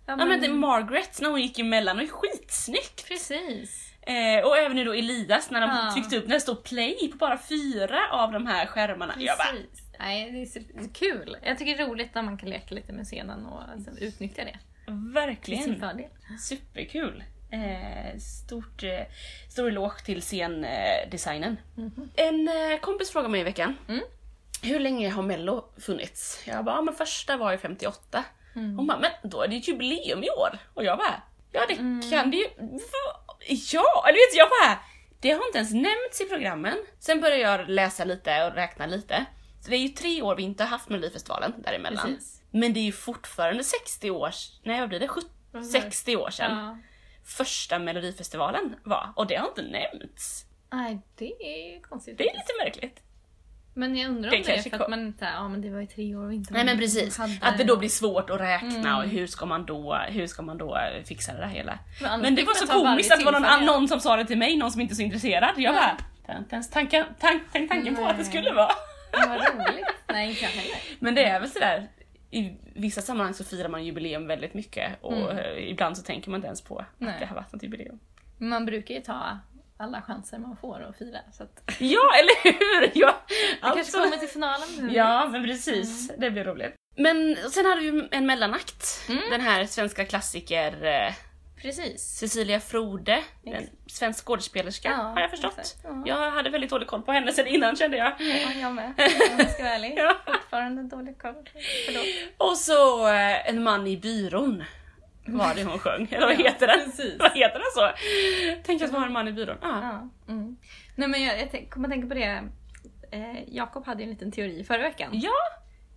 Ja, 0.05 0.15
Ja 0.19 0.25
men 0.25 0.41
det, 0.41 0.49
Margaret 0.49 1.21
när 1.21 1.29
hon 1.29 1.41
gick 1.41 1.59
emellan, 1.59 1.95
det 1.97 2.03
var 2.03 2.07
ju 2.07 2.13
skitsnyggt! 2.13 3.07
Precis. 3.07 3.86
Eh, 4.07 4.45
och 4.45 4.57
även 4.57 4.75
nu 4.75 4.83
då 4.85 4.93
Elias 4.93 5.49
när 5.51 5.61
de 5.61 5.69
Ja. 5.69 5.91
tryckte 5.93 6.17
upp, 6.17 6.27
när 6.27 6.33
det 6.33 6.39
står 6.41 6.55
play 6.55 7.09
på 7.11 7.17
bara 7.17 7.37
fyra 7.37 7.99
av 8.11 8.31
de 8.31 8.47
här 8.47 8.65
skärmarna. 8.65 9.13
Jag 9.17 9.37
bara, 9.37 9.47
Precis. 9.47 9.83
Nej, 9.99 10.31
det 10.31 10.41
är 10.41 10.45
så 10.45 10.59
det 10.59 10.79
är 10.79 10.83
så 10.83 10.89
kul. 10.93 11.37
Jag 11.43 11.57
tycker 11.57 11.77
det 11.77 11.83
är 11.83 11.87
roligt 11.87 12.15
när 12.15 12.21
man 12.21 12.37
kan 12.37 12.49
leka 12.49 12.75
lite 12.75 12.93
med 12.93 13.05
scenen 13.05 13.45
och 13.45 13.61
liksom 13.75 13.97
utnyttja 13.97 14.43
det 14.43 14.51
till 14.85 14.93
sin 14.93 15.13
verkligen 15.13 15.79
fördel. 15.79 16.09
superkul! 16.39 17.23
Eh, 17.51 18.17
stort, 18.19 18.83
eh, 18.83 18.99
stor 19.49 19.67
eloge 19.67 20.03
till 20.05 20.21
scendesignen. 20.21 21.57
Mhm. 21.75 22.09
En 22.15 22.47
eh, 22.47 22.79
kompis 22.81 23.11
frågade 23.11 23.31
mig 23.31 23.41
i 23.41 23.43
veckan, 23.43 23.75
Mm. 23.87 24.01
hur 24.63 24.79
länge 24.79 25.09
har 25.09 25.23
mello 25.23 25.65
funnits? 25.77 26.43
Jag 26.47 26.65
bara, 26.65 26.81
men 26.81 26.93
första 26.95 27.37
var 27.37 27.51
ju 27.51 27.57
58. 27.57 28.23
Mm. 28.55 28.77
Hon 28.77 28.87
bara, 28.87 28.99
men 28.99 29.11
då 29.31 29.41
är 29.41 29.47
det 29.47 29.57
ett 29.57 29.67
jubileum 29.67 30.23
i 30.23 30.29
år. 30.29 30.59
Och 30.73 30.83
jag 30.83 30.97
bara, 30.97 31.21
ja 31.51 31.61
det 31.67 31.73
Mm. 31.73 32.11
kan 32.11 32.31
det 32.31 32.37
ju... 32.37 32.45
Ja, 33.47 34.05
eller 34.07 34.17
vet 34.27 34.31
du, 34.33 34.37
jag 34.37 34.49
bara, 34.49 34.79
det 35.19 35.31
har 35.31 35.45
inte 35.45 35.57
ens 35.57 35.73
nämnts 35.73 36.21
i 36.21 36.25
programmen. 36.25 36.77
Sen 36.99 37.21
började 37.21 37.41
jag 37.41 37.69
läsa 37.69 38.03
lite 38.05 38.43
och 38.45 38.53
räkna 38.55 38.85
lite. 38.85 39.25
Så 39.61 39.69
det 39.69 39.75
är 39.75 39.79
ju 39.79 39.89
tre 39.89 40.21
år 40.21 40.35
vi 40.35 40.43
inte 40.43 40.63
har 40.63 40.69
haft 40.69 40.89
Melodifestivalen 40.89 41.53
däremellan. 41.61 42.05
Precis. 42.07 42.41
Men 42.51 42.73
det 42.73 42.79
är 42.79 42.83
ju 42.83 42.91
fortfarande 42.91 43.63
60 43.63 44.11
år, 44.11 44.31
nej 44.63 44.79
vad 44.79 44.89
blir 44.89 44.99
det? 44.99 45.07
70, 45.07 45.27
60 45.71 46.15
år 46.15 46.29
sedan 46.29 46.57
Ja. 46.57 46.77
första 47.25 47.79
Melodifestivalen 47.79 48.75
var. 48.83 49.13
Och 49.15 49.27
det 49.27 49.35
har 49.35 49.47
inte 49.47 49.61
nämnts. 49.61 50.45
Nej, 50.71 50.99
det 51.15 51.25
är 51.43 51.81
konstigt. 51.81 52.17
Det 52.17 52.29
är 52.29 52.33
lite 52.33 52.53
märkligt. 52.63 53.03
Men 53.77 53.95
jag 53.97 54.09
undrar 54.09 54.31
Det 54.31 54.37
om 54.37 54.43
det 54.43 54.49
är 54.51 54.53
kanske 54.53 54.69
för 54.69 54.77
kom- 54.77 54.83
att 54.83 54.89
man 54.89 54.99
inte, 55.07 55.25
ja 55.25 55.47
men 55.49 55.61
det 55.61 55.69
var 55.69 55.79
ju 55.79 55.85
tre 55.87 56.15
år 56.15 56.25
och 56.25 56.33
inte 56.33 56.53
Nej 56.53 56.65
men 56.65 56.77
precis, 56.77 57.17
hade- 57.17 57.37
att 57.41 57.57
det 57.57 57.63
då 57.63 57.77
blir 57.77 57.89
svårt 57.89 58.29
att 58.29 58.39
räkna 58.39 58.69
Mm. 58.79 58.95
och 58.97 59.03
hur 59.03 59.27
ska 59.27 59.45
man 59.45 59.65
då, 59.65 59.95
hur 60.09 60.27
ska 60.27 60.41
man 60.41 60.57
då 60.57 60.75
eh, 60.77 61.03
fixa 61.03 61.33
det 61.33 61.39
där 61.39 61.47
hela. 61.47 61.79
Men 62.01 62.21
Men 62.21 62.35
det 62.35 62.43
var 62.43 62.53
så 62.53 62.67
komiskt 62.67 63.11
att 63.11 63.19
det 63.19 63.25
var 63.25 63.39
någon, 63.39 63.65
någon 63.65 63.87
som 63.87 63.99
sa 63.99 64.15
det 64.17 64.25
till 64.25 64.37
mig, 64.37 64.57
någon 64.57 64.71
som 64.71 64.81
inte 64.81 64.93
är 64.93 64.95
så 64.95 65.01
intresserad. 65.01 65.53
Jag 65.57 65.75
bara, 65.75 65.97
hade 66.27 66.39
inte 66.39 66.55
ens 66.55 66.69
tanken, 66.69 67.05
tank, 67.19 67.41
tanken 67.69 67.95
på 67.95 68.05
att 68.05 68.17
det 68.17 68.23
skulle 68.25 68.53
vara. 68.53 68.71
Ja, 69.11 69.25
vad 69.27 69.37
roligt. 69.37 69.85
Nej, 70.07 70.29
inte 70.29 70.41
jag 70.43 70.49
heller. 70.49 70.77
Men 70.99 71.15
det 71.15 71.23
är 71.23 71.39
väl 71.39 71.49
sådär, 71.49 71.87
i 72.31 72.51
vissa 72.75 73.01
sammanhang 73.01 73.33
så 73.33 73.43
firar 73.43 73.69
man 73.69 73.85
jubileum 73.85 74.27
väldigt 74.27 74.53
mycket 74.53 74.91
och 75.01 75.31
Mm. 75.31 75.57
ibland 75.57 75.97
så 75.97 76.03
tänker 76.03 76.29
man 76.31 76.37
inte 76.37 76.45
ens 76.47 76.61
på 76.61 76.79
att 76.79 76.85
Nej. 76.97 77.13
det 77.19 77.25
har 77.25 77.35
varit 77.35 77.53
ett 77.53 77.63
jubileum. 77.63 77.99
Man 78.37 78.65
brukar 78.65 78.95
ju 78.95 79.01
ta 79.01 79.39
alla 79.79 80.01
chanser 80.01 80.37
man 80.37 80.57
får 80.57 80.81
att 80.83 80.97
fira. 80.97 81.17
Så 81.31 81.43
att 81.43 81.63
Ja, 81.79 82.11
eller 82.19 82.43
hur! 82.43 82.91
Ja, 82.93 83.15
det 83.27 83.57
kanske 83.61 83.79
alltså- 83.79 83.97
kommer 84.03 84.17
till 84.17 84.27
finalen. 84.29 84.67
nu. 84.79 84.93
Ja, 84.93 85.27
men 85.31 85.43
precis. 85.43 86.11
Det 86.17 86.31
blir 86.31 86.43
roligt. 86.43 86.73
Men 86.97 87.37
sen 87.51 87.65
hade 87.65 87.81
vi 87.81 88.07
en 88.11 88.25
mellanakt. 88.25 89.05
Mm. 89.09 89.21
Den 89.31 89.41
här 89.41 89.65
svenska 89.65 90.05
klassiker 90.05 90.85
eh, 90.85 91.13
Precis. 91.61 92.01
Cecilia 92.19 92.59
Frode, 92.59 93.23
en 93.45 93.69
svensk 93.87 94.25
skådespelerska 94.25 94.89
Ja, 94.89 94.95
har 94.95 95.21
jag 95.21 95.29
förstått. 95.29 95.75
Ja. 95.83 96.03
Jag 96.05 96.31
hade 96.31 96.49
väldigt 96.49 96.69
dålig 96.69 96.87
koll 96.87 97.01
på 97.01 97.11
henne 97.11 97.31
sen 97.33 97.47
innan 97.47 97.75
kände 97.75 97.97
jag. 97.97 98.13
Ja, 98.19 98.51
jag 98.61 98.73
med. 98.73 98.85
Om 98.87 98.93
jag 99.39 99.51
ska 99.51 99.63
vara 99.63 99.73
ärlig. 99.73 99.93
Ja. 99.97 100.15
Fortfarande 100.25 100.83
dålig 100.83 101.17
koll. 101.21 101.49
Förlåt. 101.85 102.05
Och 102.37 102.57
så 102.57 103.07
eh, 103.07 103.49
En 103.49 103.63
man 103.63 103.87
i 103.87 103.97
byrån 103.97 104.63
var 105.27 105.55
det 105.55 105.63
hon 105.63 105.79
sjöng. 105.79 106.07
Eller 106.11 106.27
vad 106.27 106.37
heter 106.37 106.67
den? 106.67 106.79
precis. 106.85 107.15
Vad 107.19 107.31
heter 107.31 107.59
den 107.59 107.71
så? 107.73 107.91
Tänk 108.63 108.81
att 108.81 108.91
vara 108.91 109.05
en 109.05 109.13
man 109.13 109.27
i 109.27 109.31
byrån. 109.31 109.57
Ah. 109.61 109.81
Ja. 109.81 110.09
Mm. 110.27 110.57
Nej 110.95 111.07
men 111.07 111.23
jag, 111.23 111.39
jag 111.39 111.69
kommer 111.69 111.89
tänka 111.89 112.07
på 112.07 112.13
det. 112.13 112.43
Eh, 113.11 113.55
Jakob 113.55 113.85
hade 113.85 114.01
ju 114.01 114.03
en 114.03 114.09
liten 114.09 114.31
teori 114.31 114.63
förra 114.63 114.81
veckan. 114.81 115.09
Ja, 115.13 115.37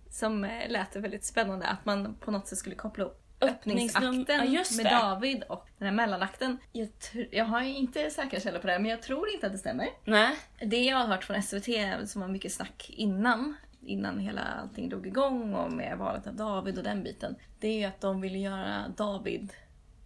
Som 0.09 0.43
eh, 0.43 0.69
lät 0.69 0.95
väldigt 0.95 1.25
spännande. 1.25 1.67
Att 1.67 1.85
man 1.85 2.15
på 2.15 2.31
något 2.31 2.47
sätt 2.47 2.57
skulle 2.57 2.75
koppla 2.75 3.05
upp 3.05 3.17
öppningsakten 3.41 4.25
ja, 4.53 4.63
med. 4.77 4.85
David 4.85 5.43
och 5.43 5.67
den 5.77 5.87
här 5.87 5.95
mellanakten. 5.95 6.57
Jag, 6.71 6.89
jag 7.31 7.45
har 7.45 7.61
inte 7.61 8.09
säkra 8.09 8.39
källor 8.39 8.59
på 8.59 8.67
det 8.67 8.73
här, 8.73 8.79
men 8.79 8.91
jag 8.91 9.01
tror 9.01 9.29
inte 9.29 9.45
att 9.45 9.51
det 9.51 9.57
stämmer. 9.59 9.87
nej. 10.05 10.35
Det 10.61 10.83
jag 10.83 10.97
har 10.97 11.05
hört 11.05 11.23
från 11.23 11.43
SVT 11.43 11.67
som 12.05 12.21
var 12.21 12.27
mycket 12.27 12.51
snack 12.51 12.89
innan, 12.89 13.55
innan 13.81 14.19
hela 14.19 14.41
allting 14.41 14.89
drog 14.89 15.07
igång 15.07 15.53
och 15.53 15.73
med 15.73 15.97
valet 15.97 16.27
av 16.27 16.35
David 16.35 16.77
och 16.77 16.83
den 16.83 17.03
biten. 17.03 17.35
Det 17.59 17.67
är 17.67 17.79
ju 17.79 17.85
att 17.85 18.01
de 18.01 18.21
ville 18.21 18.37
göra 18.37 18.93
David 18.97 19.53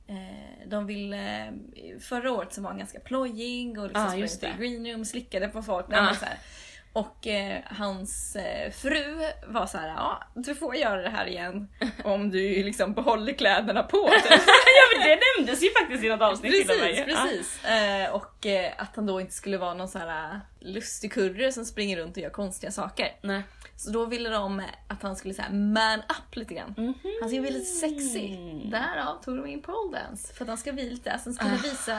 Eh, 0.08 0.68
de 0.68 0.86
ville, 0.86 1.54
förra 2.00 2.32
året 2.32 2.54
så 2.54 2.62
var 2.62 2.70
han 2.70 2.80
ganska 2.80 3.00
plojig 3.00 3.80
och 3.80 3.88
liksom 3.88 4.04
Ah, 4.04 4.28
sprang 4.28 4.54
i 4.54 4.58
det. 4.58 4.64
green 4.64 4.88
room, 4.88 5.06
slickade 5.06 5.48
på 5.48 5.62
folk. 5.62 5.86
Ah. 5.94 6.10
Ah. 6.10 6.14
Så 6.14 6.26
här. 6.26 6.38
Och 6.94 7.28
eh, 7.28 7.60
hans 7.66 8.36
eh, 8.36 8.72
fru 8.72 9.18
var 9.48 9.66
så 9.66 9.78
här, 9.78 9.88
ja 9.88 10.24
du 10.36 10.56
får 10.56 10.76
göra 10.76 11.02
det 11.02 11.10
här 11.10 11.26
igen 11.26 11.68
om 12.04 12.32
du 12.32 12.64
liksom 12.64 12.94
behåller 12.94 13.34
kläderna 13.34 13.84
på. 13.84 13.98
typ. 14.24 14.32
ja 14.32 14.98
men 14.98 15.08
det 15.08 15.20
nämndes 15.38 15.64
ju 15.64 15.70
faktiskt 15.80 16.04
i 16.04 16.10
något 16.10 16.22
avsnitt 16.22 16.52
till 16.52 16.72
och 16.72 16.86
med. 16.86 17.06
Precis, 17.06 17.60
precis. 17.60 17.66
Eh, 17.66 18.14
och 18.16 18.46
eh, 18.46 18.74
att 18.78 18.96
han 18.96 19.06
då 19.06 19.22
inte 19.22 19.34
skulle 19.34 19.58
vara 19.58 19.74
någon 19.74 19.90
så 19.90 20.00
här 20.00 20.42
lustig 20.60 21.14
kurre 21.14 21.52
som 21.52 21.66
springer 21.66 21.98
runt 21.98 22.18
och 22.18 22.24
gör 22.24 22.30
konstiga 22.30 22.72
saker. 22.72 23.12
Nej. 23.22 23.44
Så 23.78 23.92
då 23.92 24.06
ville 24.06 24.30
de 24.30 24.64
att 24.88 25.04
han 25.04 25.16
skulle 25.16 25.34
säga 25.34 25.50
man 25.50 26.00
up 26.00 26.36
lite 26.36 26.54
grann. 26.54 26.94
Han 27.22 27.30
ska 27.30 27.42
bli 27.42 27.52
lite 27.52 27.66
sexy. 27.66 28.36
Därav 28.72 29.24
tog 29.24 29.38
de 29.38 29.46
in 29.48 29.62
pole 29.62 30.00
dance. 30.00 30.34
För 30.34 30.44
att 30.46 30.48
han 30.50 30.58
ska 30.58 30.74
bli 30.74 30.90
lite, 30.90 31.12
alltså 31.12 31.30
han 31.30 31.34
skulle 31.36 31.72
visa 31.72 31.94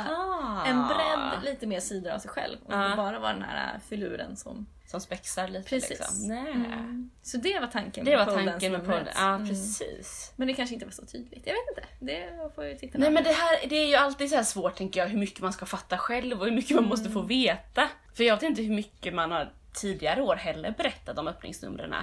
en 0.66 0.86
bredd, 0.88 1.44
lite 1.44 1.66
mer 1.66 1.80
sidor 1.80 2.10
av 2.12 2.18
sig 2.18 2.30
själv. 2.30 2.56
Och 2.64 2.72
inte 2.74 2.96
bara 2.96 3.18
vara 3.18 3.32
den 3.32 3.42
här 3.42 3.74
äh, 3.74 3.80
filuren 3.88 4.36
som... 4.36 4.66
Som 4.86 5.00
spexar 5.00 5.48
lite 5.48 5.68
Precis. 5.68 5.90
liksom. 5.90 6.28
Nej. 6.28 6.52
Mm. 6.52 7.10
Så 7.22 7.36
det 7.36 7.60
var 7.60 7.66
tanken 7.66 8.04
Det 8.04 8.16
med 8.16 8.26
var 8.26 8.34
tanken 8.34 8.72
med 8.72 8.84
podden. 8.84 9.08
Ja, 9.16 9.34
Mm. 9.34 9.48
precis. 9.48 10.32
Men 10.36 10.48
det 10.48 10.54
kanske 10.54 10.74
inte 10.74 10.86
var 10.86 10.92
så 10.92 11.06
tydligt. 11.06 11.46
Jag 11.46 11.52
vet 11.54 11.68
inte. 11.70 11.88
Det 12.00 12.50
får 12.54 12.64
ju 12.64 12.74
titta 12.76 12.98
Nej 12.98 13.10
men 13.10 13.24
det 13.24 13.32
här 13.32 13.68
det 13.68 13.76
är 13.76 13.86
ju 13.86 13.94
alltid 13.94 14.30
så 14.30 14.44
svårt 14.44 14.76
tänker 14.76 15.00
jag, 15.00 15.06
hur 15.08 15.18
mycket 15.18 15.40
man 15.40 15.52
ska 15.52 15.66
fatta 15.66 15.98
själv 15.98 16.38
och 16.40 16.44
hur 16.46 16.52
mycket 16.52 16.74
man 16.76 16.84
måste 16.88 17.10
få 17.10 17.20
veta. 17.22 17.88
För 18.14 18.24
jag 18.24 18.34
vet 18.36 18.42
inte 18.42 18.62
hur 18.62 18.74
mycket 18.74 19.14
man 19.14 19.30
har 19.30 19.52
tidigare 19.76 20.22
år 20.22 20.36
heller 20.36 20.70
berättat 20.70 21.18
om 21.18 21.28
öppningsnumren. 21.28 21.94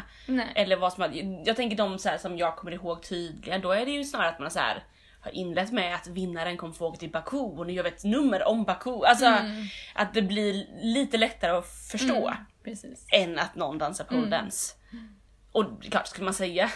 Eller 0.55 0.75
vad 0.75 0.93
som 0.93 1.01
har, 1.01 1.11
jag 1.45 1.55
tänker 1.55 1.77
de 1.77 1.99
så 1.99 2.09
här, 2.09 2.17
som 2.17 2.37
jag 2.37 2.55
kommer 2.55 2.71
ihåg 2.71 3.03
tydliga, 3.03 3.57
då 3.57 3.71
är 3.71 3.85
det 3.85 3.91
ju 3.91 4.03
snarare 4.03 4.29
att 4.29 4.39
man 4.39 4.51
så 4.51 4.59
här, 4.59 4.83
har 5.21 5.31
inlett 5.31 5.71
med 5.71 5.95
att 5.95 6.07
vinnaren 6.07 6.57
kommer 6.57 6.73
få 6.73 6.87
åka 6.87 6.97
till 6.97 7.11
Baku 7.11 7.37
och 7.37 7.67
nu 7.67 7.73
gör 7.73 7.83
vi 7.83 7.89
ett 7.89 8.03
nummer 8.03 8.47
om 8.47 8.63
Baku. 8.63 9.03
Alltså 9.05 9.25
att 9.93 10.13
det 10.13 10.21
blir 10.21 10.65
lite 10.81 11.17
lättare 11.17 11.51
att 11.51 11.67
förstå 11.91 12.33
Mm. 12.65 13.29
Än 13.29 13.39
att 13.39 13.55
någon 13.55 13.77
dansar 13.77 14.03
pole 14.03 14.27
dance. 14.29 14.75
Och 15.51 15.83
klart, 15.83 16.07
skulle 16.07 16.25
man 16.25 16.33
säga 16.33 16.71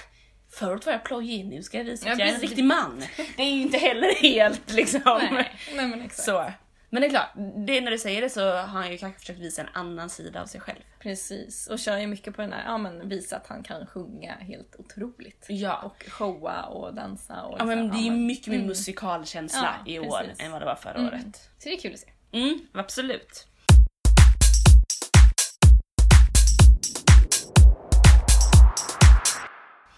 Förut 0.50 0.86
var 0.86 0.94
jag 0.94 1.04
plojig, 1.04 1.46
nu 1.46 1.64
ska 1.64 1.78
jag 1.78 1.86
visa 1.86 2.08
Ja, 2.08 2.14
att 2.14 2.20
jag 2.20 2.30
är 2.30 2.34
en 2.34 2.42
riktig 2.42 2.64
man. 2.64 3.04
Det 3.38 3.44
är 3.44 3.52
ju 3.52 3.62
inte 3.62 3.78
heller 3.78 4.22
helt 4.22 4.74
liksom. 4.74 5.02
Nej, 5.32 5.56
nej 5.76 5.88
men 5.88 6.02
exakt. 6.02 6.26
Så. 6.26 6.52
Men 6.90 7.02
det 7.02 7.08
är 7.08 7.10
klart, 7.10 7.30
det, 7.68 7.82
när 7.82 7.92
du 7.92 7.98
säger 7.98 8.22
det 8.22 8.30
så 8.30 8.52
har 8.52 8.62
han 8.82 8.92
ju 8.92 8.98
kanske 8.98 9.20
försökt 9.20 9.40
visa 9.40 9.62
en 9.62 9.68
annan 9.74 10.10
sida 10.10 10.42
av 10.42 10.46
sig 10.46 10.62
själv. 10.62 10.80
Precis, 11.00 11.68
och 11.68 11.80
kör 11.80 11.98
ju 11.98 12.08
mycket 12.08 12.36
på 12.36 12.42
den 12.42 12.54
här, 12.54 12.64
ja 12.66 12.78
men 12.78 13.10
visa 13.10 13.36
att 13.38 13.48
han 13.48 13.64
kan 13.64 13.88
sjunga 13.88 14.34
helt 14.36 14.76
otroligt. 14.80 15.46
Ja. 15.50 15.78
Och 15.82 16.06
showa 16.12 16.62
och 16.64 16.94
dansa 16.94 17.42
och 17.44 17.56
Ja 17.60 17.66
men 17.66 17.90
det 17.92 17.98
är 17.98 18.02
ju 18.04 18.12
mycket 18.12 18.48
mer 18.48 18.56
Mm. 18.56 18.68
musikalkänsla 18.68 19.76
Ja, 19.86 19.92
i 19.92 20.00
år 20.00 20.20
precis. 20.20 20.44
än 20.46 20.52
vad 20.52 20.62
det 20.62 20.66
var 20.66 20.76
förra 20.76 20.94
Mm. 20.94 21.08
året. 21.08 21.36
Så 21.58 21.70
det 21.70 21.74
är 21.76 21.80
kul 21.80 21.94
att 21.94 22.00
se. 22.00 22.10
Mm, 22.32 22.60
absolut. 22.74 23.48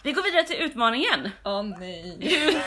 Vi 0.03 0.11
går 0.11 0.23
vidare 0.23 0.43
till 0.43 0.55
utmaningen. 0.55 1.29
Åh 1.45 1.63
nej. 1.63 2.17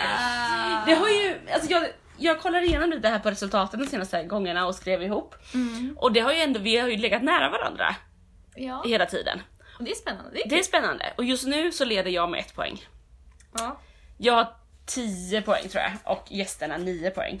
ah. 0.00 0.84
Det 0.86 0.94
har 0.94 1.08
ju, 1.08 1.38
alltså 1.54 1.70
jag, 1.70 1.86
jag 2.18 2.40
kollar 2.40 2.62
igenom 2.62 2.90
lite 2.90 3.08
här 3.08 3.18
på 3.18 3.30
resultaten 3.30 3.80
de 3.80 3.86
senaste 3.86 4.22
gångerna 4.24 4.66
och 4.66 4.74
skrev 4.74 5.02
ihop. 5.02 5.34
Mm. 5.54 5.96
Och 6.00 6.12
det 6.12 6.20
har 6.20 6.32
ju 6.32 6.38
ändå, 6.40 6.60
vi 6.60 6.76
har 6.76 6.88
ju 6.88 6.96
legat 6.96 7.22
nära 7.22 7.50
varandra 7.50 7.96
Ja, 8.56 8.82
hela 8.86 9.06
tiden. 9.06 9.40
och 9.78 9.84
det 9.84 9.90
är 9.90 9.94
spännande. 9.94 10.30
Det 10.32 10.40
är 10.42 10.48
Det 10.48 10.58
är 10.58 10.62
spännande 10.62 11.12
och 11.16 11.24
just 11.24 11.46
nu 11.46 11.72
så 11.72 11.84
leder 11.84 12.10
jag 12.10 12.30
med 12.30 12.40
ett 12.40 12.54
poäng. 12.54 12.82
Ja. 13.58 13.78
Jag 14.18 14.32
har 14.34 14.46
10 14.86 15.42
poäng 15.42 15.68
tror 15.68 15.82
jag 15.82 15.92
och 16.16 16.24
gästerna 16.32 16.76
9 16.76 17.10
poäng. 17.10 17.40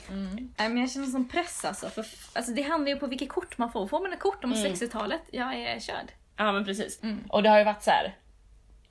Nej 0.58 0.68
men 0.68 0.76
jag 0.76 0.90
känner 0.90 1.06
som 1.06 1.28
press 1.28 1.64
alltså. 1.64 1.88
För, 1.90 2.06
alltså 2.32 2.52
det 2.52 2.62
handlar 2.62 2.88
ju 2.92 2.96
på 2.98 3.06
vilket 3.06 3.28
kort 3.28 3.58
man 3.58 3.72
får. 3.72 3.86
Får 3.86 4.00
man 4.00 4.12
ett 4.12 4.20
kort 4.20 4.44
om 4.44 4.52
Mm. 4.52 4.72
60-talet, 4.74 5.20
jag 5.30 5.54
är 5.54 5.80
körd. 5.80 6.12
Ja 6.36 6.52
men 6.52 6.64
precis. 6.64 7.02
Mm. 7.02 7.24
Och 7.28 7.42
det 7.42 7.48
har 7.48 7.58
ju 7.58 7.64
varit 7.64 7.82
så 7.82 7.90
här. 7.90 8.14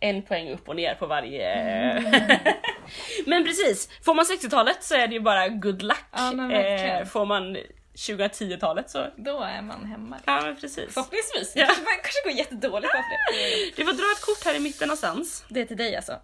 En 0.10 0.22
poäng 0.22 0.52
upp 0.52 0.70
och 0.70 0.76
ner 0.76 0.96
på 0.96 1.06
varje... 1.06 1.54
Mm. 1.54 2.14
men 3.26 3.44
precis, 3.44 3.90
får 4.06 4.14
man 4.14 4.26
60-talet 4.26 4.84
så 4.84 4.96
är 4.96 5.08
det 5.08 5.14
ju 5.14 5.20
bara 5.20 5.48
good 5.48 5.82
luck. 5.82 6.04
Ja. 6.12 6.52
Eh, 6.52 7.06
får 7.06 7.26
man 7.26 7.58
2010-talet 7.96 8.90
så... 8.90 9.08
Då 9.16 9.40
är 9.42 9.62
man 9.62 9.86
hemma. 9.86 10.18
Ja 10.26 10.42
men 10.42 10.56
precis. 10.56 10.94
Förhoppningsvis. 10.94 11.54
Ja. 11.56 11.66
Kanske, 11.66 11.84
man 11.84 11.94
kanske 11.94 12.22
går 12.24 12.32
jättedåligt 12.32 12.92
på 12.92 12.98
det. 12.98 13.72
Du 13.76 13.86
får 13.86 13.94
dra 13.94 14.12
ett 14.18 14.22
kort 14.26 14.46
här 14.46 14.56
i 14.56 14.60
mitten 14.60 14.88
någonstans. 14.88 15.46
Det 15.50 15.62
är 15.62 15.66
till 15.66 15.78
dig 15.78 15.96
alltså. 15.96 16.20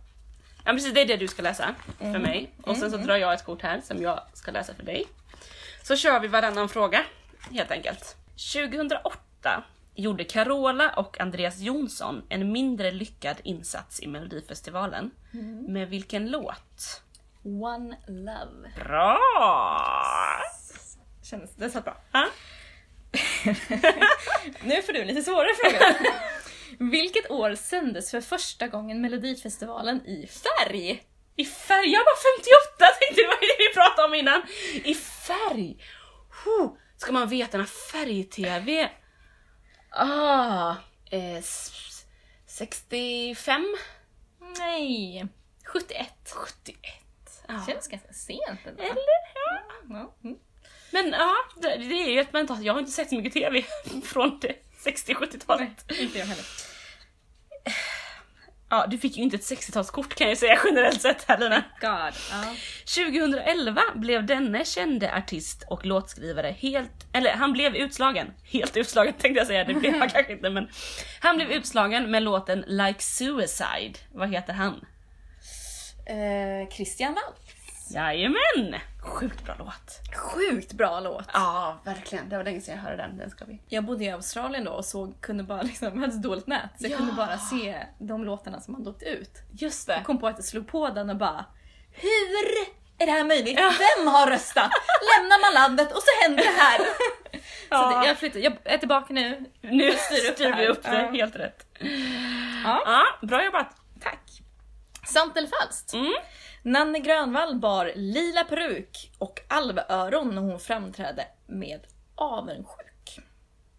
Ja 0.65 0.71
precis, 0.71 0.93
det 0.93 1.01
är 1.01 1.05
det 1.05 1.17
du 1.17 1.27
ska 1.27 1.41
läsa 1.41 1.75
för 1.97 2.05
Mm. 2.05 2.21
mig. 2.21 2.49
Och 2.63 2.77
sen 2.77 2.91
så 2.91 2.97
drar 2.97 3.15
jag 3.17 3.33
ett 3.33 3.45
kort 3.45 3.61
här 3.61 3.81
som 3.83 4.01
jag 4.01 4.21
ska 4.33 4.51
läsa 4.51 4.73
för 4.73 4.83
dig. 4.83 5.05
Så 5.83 5.95
kör 5.95 6.19
vi 6.19 6.27
varannan 6.27 6.69
fråga 6.69 7.03
helt 7.51 7.71
enkelt. 7.71 8.15
2008 8.53 9.63
gjorde 9.95 10.23
Carola 10.23 10.89
och 10.89 11.21
Andreas 11.21 11.59
Jonsson 11.59 12.23
en 12.29 12.51
mindre 12.51 12.91
lyckad 12.91 13.37
insats 13.43 14.01
i 14.01 14.07
Melodifestivalen. 14.07 15.11
Mm. 15.33 15.73
Med 15.73 15.89
vilken 15.89 16.31
låt? 16.31 17.01
One 17.43 17.97
love. 18.07 18.71
Bra! 18.75 19.19
Kändes, 21.23 21.55
det 21.55 21.69
satt 21.69 21.83
bra. 21.83 21.97
Nu 24.63 24.81
får 24.81 24.93
du 24.93 25.01
en 25.01 25.07
lite 25.07 25.21
svårare 25.21 25.55
fråga. 25.55 25.95
Vilket 26.91 27.31
år 27.31 27.55
sändes 27.55 28.11
för 28.11 28.21
första 28.21 28.67
gången 28.67 29.01
Melodifestivalen 29.01 30.05
i 30.05 30.27
färg? 30.27 31.03
I 31.35 31.45
färg, 31.45 31.91
jag 31.91 31.99
var 31.99 32.39
58 32.77 32.97
tänkte 32.99 33.15
det 33.21 33.27
var 33.27 33.41
det 33.41 33.55
vi 33.57 33.73
pratade 33.73 34.07
om 34.07 34.13
innan. 34.13 34.41
I 34.83 34.93
färg! 34.93 35.77
Ska 36.97 37.11
man 37.11 37.29
veta 37.29 37.57
när 37.57 37.65
färg-tv... 37.65 38.89
Ah, 39.93 40.75
eh, 41.11 41.35
s- 41.37 42.05
65? 42.47 43.75
Nej, 44.59 45.25
71. 45.65 46.07
71. 46.33 46.77
Ja. 47.47 47.63
Känns 47.67 47.87
ganska 47.87 48.13
sent 48.13 48.59
ändå. 48.65 48.83
Eller? 48.83 48.95
Ja. 49.35 49.61
Ja. 49.89 50.15
Mm. 50.23 50.37
Men 50.91 51.09
ja, 51.11 51.33
det, 51.61 51.75
det 51.77 51.95
är 52.03 52.09
ju 52.11 52.19
ett 52.19 52.33
mentat. 52.33 52.63
Jag 52.63 52.73
har 52.73 52.79
inte 52.79 52.91
sett 52.91 53.09
så 53.09 53.15
mycket 53.15 53.33
TV 53.33 53.63
från 54.03 54.39
det 54.39 54.55
60-70-talet. 54.85 55.85
Nej, 55.89 56.01
inte 56.03 56.19
jag 56.19 56.25
heller. 56.25 56.45
Ja, 58.73 58.85
du 58.87 58.97
fick 58.97 59.17
ju 59.17 59.23
inte 59.23 59.35
ett 59.35 59.41
60-talskort 59.41 60.15
kan 60.15 60.29
jag 60.29 60.37
säga 60.37 60.59
generellt 60.65 61.01
sett 61.01 61.25
här 61.27 61.37
Lina. 61.37 61.63
God. 61.81 62.13
Ja. 62.31 62.55
2011 63.05 63.81
blev 63.95 64.25
denne 64.25 64.65
kände 64.65 65.15
artist 65.15 65.65
och 65.69 65.85
låtskrivare 65.85 66.55
helt, 66.59 67.07
eller 67.13 67.31
han 67.33 67.53
blev 67.53 67.75
utslagen, 67.75 68.27
helt 68.43 68.77
utslagen 68.77 69.13
tänkte 69.13 69.39
jag 69.39 69.47
säga, 69.47 69.63
det 69.63 69.73
blev 69.73 69.93
han 69.99 70.09
kanske 70.13 70.33
inte 70.33 70.49
men 70.49 70.69
han 71.19 71.35
blev 71.35 71.51
utslagen 71.51 72.11
med 72.11 72.23
låten 72.23 72.63
Like 72.67 72.99
Suicide. 72.99 73.99
Vad 74.13 74.29
heter 74.29 74.53
han? 74.53 74.85
Eh, 76.05 76.69
Christian 76.69 77.13
Wall. 77.13 77.33
Jajamän! 77.93 78.79
Sjukt 79.01 79.45
bra 79.45 79.55
låt. 79.59 80.15
Sjukt 80.15 80.73
bra 80.73 80.99
låt. 80.99 81.25
Ja, 81.33 81.81
verkligen. 81.85 82.29
Det 82.29 82.37
var 82.37 82.43
länge 82.43 82.61
sedan 82.61 82.75
jag 82.75 82.81
hörde 82.83 82.97
den. 82.97 83.17
Den 83.17 83.29
ska 83.29 83.45
vi. 83.45 83.61
Jag 83.67 83.83
bodde 83.83 84.03
i 84.03 84.09
Australien 84.11 84.63
då 84.65 84.71
och 84.71 84.85
såg, 84.85 85.21
kunde 85.21 85.43
bara 85.43 85.61
liksom, 85.61 85.87
jag 85.87 85.95
hade 86.01 86.13
så 86.13 86.19
dåligt 86.19 86.47
nät 86.47 86.69
så 86.79 86.83
jag 86.85 86.91
Ja. 86.91 86.97
kunde 86.97 87.11
bara 87.13 87.37
se 87.37 87.77
de 87.99 88.23
låtarna 88.25 88.61
som 88.61 88.75
hade 88.75 88.89
åkt 88.89 89.03
ut. 89.03 89.31
Just 89.51 89.87
det. 89.87 89.93
Jag 89.93 90.05
kom 90.05 90.17
på 90.19 90.27
att 90.27 90.37
jag 90.37 90.45
slog 90.45 90.67
på 90.67 90.89
den 90.89 91.09
och 91.09 91.15
bara 91.15 91.45
Hur 91.91 92.71
är 92.97 93.05
det 93.05 93.11
här 93.11 93.23
möjligt? 93.23 93.57
Vem 93.59 94.07
har 94.07 94.27
röstat? 94.27 94.71
Lämnar 95.17 95.41
man 95.41 95.53
landet 95.63 95.91
och 95.95 96.01
så 96.03 96.23
händer 96.23 96.43
det 96.43 96.61
här. 96.61 96.79
Så 97.69 97.99
det, 98.01 98.07
jag, 98.07 98.17
flyttar, 98.17 98.39
jag 98.39 98.53
är 98.63 98.77
tillbaka 98.77 99.13
nu. 99.13 99.45
Nu 99.61 99.91
styr 99.91 100.33
styr 100.33 100.53
vi 100.57 100.67
upp 100.67 100.83
det, 100.83 101.01
Ja. 101.01 101.11
helt 101.11 101.35
rätt. 101.35 101.65
Ja. 102.63 102.83
Ja, 102.85 103.27
bra 103.27 103.45
jobbat. 103.45 103.67
Sant 105.11 105.37
eller 105.37 105.47
falskt? 105.47 105.93
Mm. 105.93 106.13
Nanne 106.63 106.99
Grönvall 106.99 107.59
bar 107.59 107.91
lila 107.95 108.43
peruk 108.43 109.11
och 109.17 109.39
alvöron 109.47 110.35
när 110.35 110.41
hon 110.41 110.59
framträdde 110.59 111.25
med 111.47 111.87
avundsjuk. 112.15 113.19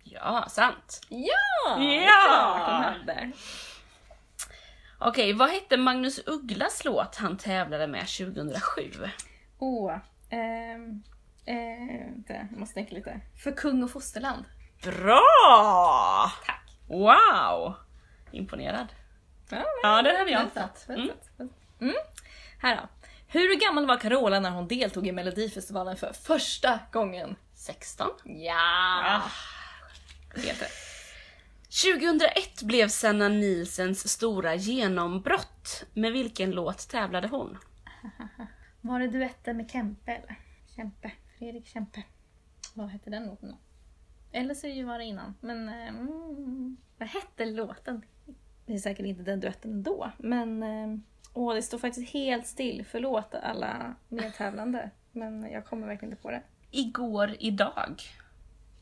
Ja, 0.05 0.45
sant. 0.49 1.01
Ja! 1.09 1.81
Ja! 1.81 2.95
Okej, 4.99 5.33
vad 5.33 5.51
hette 5.51 5.77
Magnus 5.77 6.21
Ugglas 6.27 6.85
låt 6.85 7.16
han 7.16 7.37
tävlade 7.37 7.87
med 7.87 8.01
2007? 8.09 8.90
Åh. 9.59 9.92
ehm, 10.31 11.03
eh, 11.47 12.07
vänta, 12.07 12.33
jag 12.33 12.59
måste 12.59 12.75
tänka 12.75 12.95
lite. 12.95 13.21
För 13.45 13.53
kung 13.53 13.83
och 13.83 13.90
fosterland. 13.90 14.45
Bra! 14.85 16.33
Tack. 16.47 16.79
Wow! 16.88 17.75
Imponerad. 18.33 18.87
Ja, 19.57 19.65
Ja, 19.83 20.03
den 20.03 20.17
hade 20.17 20.31
jag 20.31 20.38
väntat. 20.38 20.87
Mm. 20.88 21.11
Mm. 21.81 21.95
Här 22.59 22.77
då. 22.77 22.88
Hur 23.27 23.61
gammal 23.61 23.87
var 23.87 23.97
Carola 23.97 24.41
när 24.41 24.51
hon 24.51 24.69
deltog 24.69 25.07
i 25.07 25.12
Melodifestivalen 25.12 25.97
för 25.97 26.12
första 26.12 26.79
gången? 26.93 27.37
16. 27.55 28.11
Ja! 28.25 29.23
Rätt. 30.35 30.62
2001 31.83 32.62
blev 32.62 32.88
Sanna 32.88 33.29
Nilsens 33.29 34.09
stora 34.09 34.55
genombrott. 34.55 35.85
Med 35.95 36.12
vilken 36.12 36.51
låt 36.51 36.88
tävlade 36.88 37.29
hon? 37.29 37.59
Var 38.81 39.01
det 39.01 39.09
duetten 39.09 39.57
med 39.57 39.71
Kempe 39.71 40.12
eller? 40.12 40.37
Kempe. 40.77 41.12
Fredrik 41.38 41.67
Kempe. 41.67 42.03
Vad 42.75 42.88
hette 42.88 43.11
den 43.11 43.27
låten 43.27 43.49
då? 43.51 43.59
Eller 44.33 44.55
så 44.55 44.87
var 44.87 44.99
det 44.99 45.05
innan. 45.05 45.35
Men 45.41 45.69
eh, 45.69 45.88
mm, 45.88 46.77
vad 46.99 47.09
hette 47.09 47.45
låten? 47.45 48.03
Det 48.66 48.75
är 48.75 48.79
säkert 48.79 49.07
inte 49.07 49.22
den 49.22 49.40
duetten 49.40 49.70
ändå. 49.72 50.11
Men 50.18 50.62
eh, 50.62 50.98
åh, 51.35 51.55
det 51.55 51.62
står 51.62 51.79
faktiskt 51.79 52.12
helt 52.12 52.46
still. 52.46 52.85
Förlåt 52.90 53.35
alla 53.35 53.94
medtävlande. 54.09 54.90
Men 55.12 55.51
jag 55.53 55.66
kommer 55.66 55.87
verkligen 55.87 56.12
inte 56.12 56.22
på 56.22 56.31
det. 56.31 56.42
Igår 56.70 57.37
idag. 57.40 58.03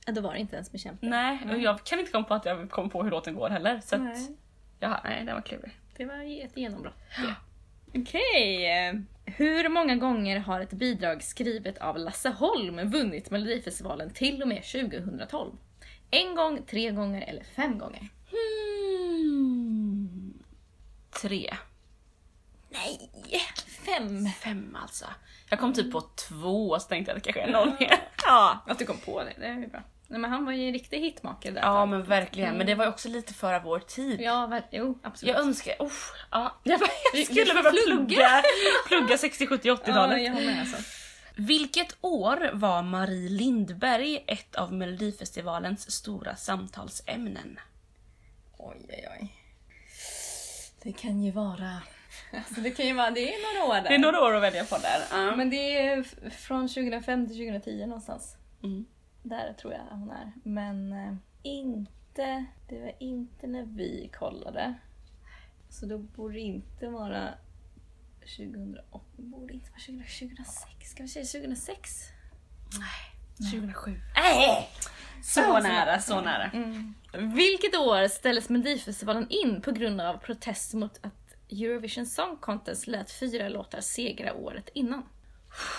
Ja, 0.06 0.12
då 0.12 0.20
var 0.20 0.32
det 0.32 0.38
inte 0.40 0.56
ens 0.56 0.72
med 0.72 0.80
kämpe. 0.80 1.06
Nej, 1.06 1.38
och 1.50 1.58
jag 1.58 1.84
kan 1.84 1.98
inte 1.98 2.12
komma 2.12 2.24
på 2.24 2.34
att 2.34 2.44
jag 2.44 2.70
kom 2.70 2.90
på 2.90 3.02
hur 3.02 3.10
låten 3.10 3.34
går 3.34 3.48
heller. 3.50 3.80
Så 3.80 3.94
att, 3.94 4.02
Nej. 4.02 4.36
ja, 4.80 5.00
nej, 5.04 5.24
den 5.24 5.34
var 5.34 5.42
klurig. 5.42 5.72
Det 5.96 6.04
var 6.04 6.44
ett 6.44 6.56
genombrott. 6.56 6.94
Okej. 7.94 8.66
eh, 8.88 8.94
Hur 9.24 9.68
många 9.68 9.96
gånger 9.96 10.38
har 10.38 10.60
ett 10.60 10.70
bidrag 10.72 11.22
skrivet 11.22 11.78
av 11.78 11.98
Lasse 11.98 12.28
Holm 12.30 12.90
vunnit 12.90 13.30
Melodifestivalen 13.30 14.10
till 14.10 14.42
och 14.42 14.48
med 14.48 14.62
2012? 14.62 15.52
En 16.10 16.34
gång, 16.34 16.62
tre 16.66 16.90
gånger 16.90 17.22
eller 17.28 17.44
fem 17.44 17.78
gånger? 17.78 17.98
Hmm. 18.30 18.79
Tre. 21.10 21.56
Nej! 22.70 23.10
Fem! 23.86 24.28
Fem 24.28 24.76
alltså. 24.82 25.04
Jag 25.50 25.58
kom 25.60 25.72
typ 25.74 25.92
på 25.92 26.00
två 26.00 26.78
så 26.80 26.88
tänkte 26.88 27.10
jag 27.12 27.16
att 27.18 27.24
det 27.24 27.32
kanske 27.32 27.48
är 27.50 27.52
någon 27.52 27.76
mer. 27.80 27.98
Ja. 28.26 28.58
Att 28.66 28.78
du 28.78 28.86
kom 28.86 28.98
på 28.98 29.24
det, 29.24 29.34
det 29.38 29.46
är 29.46 29.54
ju 29.58 29.66
bra. 29.66 29.82
Nej, 30.06 30.20
men 30.20 30.30
han 30.30 30.44
var 30.44 30.52
ju 30.52 30.66
en 30.66 30.72
riktig 30.72 31.00
hitmaker 31.00 31.52
där. 31.52 31.60
ja 31.60 31.86
men 31.86 32.02
verkligen, 32.04 32.56
men 32.56 32.66
det 32.66 32.74
var 32.74 32.84
ju 32.84 32.90
också 32.90 33.08
lite 33.08 33.34
före 33.34 33.60
vår 33.64 33.78
tid. 33.80 34.20
Ja, 34.20 34.46
ver- 34.50 34.68
jo, 34.70 34.98
absolut. 35.02 35.34
Jag 35.34 35.44
önskar, 35.44 35.74
oh, 35.78 35.92
ja, 36.30 36.56
jag, 36.62 36.80
bara, 36.80 36.90
jag 37.14 37.24
skulle 37.26 37.44
behöva 37.44 37.70
plugga. 37.70 38.06
plugga, 38.06 38.42
plugga 39.00 39.18
60, 39.18 39.46
70, 39.46 39.68
ja, 39.68 39.74
80-talet. 39.74 40.22
jag 40.22 40.32
har 40.32 40.40
med 40.40 40.60
alltså. 40.60 40.76
Vilket 41.36 41.96
år 42.00 42.50
var 42.52 42.82
Marie 42.82 43.28
Lindberg 43.28 44.24
ett 44.26 44.54
av 44.56 44.72
Melodifestivalens 44.72 45.90
stora 45.90 46.36
samtalsämnen? 46.36 47.58
Oj, 48.58 48.86
oj, 48.88 49.08
oj. 49.20 49.34
Det 50.82 50.92
kan 50.92 51.22
ju 51.22 51.30
vara... 51.30 51.82
Alltså 52.32 52.60
det 52.60 52.70
kan 52.70 52.86
ju 52.86 52.94
vara... 52.94 53.10
Det 53.10 53.34
är 53.34 53.54
några 53.54 53.70
år 53.70 53.82
där. 53.82 53.88
Det 53.88 53.94
är 53.94 53.98
några 53.98 54.20
år 54.20 54.34
att 54.34 54.42
välja 54.42 54.64
på 54.64 54.76
där. 54.78 55.00
Ja. 55.10 55.36
Men 55.36 55.50
det 55.50 55.78
är 55.78 56.02
från 56.30 56.68
2005 56.68 57.26
till 57.26 57.36
2010 57.36 57.86
någonstans. 57.86 58.36
Mm. 58.62 58.84
Där 59.22 59.52
tror 59.52 59.72
jag 59.72 59.80
hon 59.90 60.10
är. 60.10 60.32
Men 60.42 60.92
eh, 60.92 61.14
inte... 61.42 62.44
Det 62.68 62.80
var 62.80 62.92
inte 62.98 63.46
när 63.46 63.62
vi 63.62 64.10
kollade. 64.18 64.74
Så 65.68 65.86
då 65.86 65.98
borde 65.98 66.34
det 66.34 66.40
inte 66.40 66.88
vara 66.88 67.28
2008. 68.20 69.04
Borde 69.16 69.54
inte 69.54 69.70
vara 69.70 69.80
2000, 69.80 70.28
2006. 70.28 70.90
Ska 70.90 71.02
vi 71.02 71.08
säga 71.08 71.24
2006? 71.24 71.90
2007. 73.52 74.00
Nej! 74.14 74.70
Så 75.22 75.40
Ja, 75.40 75.46
så 75.46 75.60
nära, 75.68 76.00
så 76.00 76.20
nära. 76.20 76.44
Mm. 76.44 76.94
Vilket 77.34 77.76
år 77.76 78.08
ställdes 78.08 78.48
Melodifestivalen 78.48 79.26
in 79.30 79.62
på 79.62 79.70
grund 79.70 80.00
av 80.00 80.16
protest 80.18 80.74
mot 80.74 80.98
att 81.02 81.34
Eurovision 81.50 82.06
Song 82.06 82.36
Contest 82.36 82.86
lät 82.86 83.10
fyra 83.10 83.48
låtar 83.48 83.80
segra 83.80 84.34
året 84.34 84.68
innan? 84.74 85.02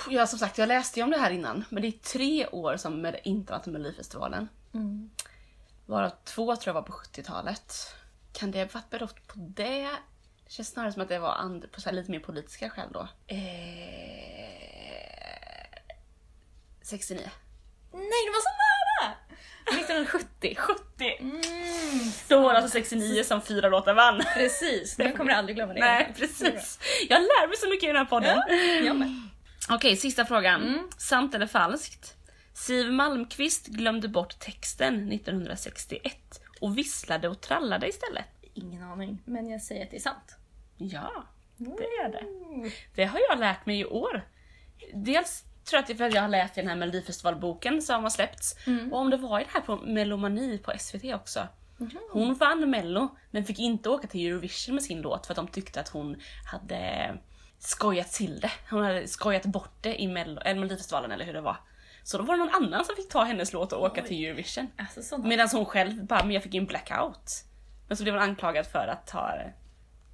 Ja 0.10 0.28
som 0.28 0.40
sagt, 0.40 0.58
jag 0.58 0.68
läste 0.68 1.00
ju 1.00 1.04
om 1.04 1.12
det 1.12 1.18
här 1.18 1.32
innan, 1.32 1.66
men 1.70 1.82
det 1.82 1.88
är 1.88 1.92
tre 1.92 2.48
år 2.48 2.78
som 2.78 3.02
med 3.02 3.20
inte 3.24 3.54
varit 3.54 3.66
Melodifestivalen. 3.66 4.50
Mm. 4.74 5.10
Varav 5.86 6.12
två 6.24 6.56
tror 6.56 6.76
jag 6.76 6.82
var 6.82 6.88
på 6.88 6.94
70-talet. 6.94 7.96
Kan 8.34 8.52
det 8.52 8.60
ha 8.60 8.66
varit 8.74 8.90
berott 8.90 9.28
på 9.28 9.34
det? 9.38 9.90
Det 10.46 10.52
känns 10.52 10.70
snarare 10.70 10.92
som 10.92 11.02
att 11.02 11.10
det 11.10 11.20
var 11.20 11.36
and- 11.36 11.72
på 11.72 11.82
så 11.82 11.92
lite 11.92 12.12
mer 12.12 12.20
politiska 12.20 12.70
skäl 12.70 12.90
då. 12.92 13.08
Eh... 13.28 13.38
69. 16.82 17.30
Nej, 17.94 18.22
det 18.26 18.32
var 18.32 18.42
så 18.42 18.54
nära! 18.62 19.14
1970. 19.80 20.56
70! 20.58 21.18
Mm. 21.20 21.42
Då 22.28 22.40
var 22.40 22.54
det 22.54 22.60
alltså 22.60 22.72
69 22.72 23.24
som 23.24 23.42
fyra 23.42 23.70
låtar 23.70 23.94
vann. 23.94 24.24
Precis, 24.34 24.98
nu 24.98 25.12
kommer 25.12 25.32
jag 25.32 25.38
aldrig 25.38 25.56
glömma 25.56 25.74
det. 25.74 25.80
Nej, 25.80 26.14
precis. 26.18 26.80
Jag 27.10 27.22
lär 27.22 27.48
mig 27.48 27.58
så 27.58 27.70
mycket 27.70 27.84
i 27.84 27.88
den 27.88 27.96
här 27.96 28.06
podden. 28.06 28.42
Ja, 28.48 28.56
jag 28.86 28.96
med. 28.96 29.30
Okej, 29.70 29.98
sista 29.98 30.26
frågan. 30.26 30.62
Mm. 30.62 30.90
Sant 30.98 31.36
eller 31.36 31.48
falskt? 31.48 32.16
Siw 32.54 32.92
Malmkvist 32.92 33.68
glömde 33.68 34.08
bort 34.08 34.40
texten 34.40 35.12
1961 35.12 36.42
och 36.62 36.78
visslade 36.78 37.30
och 37.30 37.42
trallade 37.42 37.88
istället. 37.88 38.26
Ingen 38.54 38.84
aning, 38.84 39.24
men 39.26 39.50
jag 39.50 39.62
säger 39.62 39.84
att 39.84 39.92
det 39.92 39.98
är 39.98 40.02
sant. 40.02 40.38
Ja, 40.78 41.26
det 41.58 41.86
är 42.04 42.10
det. 42.12 42.26
Det 42.96 43.06
har 43.06 43.20
jag 43.30 43.40
lärt 43.40 43.66
mig 43.66 43.80
i 43.80 43.86
år. 43.86 44.28
Dels 44.94 45.44
tror 45.66 45.80
att 45.80 45.88
det 45.88 45.94
är 45.94 45.98
för 45.98 46.08
att 46.08 46.14
jag 46.14 46.22
har 46.22 46.30
läst 46.30 46.58
i 46.58 46.62
den 46.62 46.70
här 46.70 46.76
Melodifestivalboken 46.76 47.82
som 47.82 48.04
har 48.04 48.10
släppts. 48.10 48.56
Och 48.92 49.00
om 49.00 49.10
det 49.10 49.18
var 49.18 49.40
i 49.40 49.44
det 49.44 49.50
här 49.54 49.62
på 49.62 49.76
Melomani 49.76 50.58
på 50.58 50.74
SVT 50.80 51.14
också. 51.14 51.48
Hon 52.12 52.34
vann 52.34 52.70
mello 52.70 53.16
men 53.32 53.46
fick 53.46 53.60
inte 53.60 53.90
åka 53.90 54.08
till 54.08 54.28
Eurovision 54.28 54.76
med 54.76 54.84
sin 54.84 55.02
låt 55.02 55.26
för 55.26 55.34
att 55.34 55.36
de 55.36 55.48
tyckte 55.48 55.80
att 55.80 55.90
hon 55.90 56.16
hade 56.52 57.14
skojat 57.60 58.12
till 58.12 58.40
det. 58.40 58.52
Hon 58.70 58.84
hade 58.84 59.08
skojat 59.08 59.46
bort 59.46 59.74
det 59.82 60.02
i 60.02 60.08
Mello, 60.08 60.42
eller 60.42 60.60
Melodifestivalen 60.60 61.12
eller 61.12 61.26
hur 61.26 61.34
det 61.34 61.42
var. 61.42 61.58
Så 62.04 62.18
då 62.18 62.24
var 62.24 62.38
det 62.38 62.44
någon 62.44 62.56
annan 62.56 62.86
som 62.86 62.96
fick 62.96 63.10
ta 63.10 63.24
hennes 63.24 63.54
låt 63.54 63.74
och 63.74 63.84
åka 63.84 64.02
till 64.02 64.26
Eurovision. 64.26 64.68
Alltså. 64.78 65.18
Medan 65.18 65.50
hon 65.54 65.66
själv 65.66 66.06
bara, 66.06 66.24
men 66.24 66.32
jag 66.32 66.44
fick 66.44 66.56
en 66.56 66.66
blackout. 66.66 67.44
Men 67.88 67.98
så 67.98 68.04
blev 68.04 68.16
hon 68.16 68.24
anklagad 68.24 68.66
för 68.68 68.88
att 68.88 69.10
ha 69.10 69.36
eh, 69.36 69.48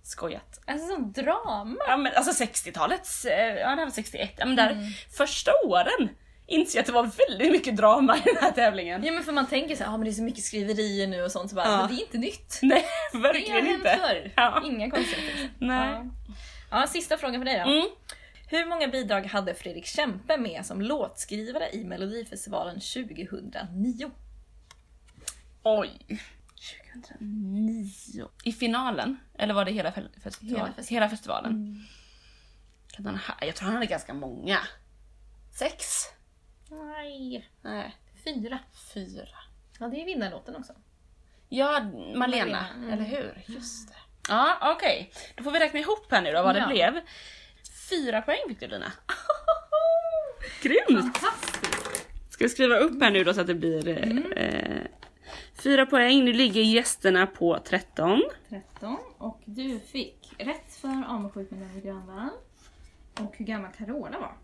skojat. 0.07 0.59
Alltså 0.67 0.87
sånt 0.87 1.15
drama. 1.15 1.75
Ja 1.87 1.97
men 1.97 2.13
alltså 2.15 2.43
60-talets, 2.43 3.25
eh, 3.25 3.55
ja 3.55 3.69
det 3.69 3.75
här 3.75 3.85
var 3.85 3.91
61, 3.91 4.33
ja 4.37 4.45
men 4.45 4.55
där 4.55 4.77
första 5.17 5.51
åren 5.65 6.09
inser 6.47 6.77
jag 6.77 6.81
att 6.81 6.87
det 6.87 6.93
var 6.93 7.09
väldigt 7.27 7.51
mycket 7.51 7.77
drama 7.77 8.17
i 8.17 8.21
den 8.25 8.37
här 8.41 8.51
tävlingen. 8.51 9.03
Ja 9.03 9.11
men 9.13 9.23
för 9.23 9.31
man 9.31 9.47
tänker 9.47 9.75
så 9.75 9.83
här, 9.83 9.91
ah, 9.93 9.97
men 9.97 10.05
det 10.05 10.11
är 10.11 10.13
så 10.13 10.23
mycket 10.23 10.43
skriverier 10.43 11.07
nu 11.07 11.23
och 11.23 11.31
sånt, 11.31 11.49
så 11.49 11.55
bara, 11.55 11.65
Ja. 11.67 11.77
men 11.77 11.87
det 11.87 12.01
är 12.01 12.05
inte 12.05 12.17
nytt. 12.17 12.59
Nej, 12.61 12.85
Det 13.11 13.17
har 13.17 13.23
verkligen 13.23 13.65
hänt 13.65 13.77
inte. 13.77 13.97
förr. 14.01 14.31
Ja. 14.35 14.61
Inga 14.65 14.91
konstigheter. 14.91 15.49
Nej. 15.59 15.89
Ja. 16.71 16.81
ja, 16.81 16.87
sista 16.87 17.17
frågan 17.17 17.41
för 17.41 17.45
dig 17.45 17.61
då. 17.65 17.71
Mm. 17.71 17.87
Hur 18.49 18.65
många 18.65 18.87
bidrag 18.87 19.25
hade 19.25 19.53
Fredrik 19.53 19.85
Kempe 19.85 20.37
med 20.37 20.65
som 20.65 20.81
låtskrivare 20.81 21.69
i 21.71 21.83
Melodifestivalen 21.83 22.79
2009? 22.79 24.11
Oj. 25.63 25.91
2009. 27.01 28.29
I 28.43 28.51
finalen? 28.53 29.17
Eller 29.37 29.53
var 29.53 29.65
det 29.65 29.71
hela 29.71 29.91
fe- 29.91 30.19
festivalen? 30.23 30.57
Hela 30.65 30.73
festivalen. 30.75 30.89
Hela 30.89 31.09
festivalen. 31.09 31.85
Kan 32.87 33.05
han 33.05 33.15
ha, 33.15 33.33
jag 33.45 33.55
tror 33.55 33.65
han 33.65 33.73
hade 33.75 33.85
ganska 33.85 34.13
många. 34.13 34.59
Sex? 35.59 35.85
Nej, 36.69 37.49
Nej, 37.61 37.95
fyra. 38.23 38.59
fyra. 38.93 39.27
Ja, 39.79 39.87
det 39.87 40.01
är 40.01 40.05
vinnarlåten 40.05 40.55
också. 40.55 40.73
Ja, 41.49 41.79
Malena, 41.83 42.17
Malena, 42.19 42.67
mm. 42.75 42.89
eller 42.93 43.03
hur? 43.05 43.43
Just 43.45 43.87
det. 43.89 43.95
Ja, 44.29 44.73
okej. 44.75 45.11
Då 45.35 45.43
får 45.43 45.51
vi 45.51 45.59
räkna 45.59 45.79
ihop 45.79 46.11
här 46.11 46.21
nu 46.21 46.31
då 46.31 46.43
vad 46.43 46.55
det 46.55 46.59
Ja. 46.59 46.67
blev. 46.67 47.01
Fyra 47.89 48.21
poäng 48.21 48.39
fick 48.47 48.59
du 48.59 48.67
Lina. 48.67 48.91
Grymt! 50.61 51.17
Fantastiskt! 51.17 51.57
Ska 52.29 52.43
vi 52.43 52.49
skriva 52.49 52.77
upp 52.77 53.01
här 53.01 53.11
nu 53.11 53.23
då 53.23 53.33
så 53.33 53.41
att 53.41 53.47
det 53.47 53.55
blir 53.55 53.87
eh, 53.87 54.43
eh, 54.45 54.85
fyra 55.63 55.85
poäng. 55.85 56.25
Nu 56.25 56.33
ligger 56.33 56.61
gästerna 56.61 57.27
på 57.27 57.59
13. 57.59 58.21
13 58.49 58.97
och 59.17 59.41
du 59.45 59.79
fick 59.79 60.33
rätt 60.37 60.75
för 60.81 61.05
avundsjuk 61.07 61.51
med 61.51 61.59
David 61.59 61.83
Grönvall 61.83 62.29
och 63.19 63.35
hur 63.37 63.45
gammal 63.45 63.71
Carola 63.77 64.19
var. 64.19 64.37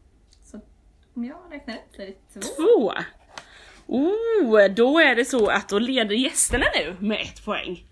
Så 0.44 0.60
om 1.14 1.26
jag 1.26 1.38
räknar 1.52 1.76
rätt 1.76 1.90
så 1.96 2.02
är 2.02 2.06
det 2.06 2.40
två. 2.40 2.40
Två. 2.42 2.94
Oh, 3.88 4.66
då 4.70 5.00
är 5.00 5.16
det 5.16 5.26
så 5.26 5.48
att 5.48 5.70
då 5.70 5.80
leder 5.80 6.16
gästerna 6.16 6.66
nu 6.76 6.96
med 7.00 7.22
ett 7.22 7.46
poäng. 7.46 7.86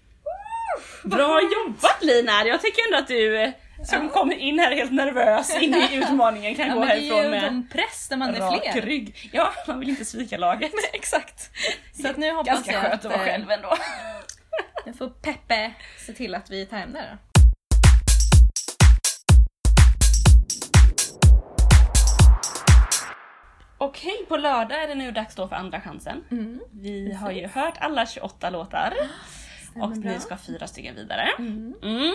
Bra 1.04 1.42
jobbat 1.42 2.04
Lina! 2.04 2.46
Jag 2.46 2.62
tycker 2.62 2.86
ändå 2.86 2.98
att 2.98 3.08
du 3.08 3.42
eh, 3.42 3.52
som 3.84 4.10
kommer 4.10 4.36
in 4.36 4.60
här 4.60 4.76
helt 4.76 4.92
nervös 4.92 5.62
in 5.62 5.76
i 5.76 5.96
utmaningen 5.96 6.56
kan 6.56 6.68
Ja, 6.68 6.74
gå 6.74 6.84
härifrån 6.84 7.30
med 7.30 7.72
press 7.72 8.08
när 8.10 8.18
man 8.18 8.36
är 8.36 8.40
rak 8.40 8.72
fler. 8.72 8.82
rygg. 8.82 9.30
Ja, 9.34 9.54
man 9.68 9.80
vill 9.80 9.90
inte 9.90 10.06
svika 10.06 10.38
laget. 10.38 10.72
Exakt. 10.94 11.50
Så 12.02 12.08
att 12.10 12.18
nu 12.18 12.32
hoppas 12.32 12.48
Ganska 12.54 12.72
jag 12.72 12.82
skönt 12.82 12.94
att 12.94 13.04
vara 13.12 13.16
eh, 13.16 13.26
själv 13.26 13.52
ändå. 13.52 13.70
jag 14.86 14.96
får 14.98 15.10
Peppe 15.10 15.72
se 16.06 16.14
till 16.14 16.36
att 16.36 16.50
vi 16.52 16.66
tar 16.66 16.78
hem 16.78 16.94
det 16.94 17.00
då. 17.12 17.18
Okej, 23.78 24.26
på 24.28 24.38
lördag 24.38 24.84
är 24.84 24.88
det 24.88 24.96
nu 24.96 25.12
dags 25.12 25.36
då 25.36 25.48
för 25.48 25.56
andra 25.56 25.82
chansen. 25.82 26.24
Mm. 26.32 26.60
Vi 26.72 27.14
har 27.14 27.32
ju 27.32 27.48
hört 27.48 27.74
alla 27.80 28.06
28 28.06 28.50
låtar. 28.50 28.94
Och 29.76 29.90
bra. 29.92 30.12
ni 30.12 30.20
ska 30.20 30.38
fyra 30.38 30.68
stycken 30.68 30.96
vidare. 30.96 31.30
Mm. 31.40 31.74
Mm. 31.84 32.14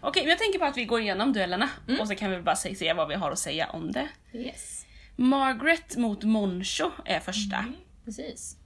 Okej, 0.00 0.22
men 0.22 0.30
jag 0.30 0.38
tänker 0.38 0.58
på 0.58 0.64
att 0.64 0.76
vi 0.76 0.84
går 0.84 1.00
igenom 1.00 1.32
duellerna 1.32 1.68
och 2.00 2.08
så 2.08 2.14
kan 2.14 2.30
vi 2.30 2.42
bara 2.42 2.56
se, 2.56 2.74
se 2.74 2.92
vad 2.92 3.08
vi 3.08 3.14
har 3.14 3.30
att 3.30 3.38
säga 3.38 3.70
om 3.70 3.92
det. 3.92 4.08
Yes. 4.32 4.86
Margaret 5.16 5.96
mot 5.96 6.22
Moncho 6.24 6.90
är 7.04 7.20
första. 7.20 7.56
Mm. 7.56 7.74
Precis. 8.04 8.56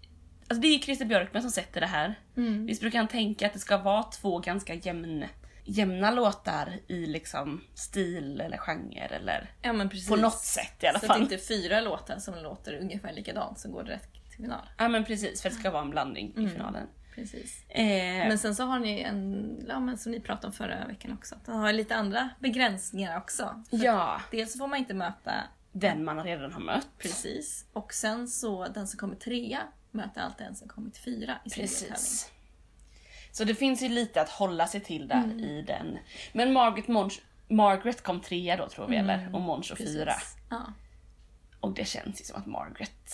Alltså 0.49 0.61
det 0.61 0.69
är 0.69 0.79
Christer 0.79 1.05
Björkman 1.05 1.43
som 1.43 1.51
sätter 1.51 1.81
det 1.81 1.87
här. 1.87 2.15
Mm. 2.37 2.67
Visst 2.67 2.81
brukar 2.81 2.99
han 2.99 3.09
tänka 3.09 3.47
att 3.47 3.53
det 3.53 3.59
ska 3.59 3.79
vara 3.79 4.03
två 4.03 4.39
ganska 4.39 4.75
jämn, 4.75 5.25
jämna 5.65 6.11
låtar 6.11 6.73
i 6.87 7.07
liksom 7.07 7.65
stil 7.75 8.41
eller 8.41 8.57
genre 8.57 9.01
eller 9.11 9.51
Ja 9.63 9.89
på 10.09 10.17
något 10.17 10.39
sätt 10.41 10.83
i 10.83 10.87
alla 10.87 10.99
Så 11.01 11.07
fall. 11.07 11.23
att 11.23 11.29
det 11.29 11.35
inte 11.35 11.45
är 11.45 11.61
fyra 11.63 11.81
låtar 11.81 12.19
som 12.19 12.35
låter 12.43 12.79
ungefär 12.81 13.13
likadant 13.13 13.59
som 13.59 13.73
går 13.73 13.83
direkt 13.85 14.13
till 14.13 14.37
final. 14.37 14.67
Ja 14.79 14.89
men 14.89 15.05
precis, 15.05 15.43
för 15.43 15.51
det 15.51 15.55
ska 15.57 15.71
vara 15.71 15.83
en 15.83 15.91
blandning 15.91 16.33
i 16.37 16.49
finalen. 16.49 16.87
Precis. 17.17 17.65
Eh, 17.69 17.85
Men 18.29 18.39
sen 18.39 18.55
så 18.55 18.63
har 18.65 18.79
ni 18.79 19.01
en, 19.01 19.57
ja 19.69 19.81
men 19.81 19.99
som 19.99 20.13
ni 20.13 20.21
pratade 20.21 20.47
om 20.47 20.53
förra 20.53 20.87
veckan 20.87 21.13
också, 21.13 21.35
att 21.35 21.45
den 21.47 21.57
har 21.57 21.73
lite 21.73 21.97
andra 21.97 22.29
begränsningar 22.41 23.19
också. 23.19 23.65
Ja, 23.71 24.21
Dels 24.31 24.59
får 24.59 24.67
man 24.67 24.79
inte 24.79 24.95
möta 24.95 25.33
den 25.73 26.05
man 26.05 26.25
redan 26.25 26.53
har 26.53 26.61
mött. 26.61 26.89
precis, 26.99 27.65
och 27.73 27.95
sen 27.95 28.29
så 28.29 28.67
den 28.69 28.89
som 28.89 28.99
kommer 28.99 29.17
trea 29.17 29.61
möter 29.91 30.21
alltid 30.21 30.47
en 30.47 30.57
som 30.57 30.69
kommit 30.69 30.99
fyra 30.99 31.39
i 31.45 31.51
sin. 31.51 31.63
Precis. 31.63 32.31
Så 33.33 33.45
det 33.45 33.55
finns 33.55 33.83
ju 33.83 33.89
lite 33.89 34.21
att 34.21 34.29
hålla 34.29 34.67
sig 34.67 34.81
till 34.81 35.09
där 35.09 35.41
i 35.41 35.63
den. 35.67 35.99
Men 36.33 36.53
Margaret, 36.53 36.89
Monch, 36.89 37.21
Margaret 37.49 38.03
kom 38.03 38.21
trea 38.21 38.57
då 38.57 38.69
tror 38.69 38.89
vi 38.89 38.97
eller? 38.97 39.35
Och 39.35 39.41
Monch 39.41 39.73
och 39.73 39.79
fyra. 39.79 40.13
Ja. 40.51 40.73
Och 41.61 41.73
det 41.75 41.85
känns 41.85 42.21
ju 42.21 42.25
som 42.25 42.37
att 42.41 42.47
Margaret... 42.47 43.11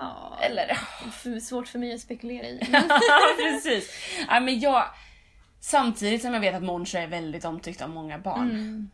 ja. 0.00 0.38
Eller 0.42 0.78
För, 1.12 1.40
svårt 1.40 1.68
för 1.68 1.78
mig 1.78 1.94
att 1.94 2.00
spekulera 2.00 2.46
i. 2.46 2.60
Precis. 3.36 3.94
Ja, 4.28 4.40
men 4.40 4.60
jag, 4.60 4.84
samtidigt 5.60 6.22
som 6.22 6.34
jag 6.34 6.40
vet 6.40 6.54
att 6.54 6.62
Monch 6.62 6.94
är 6.94 7.06
väldigt 7.06 7.44
omtyckt 7.44 7.82
av 7.82 7.90
många 7.90 8.18
barn. 8.18 8.90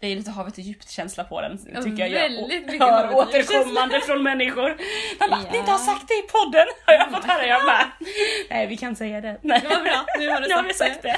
Det 0.00 0.06
är 0.06 0.16
lite 0.16 0.30
havet 0.30 0.58
är 0.58 0.62
djupt 0.62 0.90
känsla 0.90 1.24
på 1.24 1.40
den 1.40 1.58
tycker 1.84 2.06
jag. 2.06 2.10
väldigt 2.10 2.74
jag 2.80 2.86
hör 2.92 3.14
återkommande 3.14 4.00
från 4.00 4.22
människor. 4.22 4.76
De 5.18 5.30
bara, 5.30 5.40
Ja. 5.44 5.50
ni 5.52 5.58
inte 5.58 5.70
har 5.70 5.78
sagt 5.78 6.08
det 6.08 6.14
i 6.14 6.22
podden 6.22 6.66
har 6.86 6.94
jag 6.94 7.10
fått 7.10 7.24
höra. 7.24 7.46
Jag 7.46 7.64
bara, 7.64 7.92
nej 8.50 8.66
vi 8.66 8.76
kan 8.76 8.96
säga 8.96 9.20
det. 9.20 9.38
Nej. 9.42 9.60
Det 9.62 9.68
var 9.68 9.84
bra, 9.84 10.04
nu 10.18 10.28
har 10.28 10.40
du 10.40 10.48
Nu 10.48 10.54
har 10.54 10.62
sagt 10.62 10.74
sagt 10.74 11.02
det. 11.02 11.16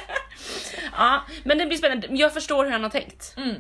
Ja, 0.93 1.23
men 1.45 1.59
det 1.59 1.67
blir 1.67 1.79
spännande. 1.79 2.07
Jag 2.11 2.35
förstår 2.35 2.65
hur 2.65 2.73
han 2.73 2.83
har 2.83 2.91
tänkt. 2.91 3.35
Mm. 3.37 3.55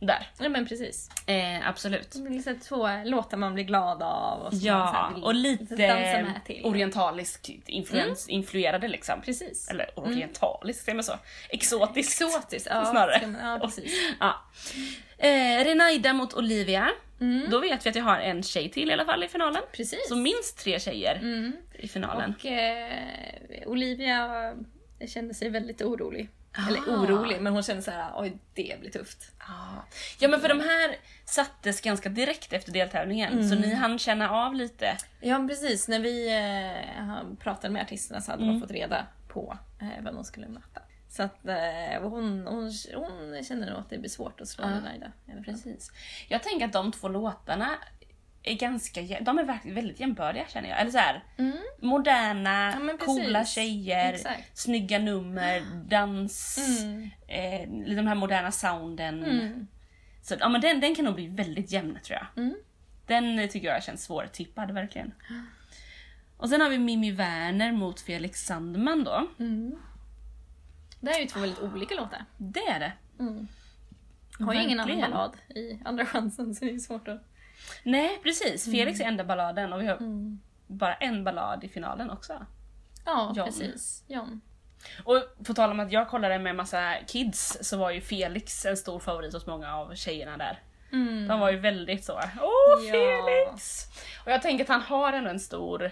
Där. 0.00 0.30
Ja 0.38 0.48
men 0.48 0.66
precis. 0.66 1.10
Eh, 1.26 1.68
absolut. 1.68 2.10
Det 2.12 2.20
blir 2.22 2.30
liksom 2.34 2.58
två 2.60 2.88
låtar 3.04 3.36
man 3.36 3.54
blir 3.54 3.64
glad 3.64 4.02
av. 4.02 4.40
Och 4.42 4.54
Ja, 4.54 5.10
vill 5.14 5.24
och 5.24 5.34
lite 5.34 6.60
orientaliskt 6.64 7.48
influens, 7.66 8.28
influerade 8.28 8.88
liksom. 8.88 9.20
Precis. 9.22 9.68
Eller 9.70 9.98
orientaliskt, 9.98 10.84
säger 10.84 10.96
man 10.96 11.04
så? 11.04 11.12
Exotiskt. 11.50 12.20
Exotiskt, 12.22 12.66
ja. 12.70 12.84
Snarare. 12.84 13.26
man- 13.26 13.40
Ja, 13.42 13.58
precis. 13.66 13.92
Ja. 14.20 14.34
Eh, 15.18 15.64
Renaida 15.64 16.12
mot 16.12 16.34
Olivia. 16.34 16.88
Mm. 17.20 17.46
Då 17.50 17.58
vet 17.58 17.86
vi 17.86 17.90
att 17.90 17.96
jag 17.96 18.04
har 18.04 18.18
en 18.18 18.42
tjej 18.42 18.68
till 18.70 18.90
i 18.90 18.92
alla 18.92 19.04
fall 19.04 19.24
i 19.24 19.28
finalen. 19.28 19.62
Precis. 19.72 20.08
Så 20.08 20.16
minst 20.16 20.58
tre 20.58 20.80
tjejer 20.80 21.16
Mm. 21.16 21.52
i 21.78 21.88
finalen. 21.88 22.34
Och 22.38 22.46
eh, 22.46 22.92
Olivia 23.66 24.52
kände 25.08 25.34
sig 25.34 25.48
väldigt 25.50 25.82
orolig. 25.82 26.28
Eller 26.68 26.80
Ah. 26.80 26.96
orolig, 27.00 27.40
men 27.40 27.52
hon 27.52 27.62
kände 27.62 27.82
så 27.82 27.90
här: 27.90 28.12
oj 28.16 28.38
det 28.54 28.76
blir 28.80 28.90
tufft. 28.90 29.32
Ah. 29.38 29.82
Ja 30.18 30.28
men 30.28 30.40
för 30.40 30.48
de 30.48 30.60
här 30.60 30.96
sattes 31.24 31.80
ganska 31.80 32.08
direkt 32.08 32.52
efter 32.52 32.72
deltävlingen 32.72 33.48
så 33.48 33.54
Mm. 33.54 33.68
ni 33.68 33.74
hann 33.74 33.98
känna 33.98 34.30
av 34.30 34.54
lite. 34.54 34.96
Ja 35.20 35.46
precis, 35.48 35.88
när 35.88 36.00
vi 36.00 36.28
eh, 36.36 37.36
pratade 37.38 37.72
med 37.72 37.82
artisterna 37.82 38.20
så 38.20 38.30
hade 38.30 38.42
Mm. 38.42 38.54
de 38.54 38.60
fått 38.60 38.70
reda 38.70 39.06
på 39.28 39.58
eh, 39.80 40.04
vem 40.04 40.14
de 40.14 40.24
skulle 40.24 40.48
möta. 40.48 40.82
Så 41.10 41.22
att 41.22 41.46
eh, 41.48 42.02
hon, 42.02 42.46
hon, 42.46 42.72
hon 42.94 43.44
kände 43.44 43.66
nog 43.70 43.78
att 43.78 43.90
det 43.90 43.98
blir 43.98 44.10
svårt 44.10 44.40
att 44.40 44.48
slå 44.48 44.64
alla 44.64 44.80
fall. 44.80 45.44
Precis. 45.44 45.92
Jag 46.28 46.42
tänker 46.42 46.66
att 46.66 46.72
de 46.72 46.92
två 46.92 47.08
låtarna 47.08 47.70
är 48.52 48.56
ganska, 48.58 49.00
de 49.20 49.38
är 49.38 49.44
verkligen 49.44 49.74
väldigt 49.74 50.00
jämbördiga 50.00 50.44
känner 50.48 50.68
jag. 50.68 50.80
Eller 50.80 50.90
så 50.90 50.98
här, 50.98 51.24
Mm. 51.38 51.56
moderna, 51.82 52.72
Ja, 52.88 52.96
coola 53.06 53.44
tjejer, 53.44 54.12
Exakt. 54.12 54.58
snygga 54.58 54.98
nummer, 54.98 55.62
dans, 55.88 56.58
Mm. 56.82 57.10
eh, 57.28 57.96
de 57.96 58.06
här 58.06 58.14
moderna 58.14 58.52
sounden. 58.52 59.24
Mm. 59.24 59.66
Så 60.22 60.34
ja, 60.40 60.48
men 60.48 60.60
den, 60.60 60.80
den 60.80 60.94
kan 60.94 61.04
nog 61.04 61.14
bli 61.14 61.26
väldigt 61.28 61.72
jämn 61.72 61.98
tror 62.04 62.18
jag. 62.18 62.44
Mm. 62.44 62.54
Den 63.06 63.48
tycker 63.48 63.68
jag 63.68 63.82
känns 63.82 64.04
svårtippad 64.04 64.70
verkligen. 64.70 65.12
Och 66.36 66.48
sen 66.48 66.60
har 66.60 66.70
vi 66.70 66.78
Mimi 66.78 67.10
Werner 67.10 67.72
mot 67.72 68.00
Felix 68.00 68.46
Sandman 68.46 69.04
då. 69.04 69.26
Mm. 69.38 69.74
Det 71.00 71.10
här 71.10 71.16
är 71.18 71.22
ju 71.22 71.26
två 71.28 71.40
väldigt 71.40 71.58
olika 71.62 71.94
låtar. 71.94 72.24
Det 72.36 72.60
är 72.68 72.80
det. 72.80 72.92
Mm. 73.20 73.48
Har 74.40 74.54
ju 74.54 74.62
ingen 74.62 74.80
annan 74.80 75.00
ballad 75.00 75.32
i 75.48 75.78
Andra 75.84 76.06
chansen 76.06 76.54
så 76.54 76.64
det 76.64 76.70
är 76.74 76.78
svårt 76.78 77.08
att... 77.08 77.22
Nej 77.82 78.20
precis, 78.22 78.64
Felix 78.64 79.00
är 79.00 79.04
enda 79.04 79.24
balladen 79.24 79.72
och 79.72 79.80
vi 79.82 79.86
har 79.86 79.96
Mm. 79.96 80.40
bara 80.66 80.94
en 80.94 81.24
ballad 81.24 81.64
i 81.64 81.68
finalen 81.68 82.10
också. 82.10 82.46
Ja, 83.04 83.32
John. 83.36 83.46
precis. 83.46 84.04
John. 84.08 84.40
Och 85.04 85.16
på 85.46 85.54
tal 85.54 85.70
om 85.70 85.80
att 85.80 85.92
jag 85.92 86.08
kollade 86.08 86.38
med 86.38 86.56
massa 86.56 86.94
kids 87.06 87.58
så 87.60 87.76
var 87.76 87.90
ju 87.90 88.00
Felix 88.00 88.66
en 88.66 88.76
stor 88.76 88.98
favorit 89.00 89.32
hos 89.34 89.46
många 89.46 89.74
av 89.76 89.94
tjejerna 89.94 90.36
där. 90.36 90.62
Mm. 90.92 91.28
De 91.28 91.40
var 91.40 91.50
ju 91.50 91.58
väldigt 91.58 92.04
så, 92.04 92.12
åh 92.12 92.24
Ja. 92.36 92.90
Felix! 92.92 93.84
Och 94.24 94.32
jag 94.32 94.42
tänker 94.42 94.64
att 94.64 94.68
han 94.68 94.80
har 94.82 95.12
ändå 95.12 95.30
en 95.30 95.40
stor, 95.40 95.90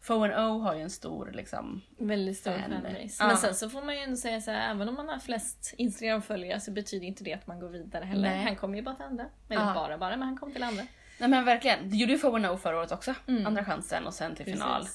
Foe 0.00 0.46
O 0.48 0.58
har 0.60 0.74
ju 0.74 0.82
en 0.82 0.90
stor 0.90 1.30
liksom, 1.34 1.80
Väldigt 1.98 2.36
stor 2.38 2.50
Fan. 2.52 2.62
fanbase. 2.70 3.16
Ja. 3.20 3.26
Men 3.26 3.36
sen 3.36 3.54
så 3.54 3.70
får 3.70 3.82
man 3.82 3.94
ju 3.94 4.00
ändå 4.00 4.16
säga 4.16 4.40
så 4.40 4.50
här, 4.50 4.70
även 4.70 4.88
om 4.88 4.94
man 4.94 5.08
har 5.08 5.18
flest 5.18 5.74
Instagram-följare 5.78 6.60
så 6.60 6.70
betyder 6.70 7.06
inte 7.06 7.24
det 7.24 7.32
att 7.32 7.46
man 7.46 7.60
går 7.60 7.68
vidare 7.68 8.04
heller. 8.04 8.30
Nej. 8.30 8.44
Han 8.44 8.56
kommer 8.56 8.76
ju 8.76 8.82
bara 8.82 8.94
till 8.94 9.04
andra. 9.04 9.24
Eller 9.50 9.60
Ja. 9.66 9.74
bara 9.74 9.98
bara, 9.98 10.16
men 10.16 10.28
han 10.28 10.38
kom 10.38 10.52
till 10.52 10.62
andra. 10.62 10.82
Nej 11.18 11.28
men 11.28 11.44
verkligen, 11.44 11.90
det 11.90 11.96
gjorde 11.96 12.12
ju 12.12 12.18
Foe 12.18 12.48
O 12.50 12.56
förra 12.56 12.78
året 12.78 12.92
också, 12.92 13.14
Mm. 13.28 13.46
andra 13.46 13.64
chansen 13.64 14.06
och 14.06 14.14
sen 14.14 14.34
till 14.34 14.44
final. 14.44 14.86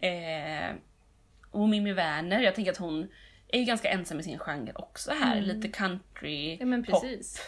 Eh, 0.00 0.74
och 1.50 1.68
Mimi 1.68 1.92
Werner, 1.92 2.40
jag 2.40 2.54
tänker 2.54 2.72
att 2.72 2.78
hon 2.78 3.08
är 3.48 3.58
ju 3.58 3.64
ganska 3.64 3.88
ensam 3.90 4.20
i 4.20 4.22
sin 4.22 4.38
genre 4.38 4.72
också 4.74 5.10
här, 5.10 5.40
lite 5.40 5.68
country, 5.68 6.58
Mm. 6.60 6.84
Ja 6.88 6.92
pop. 6.92 7.02
precis. 7.02 7.40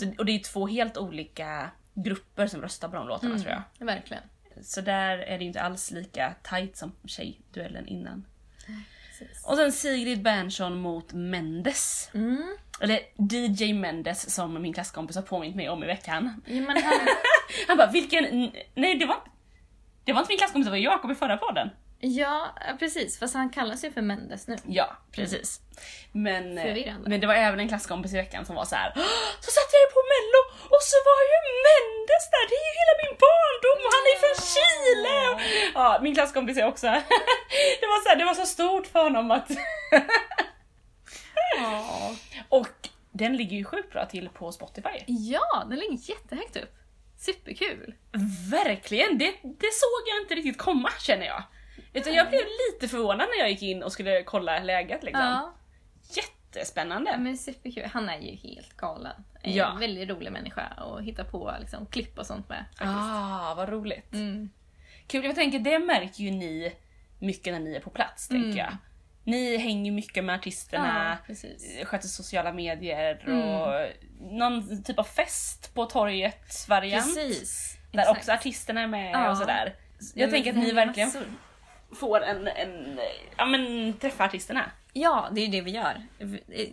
Så, 0.00 0.14
och 0.18 0.24
det 0.26 0.32
är 0.32 0.38
två 0.38 0.66
helt 0.66 0.96
olika 0.98 1.70
grupper 1.94 2.46
som 2.46 2.62
röstar 2.62 2.88
på 2.88 2.96
de 2.96 3.08
låtarna 3.08 3.38
tror 3.38 3.50
jag. 3.50 3.62
Mm. 3.80 3.94
Verkligen. 3.94 4.22
Så 4.62 4.80
där 4.80 5.18
är 5.18 5.38
det 5.38 5.44
ju 5.44 5.48
inte 5.48 5.60
alls 5.62 5.90
lika 5.90 6.34
tight 6.42 6.76
som 6.76 6.92
tjejduellen 7.04 7.86
innan. 7.88 8.24
Precis. 9.28 9.44
Och 9.46 9.56
sen 9.56 9.72
Sigrid 9.72 10.22
Bernson 10.22 10.80
mot 10.80 11.12
Mendes. 11.12 12.10
Mm. 12.14 12.56
Eller 12.80 13.00
DJ 13.16 13.72
Mendes 13.72 14.34
som 14.34 14.62
min 14.62 14.72
klasskompis 14.72 15.16
har 15.16 15.22
påmint 15.22 15.56
mig 15.56 15.68
om 15.68 15.82
i 15.84 15.86
veckan. 15.86 16.42
Ja, 16.46 16.62
han, 16.66 16.82
Han 17.68 17.76
bara 17.76 17.90
vilken... 17.90 18.52
Nej 18.74 18.94
det 18.98 19.06
var. 19.06 19.16
Det 20.04 20.12
var 20.12 20.20
inte 20.20 20.30
min 20.30 20.38
klasskompis, 20.38 20.66
det 20.66 20.70
var 20.70 20.78
Jakob 20.78 21.10
i 21.10 21.14
förra 21.14 21.36
podden. 21.36 21.70
Ja, 22.04 22.54
precis. 22.78 23.18
Fast 23.18 23.34
han 23.34 23.50
kallas 23.50 23.84
ju 23.84 23.92
för 23.92 24.02
Mendes 24.02 24.46
nu. 24.48 24.56
Ja, 24.66 24.96
precis. 25.12 25.60
Men, 26.12 26.58
eh, 26.58 26.64
Förvirrande. 26.64 27.08
men 27.10 27.20
det 27.20 27.26
var 27.26 27.34
även 27.34 27.60
en 27.60 27.68
klasskompis 27.68 28.12
i 28.12 28.16
veckan 28.16 28.46
som 28.46 28.54
var 28.56 28.64
så 28.64 28.74
här. 28.76 28.92
"Åh, 28.96 29.02
Så 29.40 29.50
satt 29.50 29.70
jag 29.74 29.80
ju 29.86 29.88
på 29.96 30.02
mello 30.14 30.40
och 30.74 30.82
så 30.90 30.96
var 31.08 31.20
ju 31.30 31.36
Mendes 31.66 32.24
där, 32.34 32.44
det 32.50 32.56
är 32.62 32.66
ju 32.68 32.74
hela 32.80 32.94
min 33.02 33.14
barndom 33.24 33.78
och 33.86 33.92
han 33.96 34.04
är 34.12 34.16
från 34.22 34.36
Chile! 34.52 35.16
Ja, 35.74 35.98
min 36.02 36.14
klasskompis 36.14 36.56
är 36.58 36.66
också... 36.66 36.86
det, 37.80 37.86
var 37.92 38.02
så 38.02 38.08
här, 38.08 38.16
det 38.16 38.24
var 38.24 38.34
så 38.34 38.46
stort 38.46 38.86
för 38.86 39.02
honom 39.02 39.30
att... 39.30 39.48
Ja. 41.56 42.14
och 42.48 42.88
den 43.12 43.36
ligger 43.36 43.56
ju 43.56 43.64
sjukt 43.64 43.92
bra 43.92 44.06
till 44.06 44.28
på 44.28 44.52
Spotify. 44.52 44.88
Ja, 45.06 45.64
den 45.70 45.78
ligger 45.78 45.98
jättehögt 46.10 46.56
upp. 46.56 46.74
Superkul. 47.18 47.94
Verkligen, 48.50 49.18
det, 49.18 49.30
det 49.42 49.72
såg 49.72 50.02
jag 50.06 50.22
inte 50.22 50.34
riktigt 50.34 50.58
komma 50.58 50.90
känner 51.00 51.26
jag. 51.26 51.42
Utan 51.92 52.14
jag 52.14 52.28
blev 52.28 52.40
lite 52.72 52.88
förvånad 52.88 53.26
när 53.36 53.38
jag 53.38 53.50
gick 53.50 53.62
in 53.62 53.82
och 53.82 53.92
skulle 53.92 54.22
kolla 54.22 54.58
läget 54.58 55.02
liksom. 55.02 55.24
Ja, 55.24 55.54
Jättespännande. 56.16 57.16
men 57.18 57.38
superkul. 57.38 57.84
Han 57.92 58.08
är 58.08 58.18
ju 58.20 58.36
helt 58.36 58.76
galen. 58.76 59.24
En 59.42 59.52
Ja. 59.52 59.76
väldigt 59.80 60.08
rolig 60.08 60.32
människa 60.32 60.66
och 60.84 61.02
hitta 61.02 61.24
på 61.24 61.54
liksom, 61.60 61.86
klipp 61.86 62.18
och 62.18 62.26
sånt 62.26 62.48
med. 62.48 62.64
Faktiskt. 62.70 62.90
Ah, 62.98 63.54
vad 63.56 63.68
roligt. 63.68 64.12
Mm. 64.12 64.50
Kul, 65.06 65.24
jag 65.24 65.34
tänker 65.34 65.58
det 65.58 65.78
märker 65.78 66.22
ju 66.24 66.30
ni 66.30 66.72
mycket 67.18 67.52
när 67.52 67.60
ni 67.60 67.74
är 67.76 67.80
på 67.80 67.90
plats 67.90 68.30
Mm. 68.30 68.42
tänker 68.42 68.58
jag. 68.58 68.76
Ni 69.24 69.56
hänger 69.56 69.92
mycket 69.92 70.24
med 70.24 70.34
artisterna, 70.34 71.08
Ja, 71.20 71.26
precis. 71.26 71.84
sköter 71.84 72.08
sociala 72.08 72.52
medier 72.52 73.22
Mm. 73.26 73.48
och 73.48 73.86
någon 74.20 74.82
typ 74.82 74.98
av 74.98 75.04
fest 75.04 75.74
på 75.74 75.86
torget 75.86 76.68
variant. 76.68 77.04
Precis. 77.16 77.76
Där 77.92 78.00
Exakt. 78.00 78.18
också 78.18 78.32
artisterna 78.32 78.80
är 78.80 78.86
med 78.86 79.12
Ja. 79.12 79.30
och 79.30 79.38
sådär. 79.38 79.74
Ja, 79.98 80.06
Jag 80.14 80.20
men 80.20 80.30
tänker 80.30 80.50
att 80.50 80.56
ni 80.64 80.72
verkligen 80.72 81.08
massor. 81.08 81.22
Får 81.94 82.22
en, 82.22 82.48
en, 82.48 82.98
ja 83.36 83.44
men 83.44 83.92
träffa 83.92 84.24
artisterna. 84.24 84.70
Ja, 84.92 85.28
det 85.32 85.40
är 85.40 85.44
ju 85.44 85.50
det 85.50 85.60
vi 85.60 85.70
gör. 85.70 86.02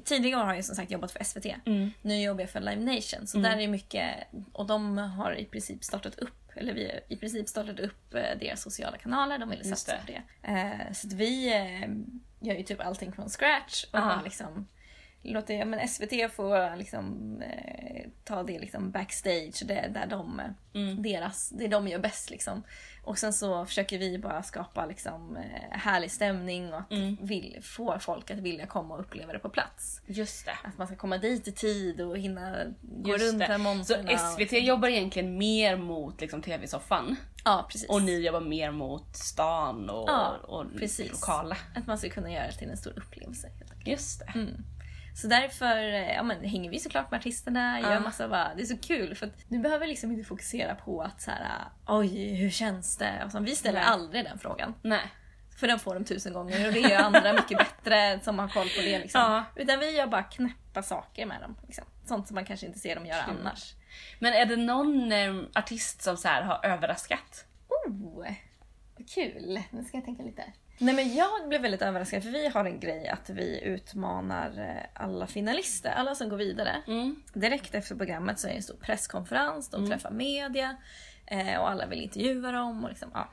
Tidigare 0.05 0.41
år 0.41 0.45
har 0.45 0.53
jag 0.55 0.65
som 0.65 0.75
sagt 0.75 0.91
jobbat 0.91 1.11
för 1.11 1.23
SVT. 1.23 1.45
Mm. 1.65 1.91
Nu 2.01 2.21
jobbar 2.21 2.41
jag 2.41 2.49
för 2.49 2.59
Live 2.59 2.81
Nation. 2.95 3.27
Så 3.27 3.37
där 3.37 3.57
är 3.57 3.67
mycket, 3.67 4.15
och 4.53 4.65
de 4.65 4.97
har 4.97 5.33
i 5.39 5.45
princip 5.45 5.83
startat 5.83 6.19
upp, 6.19 6.51
eller 6.55 6.73
vi 6.73 6.85
har 6.85 6.99
i 7.07 7.17
princip 7.17 7.49
startat 7.49 7.79
upp 7.79 8.13
eh, 8.13 8.21
deras 8.39 8.61
sociala 8.61 8.97
kanaler. 8.97 9.37
De 9.37 9.49
ville 9.49 9.63
satsa 9.63 9.91
på 10.05 10.11
det. 10.11 10.21
Eh, 10.51 10.93
Så 10.93 11.07
att 11.07 11.13
vi 11.13 11.53
eh, 11.53 11.89
gör 12.47 12.55
ju 12.55 12.63
typ 12.63 12.79
allting 12.85 13.11
från 13.13 13.29
scratch 13.29 13.85
och 13.93 13.99
har 13.99 14.23
liksom 14.23 14.67
låter 15.23 15.53
ja, 15.53 15.65
men 15.65 15.87
SVT 15.87 16.27
få 16.35 16.75
liksom, 16.75 17.35
eh, 17.41 18.05
ta 18.23 18.43
det 18.43 18.59
liksom 18.59 18.91
backstage, 18.91 19.63
det 19.65 19.73
är 19.73 19.89
där 19.89 20.07
de, 20.07 20.41
Mm. 20.73 21.01
deras, 21.01 21.49
det 21.49 21.67
de 21.67 21.87
gör 21.87 21.99
bäst. 21.99 22.29
Liksom. 22.29 22.63
Och 23.03 23.17
sen 23.17 23.33
så 23.33 23.65
försöker 23.65 23.97
vi 23.97 24.17
bara 24.17 24.43
skapa 24.43 24.85
liksom, 24.85 25.37
eh, 25.37 25.77
härlig 25.77 26.11
stämning 26.11 26.73
och 26.73 26.79
att 26.79 26.91
Mm. 26.91 27.17
vill, 27.21 27.59
få 27.61 27.99
folk 27.99 28.31
att 28.31 28.37
vilja 28.39 28.65
komma 28.65 28.93
och 28.93 28.99
uppleva 29.01 29.33
det 29.33 29.39
på 29.39 29.49
plats. 29.49 30.01
Just 30.05 30.45
det. 30.45 30.51
Att 30.63 30.77
man 30.77 30.87
ska 30.87 30.95
komma 30.95 31.17
dit 31.17 31.47
i 31.47 31.51
tid 31.51 32.01
och 32.01 32.17
hinna 32.17 32.55
gå 32.81 33.09
Just 33.11 33.25
runt 33.25 33.39
det. 33.39 33.45
här 33.45 33.83
Så. 33.83 33.93
SVT 34.17 34.59
jobbar 34.59 34.87
egentligen 34.87 35.37
mer 35.37 35.77
mot 35.77 36.21
liksom, 36.21 36.41
tv-soffan 36.41 37.15
Ja, 37.45 37.65
precis. 37.71 37.89
och 37.89 38.01
ni 38.01 38.25
jobbar 38.25 38.41
mer 38.41 38.71
mot 38.71 39.15
stan 39.15 39.89
och, 39.89 40.09
Ja, 40.09 40.37
och 40.47 40.65
precis. 40.77 41.11
lokala. 41.11 41.57
Att 41.75 41.87
man 41.87 41.97
ska 41.97 42.09
kunna 42.09 42.31
göra 42.31 42.47
det 42.47 42.53
till 42.53 42.69
en 42.69 42.77
stor 42.77 42.93
upplevelse. 42.99 43.47
Helt. 43.47 43.87
Just 43.87 44.19
det. 44.19 44.31
Mm. 44.39 44.63
Så 45.21 45.27
därför 45.27 45.93
eh, 45.93 46.13
ja, 46.13 46.23
men, 46.23 46.43
hänger 46.43 46.69
vi 46.69 46.79
såklart 46.79 47.11
med 47.11 47.17
artisterna, 47.17 47.79
gör 47.79 47.99
massa 47.99 48.27
bara, 48.27 48.55
det 48.55 48.61
är 48.61 48.65
så 48.65 48.77
kul 48.77 49.15
för 49.15 49.25
att 49.25 49.49
du 49.49 49.59
behöver 49.59 49.87
liksom 49.87 50.11
inte 50.11 50.23
fokusera 50.23 50.75
på 50.75 51.01
att 51.01 51.21
så 51.21 51.31
här, 51.31 51.65
oj 51.87 52.35
hur 52.35 52.49
känns 52.49 52.97
det? 52.97 53.21
Och 53.25 53.31
så, 53.31 53.39
vi 53.39 53.55
ställer 53.55 53.79
Nej. 53.79 53.89
aldrig 53.89 54.25
den 54.25 54.39
frågan. 54.39 54.75
Nej. 54.81 55.11
För 55.59 55.67
den 55.67 55.79
får 55.79 55.93
de 55.93 56.05
tusen 56.05 56.33
gånger 56.33 56.67
och 56.67 56.73
det 56.73 56.79
gör 56.79 56.99
andra 56.99 57.33
mycket 57.33 57.57
bättre 57.57 58.19
som 58.23 58.39
har 58.39 58.47
koll 58.47 58.67
på 58.67 58.81
det. 58.81 58.99
Liksom. 58.99 59.21
Ja. 59.21 59.43
Utan 59.55 59.79
vi 59.79 59.97
gör 59.97 60.07
bara 60.07 60.23
knäppa 60.23 60.83
saker 60.83 61.25
med 61.25 61.41
dem. 61.41 61.57
Liksom. 61.65 61.85
Sånt 62.05 62.27
som 62.27 62.35
man 62.35 62.45
kanske 62.45 62.65
inte 62.65 62.79
ser 62.79 62.95
dem 62.95 63.05
göra 63.05 63.23
Kul. 63.23 63.37
annars. 63.39 63.73
Men 64.19 64.33
är 64.33 64.45
det 64.45 64.55
någon 64.55 65.11
eh, 65.11 65.35
artist 65.55 66.01
som 66.01 66.17
så 66.17 66.27
har 66.27 66.65
överraskat? 66.65 67.45
Oh, 67.67 68.25
vad 68.97 69.09
kul! 69.09 69.61
Nu 69.71 69.83
ska 69.83 69.97
jag 69.97 70.05
tänka 70.05 70.23
lite. 70.23 70.43
Nej 70.81 70.95
men 70.95 71.15
jag 71.15 71.49
blev 71.49 71.61
väldigt 71.61 71.81
överraskad 71.81 72.23
för 72.23 72.29
vi 72.29 72.47
har 72.47 72.65
en 72.65 72.79
grej 72.79 73.07
att 73.07 73.29
vi 73.29 73.63
utmanar 73.63 74.59
eh, 74.59 75.03
alla 75.03 75.27
finalister, 75.27 75.89
alla 75.89 76.15
som 76.15 76.29
går 76.29 76.37
vidare. 76.37 76.75
Mm. 76.87 77.15
Direkt 77.33 77.75
efter 77.75 77.95
programmet 77.95 78.39
så 78.39 78.47
är 78.47 78.51
det 78.51 78.57
en 78.57 78.63
stor 78.63 78.77
presskonferens, 78.77 79.69
de 79.69 79.87
träffar 79.89 80.11
media 80.11 80.75
eh, 81.25 81.59
och 81.59 81.69
alla 81.69 81.85
vill 81.85 82.01
intervjua 82.01 82.51
dem 82.51 82.83
och 82.83 82.89
liksom, 82.89 83.09
ja, 83.13 83.29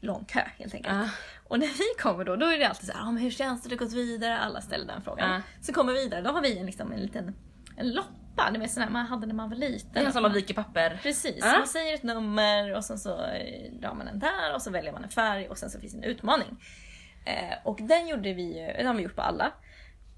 lång 0.00 0.24
kö 0.24 0.42
helt 0.58 0.74
enkelt. 0.74 0.96
Ja. 0.96 1.08
Och 1.48 1.58
när 1.58 1.66
vi 1.78 2.02
kommer 2.02 2.24
då, 2.24 2.36
då 2.36 2.46
är 2.46 2.58
det 2.58 2.68
alltid 2.68 2.86
så 2.86 2.92
här, 2.92 3.02
ah, 3.02 3.10
men 3.10 3.22
hur 3.22 3.30
känns 3.30 3.62
det, 3.62 3.70
har 3.70 3.76
gått 3.76 3.92
vidare? 3.92 4.38
Alla 4.38 4.60
ställer 4.60 4.86
den 4.86 5.02
frågan. 5.02 5.30
Ja. 5.30 5.42
Så 5.60 5.72
kommer 5.72 5.92
vi 5.92 6.04
vidare, 6.04 6.20
då 6.20 6.30
har 6.30 6.42
vi 6.42 6.58
en, 6.58 6.66
liksom, 6.66 6.92
en 6.92 7.00
liten 7.00 7.34
en 7.76 7.90
loppa, 8.36 8.50
det 8.50 8.58
var 8.58 8.66
sån 8.66 8.82
här 8.82 8.90
man 8.90 9.06
hade 9.06 9.26
när 9.26 9.34
man 9.34 9.48
var 9.50 9.56
liten. 9.56 10.06
Är 10.06 10.10
som 10.10 10.22
man 10.22 10.32
viker 10.32 10.54
papper. 10.54 11.00
Precis, 11.02 11.36
Ja. 11.38 11.52
man 11.58 11.66
säger 11.66 11.94
ett 11.94 12.02
nummer 12.02 12.74
och 12.76 12.84
sen 12.84 12.98
så 12.98 13.16
drar 13.72 13.94
man 13.94 14.06
den 14.06 14.18
där 14.18 14.54
och 14.54 14.62
så 14.62 14.70
väljer 14.70 14.92
man 14.92 15.04
en 15.04 15.10
färg 15.10 15.48
och 15.48 15.58
sen 15.58 15.70
så 15.70 15.80
finns 15.80 15.94
en 15.94 16.04
utmaning. 16.04 16.56
Eh, 17.26 17.54
och 17.64 17.78
den 17.82 18.08
gjorde 18.08 18.32
vi 18.32 18.72
den 18.76 18.86
har 18.86 18.94
vi 18.94 19.02
gjort 19.02 19.16
på 19.16 19.22
alla. 19.22 19.52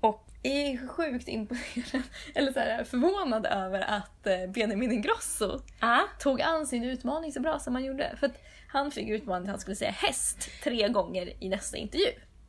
Och 0.01 0.29
är 0.43 0.89
sjukt 0.89 1.29
imponerad, 1.29 2.03
eller 2.35 2.53
så 2.53 2.59
här, 2.61 2.85
förvånad 2.85 3.47
över 3.47 3.81
att 3.81 4.27
eh, 4.27 4.47
Benjamin 4.55 4.93
Ingrosso 4.93 5.61
Ja. 5.81 6.01
tog 6.21 6.43
an 6.43 6.67
sin 6.67 6.85
utmaning 6.85 7.33
så 7.33 7.41
bra 7.41 7.59
som 7.59 7.75
han 7.75 7.85
gjorde. 7.85 8.17
För 8.21 8.27
att 8.27 8.43
han 8.69 8.91
fick 8.91 9.09
utmaningen 9.09 9.45
att 9.51 9.53
han 9.55 9.61
skulle 9.61 9.77
säga 9.77 9.91
häst 9.91 10.51
tre 10.63 10.89
gånger 10.89 11.33
i 11.45 11.49
nästa 11.49 11.77
intervju. 11.77 12.07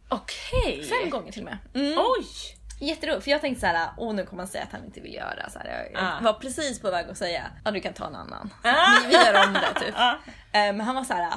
Okej. 0.10 0.84
Fem 0.84 1.10
gånger 1.10 1.32
till 1.32 1.42
och 1.42 1.46
med. 1.50 1.58
Mm. 1.86 1.98
Oj! 2.00 2.26
Jätteroligt, 2.88 3.24
för 3.24 3.32
jag 3.32 3.42
tänkte 3.42 3.62
så 3.62 3.68
här, 3.68 3.90
åh 3.98 4.14
nu 4.14 4.26
kommer 4.26 4.42
han 4.44 4.48
säga 4.48 4.64
att 4.64 4.72
han 4.72 4.86
inte 4.86 5.00
vill 5.02 5.14
göra 5.14 5.50
så 5.50 5.60
här. 5.60 5.90
Jag 5.94 6.04
Ah. 6.04 6.20
var 6.22 6.34
precis 6.34 6.82
på 6.82 6.92
väg 6.92 7.10
att 7.10 7.18
säga, 7.18 7.44
ja 7.66 7.72
du 7.72 7.80
kan 7.82 7.94
ta 7.94 8.08
en 8.08 8.16
annan. 8.16 8.50
Så, 8.64 8.70
Ah. 8.70 9.00
vi, 9.02 9.08
vi 9.08 9.14
gör 9.14 9.48
om 9.48 9.54
det 9.54 9.80
typ. 9.86 9.96
Ja. 9.98 10.12
Eh, 10.52 10.74
Men 10.74 10.82
han 10.82 10.96
var 10.96 11.04
så 11.04 11.14
här, 11.14 11.34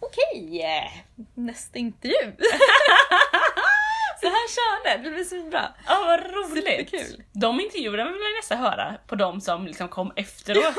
okej, 0.00 1.06
nästa 1.34 1.78
intervju. 1.78 2.32
så 4.20 4.26
han 4.26 4.46
körde, 4.56 5.02
det 5.02 5.10
blev 5.10 5.24
så 5.24 5.42
bra. 5.50 5.74
Ja, 5.86 6.02
vad 6.06 6.20
roligt! 6.20 6.90
Superkul. 6.90 7.22
De 7.32 7.60
intervjuerna 7.60 8.04
vill 8.04 8.20
jag 8.22 8.38
nästan 8.38 8.58
höra 8.58 8.94
på 9.06 9.14
de 9.14 9.40
som 9.40 9.66
liksom 9.66 9.88
kom 9.88 10.12
efteråt. 10.16 10.74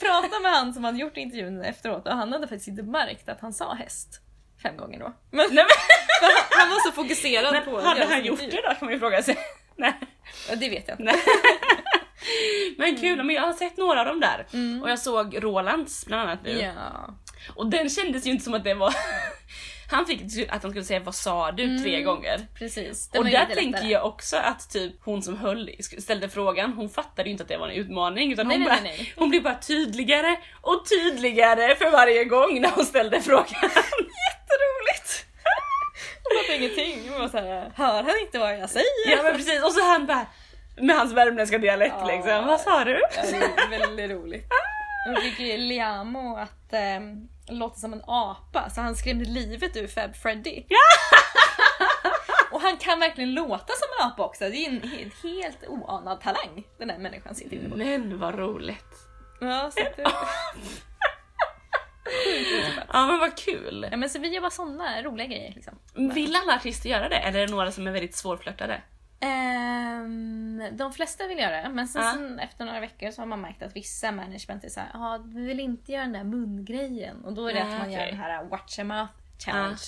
Prata 0.00 0.40
med 0.40 0.52
han 0.52 0.74
som 0.74 0.84
hade 0.84 0.98
gjort 0.98 1.16
intervjun 1.16 1.62
efteråt 1.62 2.06
och 2.06 2.12
han 2.16 2.32
hade 2.32 2.46
faktiskt 2.48 2.68
inte 2.68 2.82
märkt 2.82 3.28
att 3.28 3.40
han 3.40 3.52
sa 3.52 3.74
häst 3.74 4.20
fem 4.62 4.76
gånger 4.76 4.98
då. 4.98 5.14
Men 5.30 5.46
Nej, 5.50 5.64
för 6.20 6.58
han 6.58 6.70
var 6.70 6.80
så 6.80 6.92
fokuserad 6.92 7.52
men, 7.52 7.64
på 7.64 7.70
men 7.70 7.84
hade 7.84 8.04
han 8.04 8.24
gjort 8.24 8.38
det 8.38 8.50
då 8.50 8.62
kan 8.62 8.76
man 8.80 8.92
ju 8.92 8.98
fråga 8.98 9.22
sig. 9.22 9.38
Nej. 9.76 9.94
Ja, 10.48 10.56
det 10.56 10.68
vet 10.68 10.88
jag 10.88 10.94
inte. 10.94 11.02
Nej. 11.02 11.16
Men 12.78 12.96
kul, 12.96 13.24
men 13.24 13.34
jag 13.36 13.42
har 13.42 13.52
sett 13.52 13.76
några 13.76 14.00
av 14.00 14.06
dem 14.06 14.20
där. 14.20 14.46
Och 14.82 14.90
jag 14.90 14.98
såg 14.98 15.44
Rolands 15.44 16.06
bland 16.06 16.22
annat 16.22 16.44
nu. 16.44 16.50
Ja. 16.60 17.14
Och 17.54 17.70
den 17.70 17.90
kändes 17.90 18.26
ju 18.26 18.30
inte 18.30 18.44
som 18.44 18.54
att 18.54 18.64
det 18.64 18.74
var... 18.74 18.94
Han 19.90 20.06
fick 20.06 20.22
att 20.48 20.62
han 20.62 20.72
skulle 20.72 20.84
säga 20.84 21.00
vad 21.00 21.14
sa 21.14 21.52
du 21.52 21.78
tre 21.78 22.02
gånger. 22.02 22.46
Precis. 22.54 23.10
Och 23.18 23.24
där 23.24 23.46
tänker 23.46 23.84
jag 23.84 24.06
också 24.06 24.36
att 24.36 24.70
typ 24.70 24.92
hon 25.04 25.22
som 25.22 25.36
höll, 25.38 25.70
ställde 25.98 26.28
frågan, 26.28 26.72
hon 26.72 26.88
fattade 26.88 27.28
ju 27.28 27.32
inte 27.32 27.42
att 27.42 27.48
det 27.48 27.56
var 27.56 27.68
en 27.68 27.74
utmaning 27.74 28.32
utan 28.32 28.48
Nej, 28.48 28.56
hon, 28.56 28.66
nej, 28.68 28.76
bara, 28.76 28.82
nej, 28.82 29.12
hon 29.16 29.30
blev 29.30 29.42
bara 29.42 29.58
tydligare 29.58 30.36
och 30.60 30.82
tydligare 30.88 31.74
för 31.74 31.90
varje 31.90 32.24
gång 32.24 32.60
när 32.60 32.70
hon 32.70 32.84
ställde 32.84 33.20
frågan. 33.20 33.46
Jätteroligt! 33.62 35.26
Jag 36.24 36.42
fattar 36.42 36.54
ingenting. 36.54 37.12
Jag 37.12 37.18
var 37.18 37.28
såhär, 37.28 37.72
hör 37.74 38.02
han 38.02 38.18
inte 38.20 38.38
vad 38.38 38.58
jag 38.58 38.70
säger? 38.70 39.10
Ja 39.16 39.22
men 39.22 39.36
precis, 39.36 39.64
och 39.64 39.72
så 39.72 39.84
han 39.84 40.06
bara 40.06 40.26
med 40.80 40.96
hans 40.96 41.12
värmländska 41.12 41.58
dialekt 41.58 41.94
Ja. 41.98 42.06
liksom. 42.06 42.46
Vad 42.46 42.60
sa 42.60 42.84
du? 42.84 43.00
Ja, 43.16 43.22
det 43.30 43.76
är 43.76 43.78
väldigt 43.78 44.10
roligt. 44.10 44.46
Jag 45.06 45.22
fick 45.22 45.40
ju 45.40 45.56
Liamo 45.56 46.36
att 46.36 46.72
ähm, 46.72 47.28
låta 47.48 47.74
som 47.74 47.92
en 47.92 48.02
apa 48.06 48.70
så 48.70 48.80
han 48.80 48.96
skrämde 48.96 49.24
livet 49.24 49.76
ur 49.76 49.86
Fab 49.86 50.16
Freddy. 50.16 50.64
Och 52.50 52.60
han 52.60 52.76
kan 52.76 53.00
verkligen 53.00 53.34
låta 53.34 53.72
som 53.72 53.88
en 54.00 54.06
apa 54.06 54.24
också. 54.24 54.44
Det 54.44 54.56
är 54.56 54.68
en 54.68 54.90
helt, 54.90 55.22
helt 55.22 55.68
oanad 55.68 56.20
talang 56.20 56.64
den 56.78 56.90
här 56.90 56.98
människan 56.98 57.34
sitter 57.34 57.56
inne 57.56 57.68
på. 57.68 57.76
Men 57.76 58.18
vad 58.18 58.38
roligt. 58.38 58.94
Ja, 59.40 59.70
så 59.70 59.80
det... 59.80 60.10
Ja 62.92 63.06
men 63.06 63.18
vad 63.18 63.36
kul. 63.36 63.88
Ja, 63.90 63.96
men 63.96 64.10
så 64.10 64.18
vi 64.18 64.28
gör 64.28 64.40
bara 64.40 64.50
såna 64.50 65.02
roliga 65.02 65.26
grejer 65.26 65.52
liksom. 65.54 65.78
Vill 65.94 66.36
alla 66.36 66.54
artister 66.54 66.90
göra 66.90 67.08
det 67.08 67.16
eller 67.16 67.40
är 67.40 67.46
det 67.46 67.52
några 67.52 67.72
som 67.72 67.86
är 67.86 67.90
väldigt 67.90 68.16
svårflörtade? 68.16 68.82
Ehm, 69.20 70.62
de 70.72 70.92
flesta 70.92 71.26
vill 71.26 71.38
göra 71.38 71.62
det, 71.62 71.68
men 71.68 71.88
sen, 71.88 72.02
Ja. 72.02 72.12
sen 72.12 72.38
efter 72.38 72.64
några 72.64 72.80
veckor 72.80 73.10
så 73.10 73.20
har 73.22 73.26
man 73.26 73.40
märkt 73.40 73.62
att 73.62 73.76
vissa 73.76 74.12
management 74.12 74.64
är 74.64 74.68
såhär, 74.68 74.90
ja 74.94 75.20
vi 75.24 75.46
vill 75.46 75.60
inte 75.60 75.92
göra 75.92 76.02
den 76.02 76.12
där 76.12 76.24
mungrejen. 76.24 77.24
Och 77.24 77.32
då 77.32 77.46
är 77.46 77.54
det 77.54 77.64
Nej, 77.64 77.72
att 77.74 77.78
man 77.80 77.92
gör 77.92 77.98
okej. 78.00 78.10
den 78.10 78.20
här 78.20 78.44
watch 78.44 78.78
a 78.78 78.84
mouth 78.84 79.12
challenge. 79.38 79.82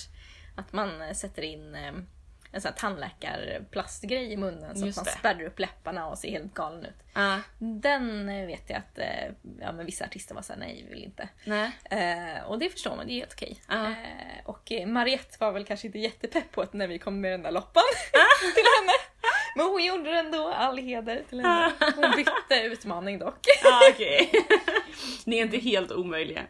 Att 0.57 0.73
man 0.73 1.15
sätter 1.15 1.41
in 1.41 1.75
eh, 1.75 1.87
en 2.53 2.61
sån 2.61 2.69
här 2.69 2.77
tandläkarplastgrej 2.77 4.31
i 4.33 4.37
munnen 4.37 4.75
så 4.79 4.85
Just 4.85 4.97
att 4.97 5.05
man 5.05 5.13
det. 5.13 5.19
spärrar 5.19 5.43
upp 5.47 5.59
läpparna 5.59 6.07
och 6.07 6.17
ser 6.17 6.31
helt 6.31 6.53
galen 6.53 6.85
ut. 6.85 6.95
Ja. 7.13 7.39
Den 7.59 8.29
eh, 8.29 8.45
vet 8.47 8.69
jag 8.69 8.77
att 8.77 8.97
eh, 8.99 9.31
ja, 9.59 9.71
men 9.71 9.85
vissa 9.85 10.05
artister 10.05 10.35
var 10.35 10.41
såhär, 10.41 10.59
nej 10.59 10.85
vi 10.87 10.93
vill 10.95 11.03
inte. 11.03 11.29
Eh, 11.95 12.43
och 12.43 12.59
det 12.59 12.69
förstår 12.69 12.95
man, 12.95 13.07
det 13.07 13.13
är 13.13 13.19
helt 13.19 13.33
okej. 13.33 13.61
Ja. 13.69 13.85
Eh, 13.89 14.45
och 14.45 14.71
Mariette 14.87 15.37
var 15.39 15.51
väl 15.51 15.65
kanske 15.65 15.87
inte 15.87 15.99
jättepepp 15.99 16.51
på 16.51 16.61
att 16.61 16.73
när 16.73 16.87
vi 16.87 16.99
kom 16.99 17.21
med 17.21 17.31
den 17.31 17.41
där 17.43 17.51
loppan 17.51 17.83
till 18.55 18.63
henne. 18.79 18.93
Men 19.55 19.65
hon 19.65 19.83
gjorde 19.83 20.11
det 20.11 20.19
ändå, 20.19 20.47
all 20.47 20.77
heder 20.77 21.23
till 21.29 21.39
henne. 21.41 21.71
Hon 21.95 22.11
bytte 22.15 22.61
utmaning 22.63 23.19
dock. 23.19 23.39
Ja 23.63 23.81
okej. 23.93 24.31
Ni 25.25 25.37
är 25.37 25.41
inte 25.41 25.57
helt 25.57 25.91
omöjliga. 25.91 26.41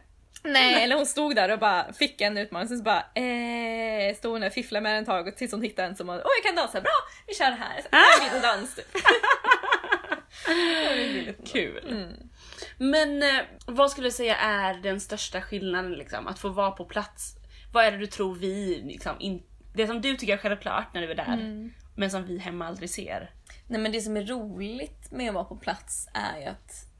Nej, 0.44 0.84
eller 0.84 0.96
hon 0.96 1.06
stod 1.06 1.36
där 1.36 1.48
och 1.52 1.58
bara 1.58 1.92
fick 1.92 2.20
en 2.20 2.38
utmaning, 2.38 2.68
sen 2.68 2.78
så 2.78 2.84
bara 2.84 3.04
eh, 3.14 4.14
stod 4.16 4.32
hon 4.32 4.40
där 4.40 4.48
och 4.48 4.54
fifplade 4.54 4.82
med 4.82 4.94
den 4.94 5.02
ett 5.02 5.06
tag 5.08 5.36
tills 5.36 5.52
hon 5.52 5.62
hittade 5.62 5.88
en 5.88 5.96
som 5.96 6.06
var 6.06 6.14
åh 6.16 6.30
jag 6.42 6.44
kan 6.44 6.56
dansa, 6.56 6.80
bra 6.80 6.90
vi 7.26 7.34
kör 7.34 7.50
det 7.50 7.56
här. 7.60 7.80
Så, 7.82 7.88
En 7.92 8.24
liten 8.24 8.42
dans 8.42 8.74
typ. 8.74 8.86
Kul. 11.52 11.86
Mm. 11.88 12.12
Men 12.78 13.22
eh, 13.22 13.44
vad 13.66 13.90
skulle 13.90 14.06
du 14.06 14.12
säga 14.12 14.36
är 14.36 14.74
den 14.74 15.00
största 15.00 15.40
skillnaden 15.40 15.92
liksom? 15.92 16.26
Att 16.26 16.38
få 16.38 16.48
vara 16.48 16.70
på 16.70 16.84
plats? 16.84 17.34
Vad 17.72 17.84
är 17.84 17.92
det 17.92 17.98
du 17.98 18.06
tror 18.06 18.34
vi, 18.34 18.82
liksom, 18.84 19.16
in, 19.20 19.42
det 19.74 19.86
som 19.86 20.00
du 20.00 20.16
tycker 20.16 20.32
är 20.32 20.36
självklart 20.38 20.94
när 20.94 21.02
du 21.02 21.10
är 21.10 21.14
där, 21.14 21.32
Mm. 21.32 21.72
Men 21.94 22.10
som 22.10 22.24
vi 22.24 22.38
hemma 22.38 22.66
aldrig 22.66 22.90
ser? 22.90 23.30
Nej 23.66 23.80
men 23.80 23.92
det 23.92 24.00
som 24.00 24.16
är 24.16 24.26
roligt 24.26 25.10
med 25.10 25.28
att 25.28 25.34
vara 25.34 25.44
på 25.44 25.56
plats 25.56 26.08
är 26.14 26.40
ju 26.40 26.46
att 26.46 26.92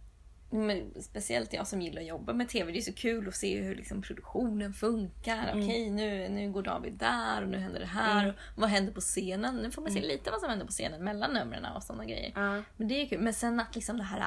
men 0.53 1.03
speciellt 1.03 1.53
jag 1.53 1.67
som 1.67 1.83
gillar 1.83 2.01
att 2.01 2.09
jobba 2.09 2.33
med 2.33 2.49
TV, 2.49 2.73
det 2.73 2.79
är 2.79 2.83
så 2.83 2.93
kul 2.93 3.29
att 3.29 3.35
se 3.35 3.63
hur 3.63 3.75
liksom 3.77 4.03
produktionen 4.03 4.73
funkar. 4.73 5.51
Okej, 5.55 5.91
nu, 5.91 6.29
nu 6.29 6.53
går 6.53 6.63
David 6.63 6.93
där 6.93 7.43
och 7.43 7.49
nu 7.49 7.59
händer 7.59 7.81
det 7.81 7.87
här. 7.87 8.29
Och 8.29 8.61
vad 8.61 8.71
händer 8.71 8.93
på 8.93 9.01
scenen? 9.01 9.57
Nu 9.57 9.71
får 9.71 9.83
man 9.83 9.93
se 9.93 10.01
lite 10.01 10.31
vad 10.31 10.41
som 10.41 10.49
händer 10.51 10.67
på 10.67 10.73
scenen 10.73 11.05
mellan 11.05 11.33
numren 11.33 11.67
och 11.77 11.83
sådana 11.83 12.05
grejer. 12.05 12.33
Ja. 12.35 12.63
Men 12.77 12.89
det 12.89 13.03
är 13.03 13.07
kul. 13.07 13.21
Men 13.21 13.35
sen 13.35 13.61
att 13.61 13.75
liksom 13.75 13.97
det 13.97 14.03
här, 14.03 14.19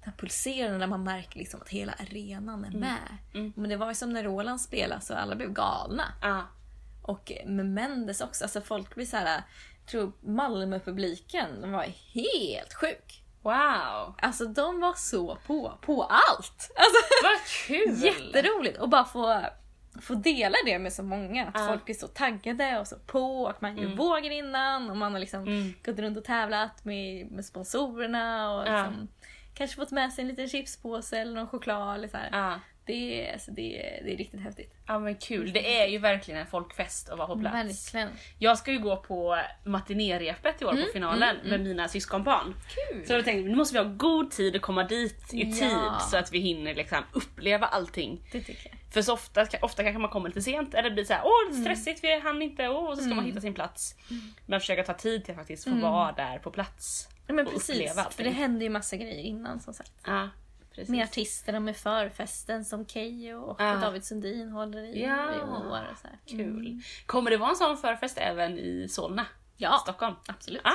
det 0.00 0.04
här 0.04 0.12
pulserande 0.12 0.78
där 0.78 0.86
man 0.86 1.04
märker 1.04 1.38
liksom 1.38 1.60
att 1.60 1.68
hela 1.68 1.92
arenan 1.92 2.64
är 2.64 2.70
med. 2.70 3.52
Men 3.56 3.70
det 3.70 3.76
var 3.76 3.88
ju 3.88 3.94
som 3.94 4.12
när 4.12 4.24
Roland 4.24 4.60
spelade 4.60 5.00
så 5.00 5.14
alla 5.14 5.36
blev 5.36 5.52
galna. 5.52 6.04
Och 7.02 7.32
med 7.46 7.66
Mendes 7.66 8.20
också, 8.20 8.44
alltså 8.44 8.60
folk 8.60 8.94
blir 8.94 9.06
så 9.06 9.16
här. 9.16 9.42
Tror 9.90 10.12
Malmö-publiken 10.20 11.72
var 11.72 11.86
helt 12.14 12.74
sjuk. 12.74 13.20
Wow! 13.42 14.14
Alltså 14.22 14.44
de 14.44 14.80
var 14.80 14.94
så 14.94 15.38
på, 15.46 15.78
på 15.82 16.02
allt! 16.02 16.70
Alltså, 16.76 17.00
Vad 17.22 17.40
kul! 17.66 17.96
jätteroligt! 18.04 18.78
Och 18.78 18.88
bara 18.88 19.04
få, 19.04 19.40
få 20.02 20.14
dela 20.14 20.56
det 20.64 20.78
med 20.78 20.92
så 20.92 21.02
många. 21.02 21.46
Att 21.46 21.54
Ja. 21.60 21.66
folk 21.68 21.88
är 21.88 21.94
så 21.94 22.06
taggade 22.08 22.78
och 22.78 22.86
så 22.88 22.96
på 23.06 23.42
och 23.44 23.62
man 23.62 23.76
gör 23.78 23.96
vågor 23.96 24.30
innan 24.30 24.90
och 24.90 24.96
man 24.96 25.12
har 25.12 25.20
liksom 25.20 25.42
Mm. 25.42 25.74
gått 25.84 25.98
runt 25.98 26.16
och 26.18 26.24
tävlat 26.24 26.84
med, 26.84 27.30
med 27.30 27.44
sponsorerna 27.44 28.52
och 28.54 28.64
liksom, 28.64 29.08
kanske 29.54 29.76
fått 29.76 29.90
med 29.90 30.12
sig 30.12 30.22
en 30.22 30.28
liten 30.28 30.48
chipspåse 30.48 31.18
eller 31.18 31.34
någon 31.34 31.48
choklad. 31.48 31.94
Eller 31.94 32.08
så. 32.08 32.16
Det, 32.86 33.26
är- 33.28 33.32
alltså, 33.32 33.50
det, 33.50 33.78
är- 33.98 34.04
det 34.04 34.12
är 34.12 34.16
riktigt 34.16 34.40
häftigt. 34.40 34.74
Ja 34.86 34.98
men 34.98 35.16
kul, 35.16 35.52
det 35.52 35.80
är 35.82 35.86
ju 35.86 35.98
verkligen 35.98 36.40
en 36.40 36.46
folkfest 36.46 37.08
att 37.08 37.18
vara 37.18 37.28
på 37.28 37.38
plats. 37.40 37.94
Verkligen. 37.94 38.08
Jag 38.38 38.58
ska 38.58 38.72
ju 38.72 38.78
gå 38.78 38.96
på 38.96 39.38
matinerepet 39.64 40.62
i 40.62 40.64
år 40.64 40.70
på 40.72 40.92
finalen 40.92 41.36
med 41.44 41.60
mina 41.60 41.88
syskonbarn. 41.88 42.54
Kul! 42.74 43.06
Så 43.06 43.12
jag 43.12 43.24
tänkte 43.24 43.48
nu 43.50 43.56
måste 43.56 43.74
vi 43.78 43.84
ha 43.88 43.94
god 43.96 44.30
tid 44.30 44.56
att 44.56 44.62
komma 44.62 44.84
dit 44.84 45.34
i 45.34 45.42
Ja. 45.42 45.54
tid 45.54 46.08
så 46.10 46.16
att 46.16 46.32
vi 46.32 46.38
hinner 46.38 46.74
liksom 46.74 46.98
uppleva 47.12 47.66
allting. 47.66 48.20
Det 48.32 48.40
tycker 48.40 48.68
jag. 48.70 48.78
För 48.92 49.02
så 49.02 49.12
ofta, 49.12 49.46
ofta 49.62 49.82
kanske 49.82 49.98
man 49.98 50.10
kommer 50.10 50.28
lite 50.28 50.42
sent 50.42 50.74
eller 50.74 50.88
det 50.90 50.94
blir 50.94 51.04
så 51.04 51.12
här, 51.12 51.22
åh 51.24 51.60
stressigt, 51.60 52.04
vi 52.04 52.20
hann 52.20 52.42
inte, 52.42 52.68
åh, 52.68 52.88
och 52.90 52.96
så 52.98 53.04
ska 53.04 53.14
man 53.14 53.24
hitta 53.24 53.40
sin 53.40 53.54
plats. 53.54 53.94
Men 54.46 54.60
försöka 54.60 54.82
ta 54.84 54.94
tid 54.94 55.24
till 55.24 55.32
att 55.32 55.38
faktiskt 55.38 55.64
få 55.64 55.70
vara 55.74 56.12
där 56.12 56.38
på 56.38 56.50
plats. 56.50 57.08
Ja, 57.26 57.34
men 57.34 57.46
och 57.46 57.52
precis, 57.52 57.70
uppleva 57.70 58.02
allting. 58.02 58.16
för 58.16 58.24
det 58.24 58.30
händer 58.30 58.62
ju 58.62 58.70
massa 58.70 58.96
grejer 58.96 59.22
innan 59.24 59.60
som 59.60 59.74
sagt. 59.74 59.92
Ja, 60.06 60.28
precis. 60.74 60.88
Med 60.90 61.04
artisterna 61.04 61.60
med 61.60 61.76
förfesten 61.76 62.64
som 62.64 62.86
Keyyo 62.86 63.36
och 63.40 63.60
Ja. 63.60 63.74
David 63.74 64.04
Sundin 64.04 64.48
håller 64.48 64.82
i 64.82 65.02
Ja. 65.02 65.34
i 65.34 65.38
år. 65.40 65.88
Och 65.92 65.98
så 65.98 66.06
här. 66.08 66.18
Kul. 66.26 66.82
Kommer 67.06 67.30
det 67.30 67.36
vara 67.36 67.50
en 67.50 67.56
sån 67.56 67.76
förfest 67.76 68.18
även 68.18 68.58
i 68.58 68.86
Solna? 68.90 69.26
Ja. 69.56 69.78
Stockholm? 69.82 70.14
Absolut. 70.28 70.60
Ja, 70.64 70.72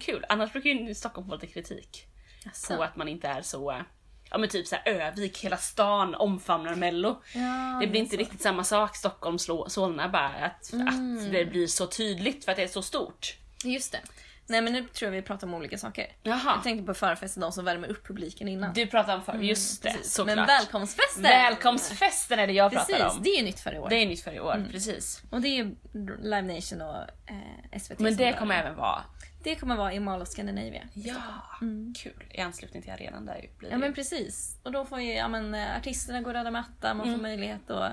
kul. 0.00 0.24
Annars 0.28 0.52
brukar 0.52 0.70
ju 0.70 0.94
Stockholm 0.94 1.28
få 1.28 1.34
lite 1.34 1.46
kritik 1.46 2.06
Jaså. 2.44 2.76
på 2.76 2.82
att 2.82 2.96
man 2.96 3.08
inte 3.08 3.28
är 3.28 3.42
så, 3.42 3.82
ja 4.30 4.38
men 4.38 4.48
typ 4.48 4.66
såhär 4.66 4.88
Övik, 4.88 5.38
hela 5.44 5.56
stan 5.56 6.14
omfamnar 6.14 6.74
mello. 6.74 7.22
Ja, 7.34 7.78
det 7.80 7.86
blir 7.86 8.00
inte 8.00 8.14
så. 8.16 8.20
riktigt 8.20 8.42
samma 8.42 8.64
sak 8.64 8.96
Stockholm, 8.96 9.38
Solna 9.68 10.08
bara, 10.08 10.28
att, 10.28 10.72
Mm. 10.72 10.88
att 11.16 11.32
det 11.32 11.44
blir 11.44 11.66
så 11.66 11.86
tydligt 11.86 12.44
för 12.44 12.52
att 12.52 12.56
det 12.56 12.62
är 12.64 12.68
så 12.68 12.82
stort. 12.82 13.36
Just 13.64 13.92
det. 13.92 14.00
Nej 14.46 14.62
men 14.62 14.72
nu 14.72 14.82
tror 14.82 15.06
jag 15.12 15.20
vi 15.20 15.22
pratar 15.26 15.46
om 15.46 15.54
olika 15.54 15.78
saker. 15.78 16.06
Jaha. 16.22 16.40
Jag 16.54 16.62
tänkte 16.62 16.86
på 16.86 16.94
förfesten, 16.94 17.40
de 17.40 17.52
som 17.52 17.64
värmer 17.64 17.88
upp 17.88 18.06
publiken 18.06 18.48
innan. 18.48 18.72
Du 18.72 18.86
pratar 18.86 19.14
om 19.16 19.22
för, 19.22 19.34
just 19.38 19.82
det, 19.82 19.88
Mm, 19.88 19.98
Precis. 19.98 20.14
såklart. 20.14 20.36
Men 20.36 20.46
välkomstfesten! 20.46 21.22
Välkomstfesten 21.22 22.38
är 22.38 22.46
det 22.46 22.52
jag 22.52 22.72
pratar 22.72 22.86
Precis, 22.94 23.16
om. 23.16 23.22
det 23.22 23.30
är 23.30 23.38
ju 23.38 23.44
nytt 23.44 23.60
för 23.60 23.74
i 23.74 23.78
år. 23.78 23.88
Det 23.88 23.96
är 23.96 24.06
nytt 24.06 24.20
för 24.20 24.32
i 24.32 24.40
år, 24.40 24.64
precis. 24.70 25.22
Och 25.30 25.40
det 25.40 25.48
är 25.58 25.74
Live 26.22 26.54
Nation 26.54 26.80
och 26.82 26.96
eh, 27.26 27.78
SVT 27.80 27.98
Men 27.98 28.16
det 28.16 28.32
kommer 28.32 28.54
även 28.54 28.76
vara, 28.76 29.00
Det 29.42 29.54
kommer 29.56 29.76
vara 29.76 29.92
i 29.92 30.00
Mall 30.00 30.22
of 30.22 30.28
Scandinavia. 30.28 30.82
ja, 30.94 31.14
kul. 31.96 32.24
I 32.30 32.40
anslutning 32.40 32.82
till 32.82 32.92
arenan 32.92 33.26
där 33.26 33.46
blir 33.58 33.70
Ja 33.70 33.78
men 33.78 33.94
precis. 33.94 34.56
Och 34.62 34.72
då 34.72 34.84
får 34.84 35.00
ju 35.00 35.12
ja, 35.12 35.28
men, 35.28 35.54
eh, 35.54 35.76
artisterna 35.76 36.20
gå 36.20 36.32
röda 36.32 36.50
matta, 36.50 36.94
man 36.94 37.12
får 37.14 37.22
möjlighet 37.22 37.70
att 37.70 37.92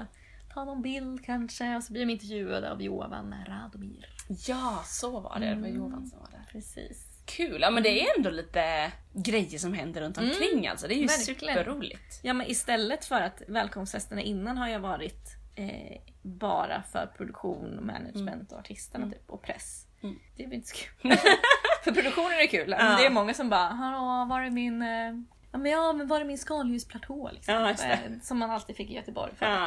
ta 0.54 0.66
någon 0.66 0.82
bild 0.82 1.26
kanske 1.26 1.76
och 1.76 1.84
så 1.84 1.94
blir 1.94 2.06
de 2.06 2.12
intervjuade 2.12 2.72
av 2.72 2.82
Jovan 2.82 3.36
Radomir. 3.48 4.06
Ja, 4.48 4.84
så 4.86 5.20
var 5.20 5.40
det. 5.40 5.46
Det 5.56 5.62
var 5.62 5.68
Johan 5.68 6.08
som 6.08 6.20
var. 6.20 6.28
Precis. 6.52 7.08
Kul, 7.26 7.62
ja 7.62 7.70
men 7.70 7.84
det 7.84 8.02
är 8.02 8.18
ändå 8.18 8.30
lite 8.30 8.92
grejer 9.14 9.60
som 9.60 9.74
händer 9.74 10.02
runt 10.02 10.18
omkring 10.18 10.68
alltså. 10.68 10.88
Det 10.88 10.94
är 10.94 10.96
ju 11.00 11.08
verkligen. 11.08 11.56
superroligt. 11.56 12.20
Ja 12.24 12.34
men 12.34 12.48
istället 12.48 13.06
för 13.06 13.22
att 13.22 13.42
välkomstfesterna 13.48 14.22
innan 14.22 14.58
har 14.58 14.70
ju 14.70 14.78
varit 14.78 15.36
eh, 15.56 16.02
bara 16.22 16.84
för 16.92 17.06
produktion, 17.18 17.80
och 17.80 17.86
management 17.86 18.52
och 18.52 18.60
artisterna 18.60 19.10
typ, 19.12 19.30
och 19.30 19.42
press. 19.42 19.88
Det 20.36 20.44
är 20.44 20.48
väl 20.48 20.56
inte 20.56 20.68
så 20.68 20.76
kul. 20.76 21.12
för 21.84 21.92
produktionen 21.92 22.32
är 22.40 22.48
kul. 22.48 22.70
Men 22.70 22.86
Ja. 22.92 22.98
det 22.98 23.06
är 23.06 23.10
många 23.10 23.34
som 23.34 23.50
bara 23.50 23.68
“Hallå, 23.70 24.26
var 24.30 24.42
är 24.42 24.50
min, 24.50 24.82
eh, 24.82 25.14
ja, 25.52 25.58
men 25.58 25.72
ja, 25.72 25.94
men 25.94 26.08
var 26.08 26.22
är 26.22 26.26
min 26.26 26.38
skaldjursplatå?” 26.38 27.30
liksom. 27.34 27.54
Ja. 27.54 27.70
Eh, 27.70 28.00
Som 28.22 28.38
man 28.40 28.52
alltid 28.52 28.76
fick 28.76 28.90
i 28.90 28.94
Göteborg. 28.94 29.32
För. 29.36 29.46
Ja. 29.46 29.66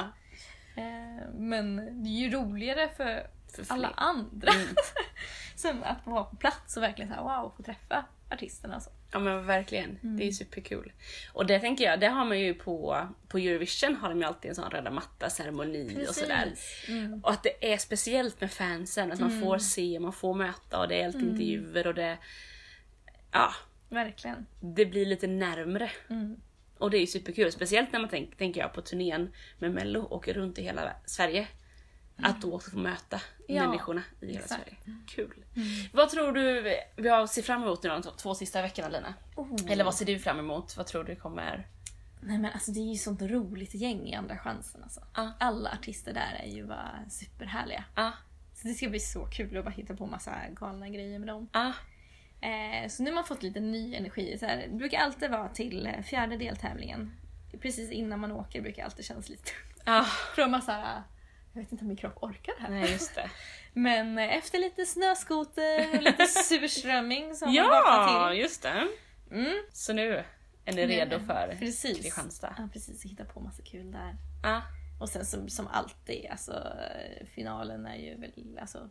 Eh, 0.76 1.30
men 1.34 1.76
det 2.02 2.08
är 2.08 2.18
ju 2.18 2.30
roligare 2.30 2.88
för, 2.96 3.26
För 3.64 3.74
alla 3.74 3.88
andra. 3.88 4.52
som 5.60 5.82
att 5.82 6.06
vara 6.06 6.24
på 6.24 6.36
plats 6.36 6.76
och 6.76 6.82
verkligen 6.82 7.08
så 7.10 7.14
här, 7.16 7.22
wow, 7.22 7.52
få 7.56 7.62
träffa 7.62 8.04
artisterna. 8.30 8.76
och 8.76 8.82
Så. 8.82 8.90
ja 9.12 9.18
men 9.18 9.46
verkligen, 9.46 9.98
det 10.02 10.06
Mm. 10.08 10.20
är 10.20 10.24
ju 10.24 10.32
superkul. 10.32 10.92
Och 11.32 11.46
det 11.46 11.58
tänker 11.60 11.84
jag, 11.84 12.00
det 12.00 12.06
har 12.08 12.24
man 12.24 12.40
ju 12.40 12.54
på, 12.54 13.06
på 13.28 13.38
Eurovision 13.38 13.96
har 13.96 14.08
de 14.08 14.18
ju 14.18 14.24
alltid 14.24 14.48
en 14.48 14.54
sån 14.54 14.70
röda 14.70 14.90
matta 14.90 15.30
ceremoni 15.30 16.06
och 16.08 16.14
sådär. 16.14 16.52
Mm. 16.88 17.20
Och 17.24 17.30
att 17.30 17.42
det 17.42 17.72
är 17.72 17.78
speciellt 17.78 18.40
med 18.40 18.50
fansen, 18.52 19.12
att 19.12 19.20
man 19.20 19.40
får 19.40 19.58
se, 19.58 19.98
man 20.00 20.12
får 20.12 20.34
möta 20.34 20.80
och 20.80 20.88
det 20.88 21.00
är 21.00 21.06
alltid 21.06 21.20
Mm. 21.22 21.32
intervjuer 21.34 21.86
och 21.86 21.94
det... 21.94 22.18
Ja, 23.32 23.52
Verkligen. 23.88 24.46
det 24.60 24.86
blir 24.86 25.06
lite 25.06 25.26
närmre. 25.26 25.90
Mm. 26.10 26.36
Och 26.78 26.90
det 26.90 26.96
är 26.96 27.00
ju 27.00 27.06
superkul, 27.06 27.52
speciellt 27.52 27.92
när 27.92 28.00
man 28.00 28.08
tänker, 28.08 28.36
tänker 28.36 28.60
jag 28.60 28.72
på 28.72 28.80
turnén 28.82 29.32
med 29.58 29.70
mello, 29.70 30.00
åker 30.10 30.34
runt 30.34 30.58
i 30.58 30.62
hela 30.62 30.92
Sverige. 31.06 31.48
Att 32.16 32.42
då 32.42 32.54
också 32.54 32.70
få 32.70 32.78
möta 32.78 33.20
Ja, 33.48 33.66
människorna 33.66 34.02
i 34.20 34.26
hela 34.26 34.38
exakt. 34.40 34.62
Sverige. 34.62 34.76
Kul. 35.06 35.44
Vad 35.92 36.10
tror 36.10 36.32
du 36.32 36.76
vi 36.96 37.08
har 37.08 37.26
ser 37.26 37.42
fram 37.42 37.62
emot 37.62 37.82
nu 37.82 37.88
de 37.88 38.02
två 38.02 38.34
sista 38.34 38.62
veckorna 38.62 38.88
Lina? 38.88 39.14
Oh. 39.36 39.56
Eller 39.68 39.84
vad 39.84 39.94
ser 39.94 40.06
du 40.06 40.18
fram 40.18 40.38
emot? 40.38 40.76
Vad 40.76 40.86
tror 40.86 41.04
du 41.04 41.16
kommer? 41.16 41.68
Nej 42.20 42.38
men 42.38 42.52
alltså 42.52 42.70
det 42.72 42.80
är 42.80 42.90
ju 42.92 42.96
sånt 42.98 43.22
roligt 43.22 43.74
gäng 43.74 44.08
i 44.08 44.14
Andra 44.14 44.38
chansen 44.38 44.82
alltså. 44.82 45.00
Ja. 45.14 45.32
Alla 45.40 45.70
artister 45.70 46.12
där 46.12 46.40
är 46.44 46.48
ju 46.50 46.66
bara 46.66 46.90
superhärliga. 47.10 47.84
Ah, 47.94 48.12
Så 48.54 48.68
det 48.68 48.74
ska 48.74 48.88
bli 48.88 49.00
så 49.00 49.26
kul 49.26 49.56
att 49.58 49.64
bara 49.64 49.70
hitta 49.70 49.96
på 49.96 50.06
massa 50.06 50.34
galna 50.50 50.88
grejer 50.88 51.18
med 51.18 51.28
dem. 51.28 51.48
ah, 51.52 51.72
Eh, 52.40 52.88
så 52.88 53.02
nu 53.02 53.10
har 53.10 53.14
man 53.14 53.24
fått 53.24 53.42
lite 53.42 53.60
ny 53.60 53.94
energi. 53.94 54.36
Så 54.38 54.46
här, 54.46 54.56
det 54.70 54.74
brukar 54.76 54.98
alltid 55.00 55.30
vara 55.30 55.48
till 55.48 55.86
eh, 55.86 56.02
fjärde 56.02 56.36
deltävlingen. 56.36 57.12
Precis 57.60 57.90
innan 57.90 58.20
man 58.20 58.32
åker 58.32 58.60
brukar 58.62 58.82
det 58.82 58.84
alltid 58.86 59.04
kännas 59.04 59.28
lite 59.28 59.42
tungt. 59.42 59.82
ah. 59.84 60.60
Så 60.60 60.72
här, 60.72 61.02
jag 61.54 61.62
vet 61.62 61.72
inte 61.72 61.82
om 61.84 61.88
min 61.88 61.96
kropp 61.96 62.22
orkar 62.22 62.54
det 62.56 62.62
här. 62.62 62.70
Nej 62.70 62.92
just 62.92 63.14
det. 63.14 63.30
Men 63.72 64.18
eh, 64.18 64.36
efter 64.36 64.58
lite 64.58 64.86
snöskoter 64.86 65.96
och 65.96 66.02
lite 66.02 66.26
surströmming 66.44 67.34
som 67.34 67.54
man 67.54 67.64
vaknar 67.68 68.22
ja, 68.24 68.28
till. 68.30 68.40
just 68.40 68.62
det. 68.62 68.88
Mm. 69.30 69.54
Så 69.72 69.92
nu 69.92 70.24
är 70.64 70.72
ni 70.72 70.86
redo 70.86 71.18
för 71.20 71.56
Precis. 71.58 71.96
Kristianstad? 72.02 72.54
Ja 72.58 72.68
precis, 72.72 73.04
hitta 73.04 73.24
på 73.24 73.40
massa 73.40 73.62
kul 73.62 73.92
där. 73.92 74.16
Ah, 74.42 74.60
Och 75.00 75.08
sen 75.08 75.26
som, 75.26 75.48
som 75.48 75.66
alltid, 75.66 76.26
alltså 76.30 76.52
eh, 76.52 77.26
finalen 77.26 77.86
är 77.86 77.96
ju 77.96 78.16
väl, 78.20 78.58
alltså 78.60 78.90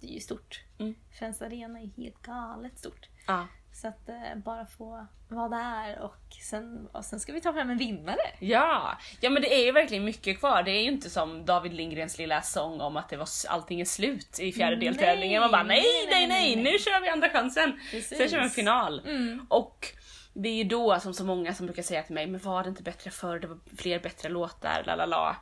det 0.00 0.06
är 0.06 0.14
ju 0.14 0.20
stort. 0.20 0.64
Mm. 0.78 0.94
Friends 1.10 1.42
Arena 1.42 1.80
är 1.80 1.86
helt 1.96 2.22
galet 2.22 2.78
stort. 2.78 3.08
ah. 3.26 3.44
Så 3.72 3.88
att 3.88 4.08
eh, 4.08 4.36
bara 4.44 4.66
få 4.66 5.06
vara 5.28 5.48
där 5.48 5.98
och 5.98 6.36
sen, 6.42 6.88
och 6.92 7.04
sen 7.04 7.20
ska 7.20 7.32
vi 7.32 7.40
ta 7.40 7.52
fram 7.52 7.70
en 7.70 7.78
vinnare. 7.78 8.20
Ja, 8.38 8.98
ja 9.20 9.30
men 9.30 9.42
det 9.42 9.54
är 9.54 9.64
ju 9.64 9.72
verkligen 9.72 10.04
mycket 10.04 10.38
kvar. 10.38 10.62
Det 10.62 10.70
är 10.70 10.82
ju 10.82 10.90
inte 10.90 11.10
som 11.10 11.44
David 11.44 11.72
Lindgrens 11.72 12.18
lilla 12.18 12.42
sång 12.42 12.80
om 12.80 12.96
att 12.96 13.08
det 13.08 13.16
var, 13.16 13.28
allting 13.48 13.80
är 13.80 13.84
slut 13.84 14.40
i 14.40 14.52
fjärde 14.52 14.76
deltävlingen. 14.76 15.40
Man 15.40 15.50
bara 15.50 15.62
nej, 15.62 15.84
nej, 16.10 16.26
nej, 16.26 16.56
nej, 16.56 16.56
nu 16.56 16.78
kör 16.78 17.00
vi 17.02 17.08
andra 17.08 17.28
chansen. 17.28 17.80
Precis. 17.90 18.18
Sen 18.18 18.28
kör 18.28 18.38
vi 18.38 18.44
en 18.44 18.50
final. 18.50 19.00
Mm. 19.06 19.46
Och 19.48 19.86
det 20.32 20.48
är 20.48 20.54
ju 20.54 20.64
då 20.64 21.00
som 21.00 21.14
så 21.14 21.24
många 21.24 21.54
som 21.54 21.66
brukar 21.66 21.82
säga 21.82 22.02
till 22.02 22.14
mig, 22.14 22.26
men 22.26 22.40
var 22.40 22.62
det 22.62 22.68
inte 22.68 22.82
bättre 22.82 23.10
förr? 23.10 23.38
Det 23.38 23.46
var 23.46 23.58
fler 23.76 23.98
bättre 23.98 24.28
låtar, 24.28 24.82
la 24.86 24.94
la 24.94 25.06
la. 25.06 25.36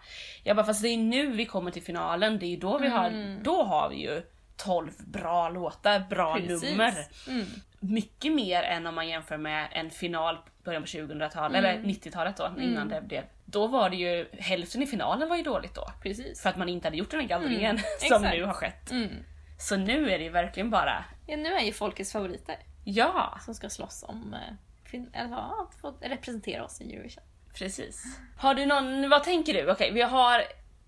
Jag 0.44 0.56
bara, 0.56 0.66
fast 0.66 0.82
det 0.82 0.88
är 0.88 0.96
nu 0.96 1.26
vi 1.26 1.46
kommer 1.46 1.70
till 1.70 1.82
finalen, 1.82 2.38
det 2.38 2.46
är 2.46 2.50
ju 2.50 2.56
då 2.56 2.78
vi 2.78 2.88
har, 2.88 3.42
då 3.42 3.62
har 3.62 3.88
vi 3.88 3.96
ju 3.96 4.22
12 4.56 4.90
bra 4.98 5.48
låtar, 5.48 6.00
bra 6.10 6.34
Precis. 6.34 6.70
nummer. 6.70 6.94
Mm. 7.28 7.46
Mycket 7.80 8.32
mer 8.32 8.62
än 8.62 8.86
om 8.86 8.94
man 8.94 9.08
jämför 9.08 9.36
med 9.36 9.68
en 9.72 9.90
final 9.90 10.38
början 10.64 10.82
på 10.82 10.86
2000-talet, 10.88 11.58
Mm. 11.58 11.64
eller 11.64 11.82
90-talet 11.88 12.36
då, 12.36 12.50
innan 12.60 12.88
det 12.88 13.00
blev. 13.00 13.24
Då 13.44 13.66
var 13.66 13.90
det 13.90 13.96
ju, 13.96 14.28
hälften 14.38 14.82
i 14.82 14.86
finalen 14.86 15.28
var 15.28 15.36
ju 15.36 15.42
dåligt 15.42 15.74
då. 15.74 15.88
Precis. 16.02 16.42
För 16.42 16.50
att 16.50 16.56
man 16.56 16.68
inte 16.68 16.86
hade 16.86 16.96
gjort 16.96 17.10
den 17.10 17.20
här 17.20 17.26
gallringen 17.28 17.78
som 17.98 18.16
exakt. 18.16 18.34
nu 18.36 18.44
har 18.44 18.52
skett. 18.52 18.90
Mm. 18.90 19.08
Så 19.58 19.76
nu 19.76 20.10
är 20.10 20.18
det 20.18 20.24
ju 20.24 20.30
verkligen 20.30 20.70
bara, 20.70 21.04
Ja, 21.26 21.36
nu 21.36 21.54
är 21.54 21.60
ju 21.64 21.72
folkets 21.72 22.12
favoriter 22.12 22.56
ja, 22.84 23.38
som 23.44 23.54
ska 23.54 23.70
slåss 23.70 24.04
om 24.08 24.34
eh, 24.34 25.00
eller, 25.12 25.30
ja, 25.30 25.68
att 25.68 25.80
få 25.80 25.94
representera 26.00 26.64
oss 26.64 26.80
i 26.80 26.94
Eurovision. 26.94 27.24
precis. 27.54 28.04
Har 28.38 28.54
du 28.54 28.66
någon, 28.66 29.08
vad 29.10 29.24
tänker 29.24 29.54
du? 29.54 29.70
Okej, 29.72 29.92
vi 29.92 30.02
har 30.02 30.42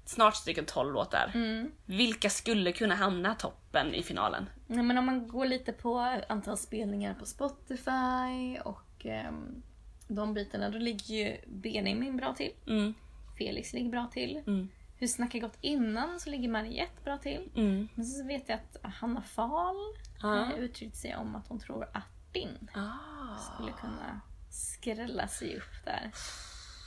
snart 0.04 0.34
stycken 0.36 0.64
12 0.64 0.92
låtar. 0.94 1.30
Mm. 1.34 1.72
Vilka 1.86 2.30
skulle 2.30 2.72
kunna 2.72 2.94
hamna 2.94 3.34
toppen 3.34 3.94
i 3.94 4.02
finalen? 4.02 4.48
Ja, 4.72 4.82
men 4.82 4.98
om 4.98 5.06
man 5.06 5.28
går 5.28 5.46
lite 5.46 5.72
på 5.72 5.98
antal 6.28 6.56
spelningar 6.56 7.14
på 7.14 7.26
Spotify 7.26 8.58
och 8.64 9.06
ehm, 9.06 9.62
de 10.08 10.34
bitarna, 10.34 10.68
då 10.70 10.78
ligger 10.78 11.14
ju 11.14 11.36
Benjamin 11.46 12.16
bra 12.16 12.34
till. 12.34 12.52
Mm, 12.66 12.94
Felix 13.38 13.72
ligger 13.72 13.90
bra 13.90 14.06
till. 14.12 14.42
mm, 14.46 14.68
Hur 14.96 15.06
snackar 15.06 15.38
gått 15.38 15.58
innan 15.60 16.20
så 16.20 16.30
ligger 16.30 16.48
Mariette 16.48 17.02
bra 17.04 17.18
till. 17.18 17.50
mm. 17.56 17.88
Men 17.94 18.06
så 18.06 18.24
vet 18.24 18.48
jag 18.48 18.58
att 18.58 18.94
Hanna 18.94 19.22
Fahl 19.22 19.76
Ja. 20.22 20.42
eh, 20.52 20.58
uttryckt 20.58 20.96
sig 20.96 21.16
om 21.16 21.36
att 21.36 21.48
hon 21.48 21.58
tror 21.60 21.84
att 21.92 22.32
Din 22.32 22.68
Ah. 22.74 23.36
skulle 23.38 23.72
kunna 23.72 24.20
skrälla 24.50 25.28
sig 25.28 25.56
upp 25.56 25.84
där. 25.84 26.10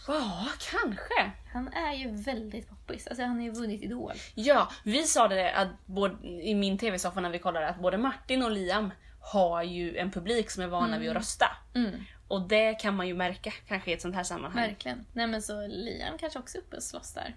Ja, 0.08 0.48
kanske. 0.72 1.32
Han 1.54 1.68
är 1.74 1.94
ju 1.94 2.12
väldigt 2.16 2.70
poppis. 2.70 3.08
Alltså 3.08 3.24
han 3.24 3.36
har 3.36 3.44
ju 3.44 3.52
vunnit 3.52 3.82
Idol. 3.82 4.12
Ja, 4.36 4.72
vi 4.84 5.04
sa 5.04 5.28
det 5.28 5.54
att 5.54 5.68
både, 5.86 6.28
i 6.28 6.56
min 6.56 6.78
tv-soffa 6.78 7.20
när 7.22 7.30
vi 7.30 7.40
kollade 7.40 7.68
att 7.68 7.80
både 7.80 7.98
Martin 7.98 8.44
och 8.44 8.52
Liam 8.52 8.92
har 9.22 9.64
ju 9.64 9.98
en 9.98 10.12
publik 10.12 10.50
som 10.52 10.64
är 10.64 10.68
vana 10.68 11.00
vid 11.00 11.10
att 11.10 11.16
rösta. 11.16 11.46
Mm, 11.76 12.04
Och 12.28 12.48
det 12.48 12.74
kan 12.74 12.96
man 12.96 13.08
ju 13.08 13.14
märka 13.14 13.52
kanske 13.68 13.92
i 13.92 13.94
ett 13.94 14.02
sånt 14.02 14.16
här 14.16 14.24
sammanhang. 14.24 14.62
verkligen. 14.68 15.06
Nej 15.14 15.28
men 15.28 15.42
så 15.42 15.68
Liam 15.68 16.18
kanske 16.18 16.40
också 16.40 16.58
uppe 16.58 16.76
och 16.76 16.84
slåss 16.84 17.14
där. 17.14 17.36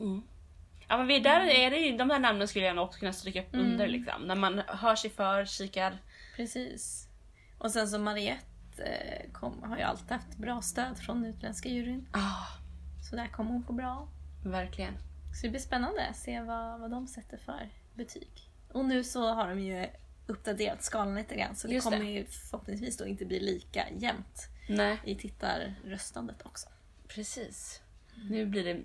Mm. 0.00 0.22
Ja 0.88 0.96
men 0.98 1.06
vi, 1.06 1.18
där 1.20 1.40
är 1.40 1.70
det 1.70 1.76
ju, 1.76 1.96
de 1.96 2.10
här 2.10 2.18
namnen 2.18 2.48
skulle 2.48 2.64
jag 2.66 2.76
nog 2.76 2.84
också 2.84 2.98
kunna 2.98 3.12
stryka 3.12 3.40
upp 3.42 3.48
under 3.52 3.88
liksom. 3.88 4.22
När 4.22 4.34
man 4.34 4.62
hör 4.66 4.94
sig 4.96 5.10
för, 5.10 5.44
kikar. 5.44 5.98
Precis. 6.36 7.08
Och 7.58 7.70
sen 7.70 7.88
så 7.88 7.98
Mariette 7.98 8.44
kom, 9.32 9.62
har 9.62 9.76
ju 9.76 9.82
alltid 9.82 10.10
haft 10.10 10.36
bra 10.36 10.62
stöd 10.62 10.98
från 10.98 11.24
utländska 11.24 11.68
juryn. 11.68 12.06
Ah, 12.12 12.46
Så 13.10 13.16
där 13.16 13.26
kommer 13.28 13.50
hon 13.50 13.62
få 13.62 13.72
bra. 13.72 14.08
Verkligen. 14.44 14.94
Så 15.34 15.46
det 15.46 15.50
blir 15.50 15.60
spännande 15.60 16.06
att 16.08 16.16
se 16.16 16.40
vad, 16.40 16.80
vad 16.80 16.90
de 16.90 17.06
sätter 17.06 17.36
för 17.36 17.68
betyg. 17.94 18.50
Och 18.72 18.84
nu 18.84 19.04
så 19.04 19.28
har 19.34 19.48
de 19.48 19.60
ju 19.60 19.86
uppdaterat 20.26 20.82
skalan 20.84 21.14
lite 21.14 21.34
grann 21.36 21.56
så 21.56 21.66
det 21.68 21.74
Just 21.74 21.90
det. 21.90 21.96
kommer 21.96 22.10
ju 22.10 22.26
förhoppningsvis 22.26 22.96
då 22.96 23.06
inte 23.06 23.24
bli 23.24 23.40
lika 23.40 23.84
jämnt 23.96 24.48
Nej, 24.68 25.00
i 25.04 25.14
tittarröstandet 25.14 26.46
också. 26.46 26.68
precis. 27.08 27.82
Nu 28.30 28.46
blir 28.46 28.64
det 28.64 28.80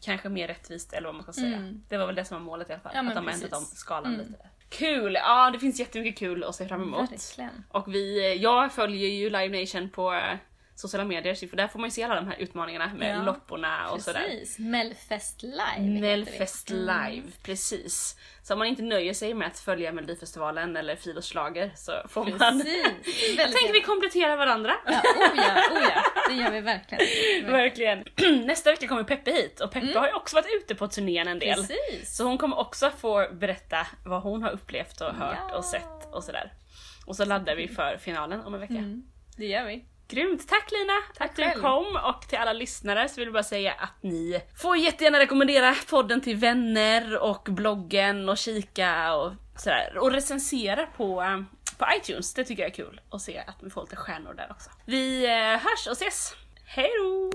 kanske 0.00 0.28
mer 0.28 0.48
rättvist 0.48 0.92
eller 0.92 1.06
vad 1.08 1.14
man 1.14 1.22
ska 1.22 1.32
säga. 1.32 1.56
Mm. 1.56 1.82
Det 1.88 1.96
var 1.96 2.06
väl 2.06 2.14
det 2.14 2.24
som 2.24 2.34
var 2.38 2.44
målet 2.44 2.70
i 2.70 2.72
alla 2.72 2.82
fall. 2.82 2.92
Ja, 2.94 3.08
att 3.08 3.14
de 3.14 3.24
har 3.26 3.32
ändrat 3.32 3.52
om 3.52 3.64
skalan 3.64 4.14
Mm. 4.14 4.26
lite. 4.26 4.48
Kul! 4.78 5.14
Ja, 5.14 5.50
det 5.50 5.58
finns 5.58 5.80
jättemycket 5.80 6.18
kul 6.18 6.44
att 6.44 6.54
se 6.54 6.68
fram 6.68 6.82
emot. 6.82 7.12
Verkligen. 7.12 7.64
Och 7.68 7.94
vi, 7.94 8.36
jag 8.36 8.72
följer 8.72 9.08
ju 9.08 9.30
Live 9.30 9.60
Nation 9.60 9.90
på 9.90 10.12
eh, 10.12 10.36
sociala 10.74 11.04
medier, 11.04 11.48
för 11.48 11.56
där 11.56 11.68
får 11.68 11.78
man 11.78 11.86
ju 11.86 11.90
se 11.90 12.02
alla 12.02 12.14
de 12.14 12.26
här 12.26 12.36
utmaningarna 12.38 12.90
med 12.94 13.16
Ja, 13.16 13.22
lopporna 13.22 13.90
och 13.90 14.02
sådär. 14.02 14.20
Precis. 14.20 14.58
Melfest 14.58 15.42
live 15.42 16.00
Melfest. 16.00 16.70
Mm. 16.70 17.10
live, 17.10 17.26
precis. 17.42 18.16
Så 18.42 18.52
om 18.52 18.58
man 18.58 18.68
inte 18.68 18.82
nöjer 18.82 19.14
sig 19.14 19.34
med 19.34 19.46
att 19.48 19.58
följa 19.58 19.92
Melodifestivalen 19.92 20.76
eller 20.76 20.96
Friluftsschlager 20.96 21.72
så 21.76 21.92
får 22.08 22.24
man... 22.24 22.58
Precis. 22.58 22.84
Jag 23.30 23.36
Väldigt 23.36 23.56
tänker 23.56 23.72
vi 23.72 23.80
kompletterar 23.80 24.36
varandra. 24.36 24.74
Ja, 24.86 24.92
oh 24.92 25.36
ja, 25.36 25.76
oh 25.78 25.82
ja. 25.94 26.02
Det 26.28 26.34
gör 26.34 26.50
vi 26.50 26.60
verkligen. 26.60 27.52
Verkligen. 27.52 28.04
Nästa 28.46 28.70
vecka 28.70 28.86
kommer 28.88 29.04
Peppe 29.04 29.30
hit 29.30 29.60
och 29.60 29.70
Peppe 29.70 29.98
har 29.98 30.06
ju 30.06 30.14
också 30.14 30.36
varit 30.36 30.62
ute 30.62 30.74
på 30.74 30.88
turnén 30.88 31.28
en 31.28 31.38
del. 31.38 31.58
Mm. 31.58 31.66
Precis. 31.66 32.16
Så 32.16 32.24
hon 32.24 32.38
kommer 32.38 32.58
också 32.58 32.90
få 32.98 33.28
berätta 33.32 33.86
vad 34.04 34.22
hon 34.22 34.42
har 34.42 34.50
upplevt 34.50 35.00
och 35.00 35.14
hört 35.14 35.38
Ja. 35.50 35.56
och 35.56 35.64
sett 35.64 36.12
och 36.12 36.24
sådär. 36.24 36.52
Och 37.06 37.16
så 37.16 37.24
laddar 37.24 37.56
vi 37.56 37.68
för 37.68 37.96
finalen 37.96 38.40
om 38.40 38.54
en 38.54 38.60
vecka. 38.60 38.74
Mm, 38.74 39.02
det 39.36 39.46
gör 39.46 39.64
vi. 39.64 39.84
Grymt! 40.08 40.48
Tack 40.48 40.70
Lina 40.72 40.92
Tack 41.14 41.30
att 41.30 41.36
du 41.36 41.42
själv. 41.42 41.60
kom 41.60 41.96
och 41.96 42.28
till 42.28 42.38
alla 42.38 42.52
lyssnare 42.52 43.08
så 43.08 43.20
vill 43.20 43.24
jag 43.24 43.32
bara 43.32 43.42
säga 43.42 43.72
att 43.72 44.02
ni 44.02 44.42
får 44.56 44.76
jättegärna 44.76 45.18
rekommendera 45.18 45.74
podden 45.90 46.20
till 46.20 46.36
vänner 46.36 47.18
och 47.22 47.48
bloggen 47.50 48.28
och 48.28 48.38
kika 48.38 49.14
och 49.14 49.32
sådär. 49.56 49.98
Och 49.98 50.12
recensera 50.12 50.86
på, 50.86 51.22
eh, 51.22 51.42
på 51.78 51.86
iTunes, 51.96 52.34
det 52.34 52.44
tycker 52.44 52.62
jag 52.62 52.70
är 52.70 52.74
kul 52.74 53.00
att 53.10 53.22
se 53.22 53.38
att 53.46 53.56
vi 53.62 53.70
får 53.70 53.82
lite 53.82 53.96
stjärnor 53.96 54.34
där 54.34 54.48
också. 54.50 54.70
Vi 54.84 55.24
eh, 55.26 55.60
hörs 55.60 55.86
och 55.86 55.92
ses! 55.92 56.34
Hej 56.66 56.90
då! 56.98 57.30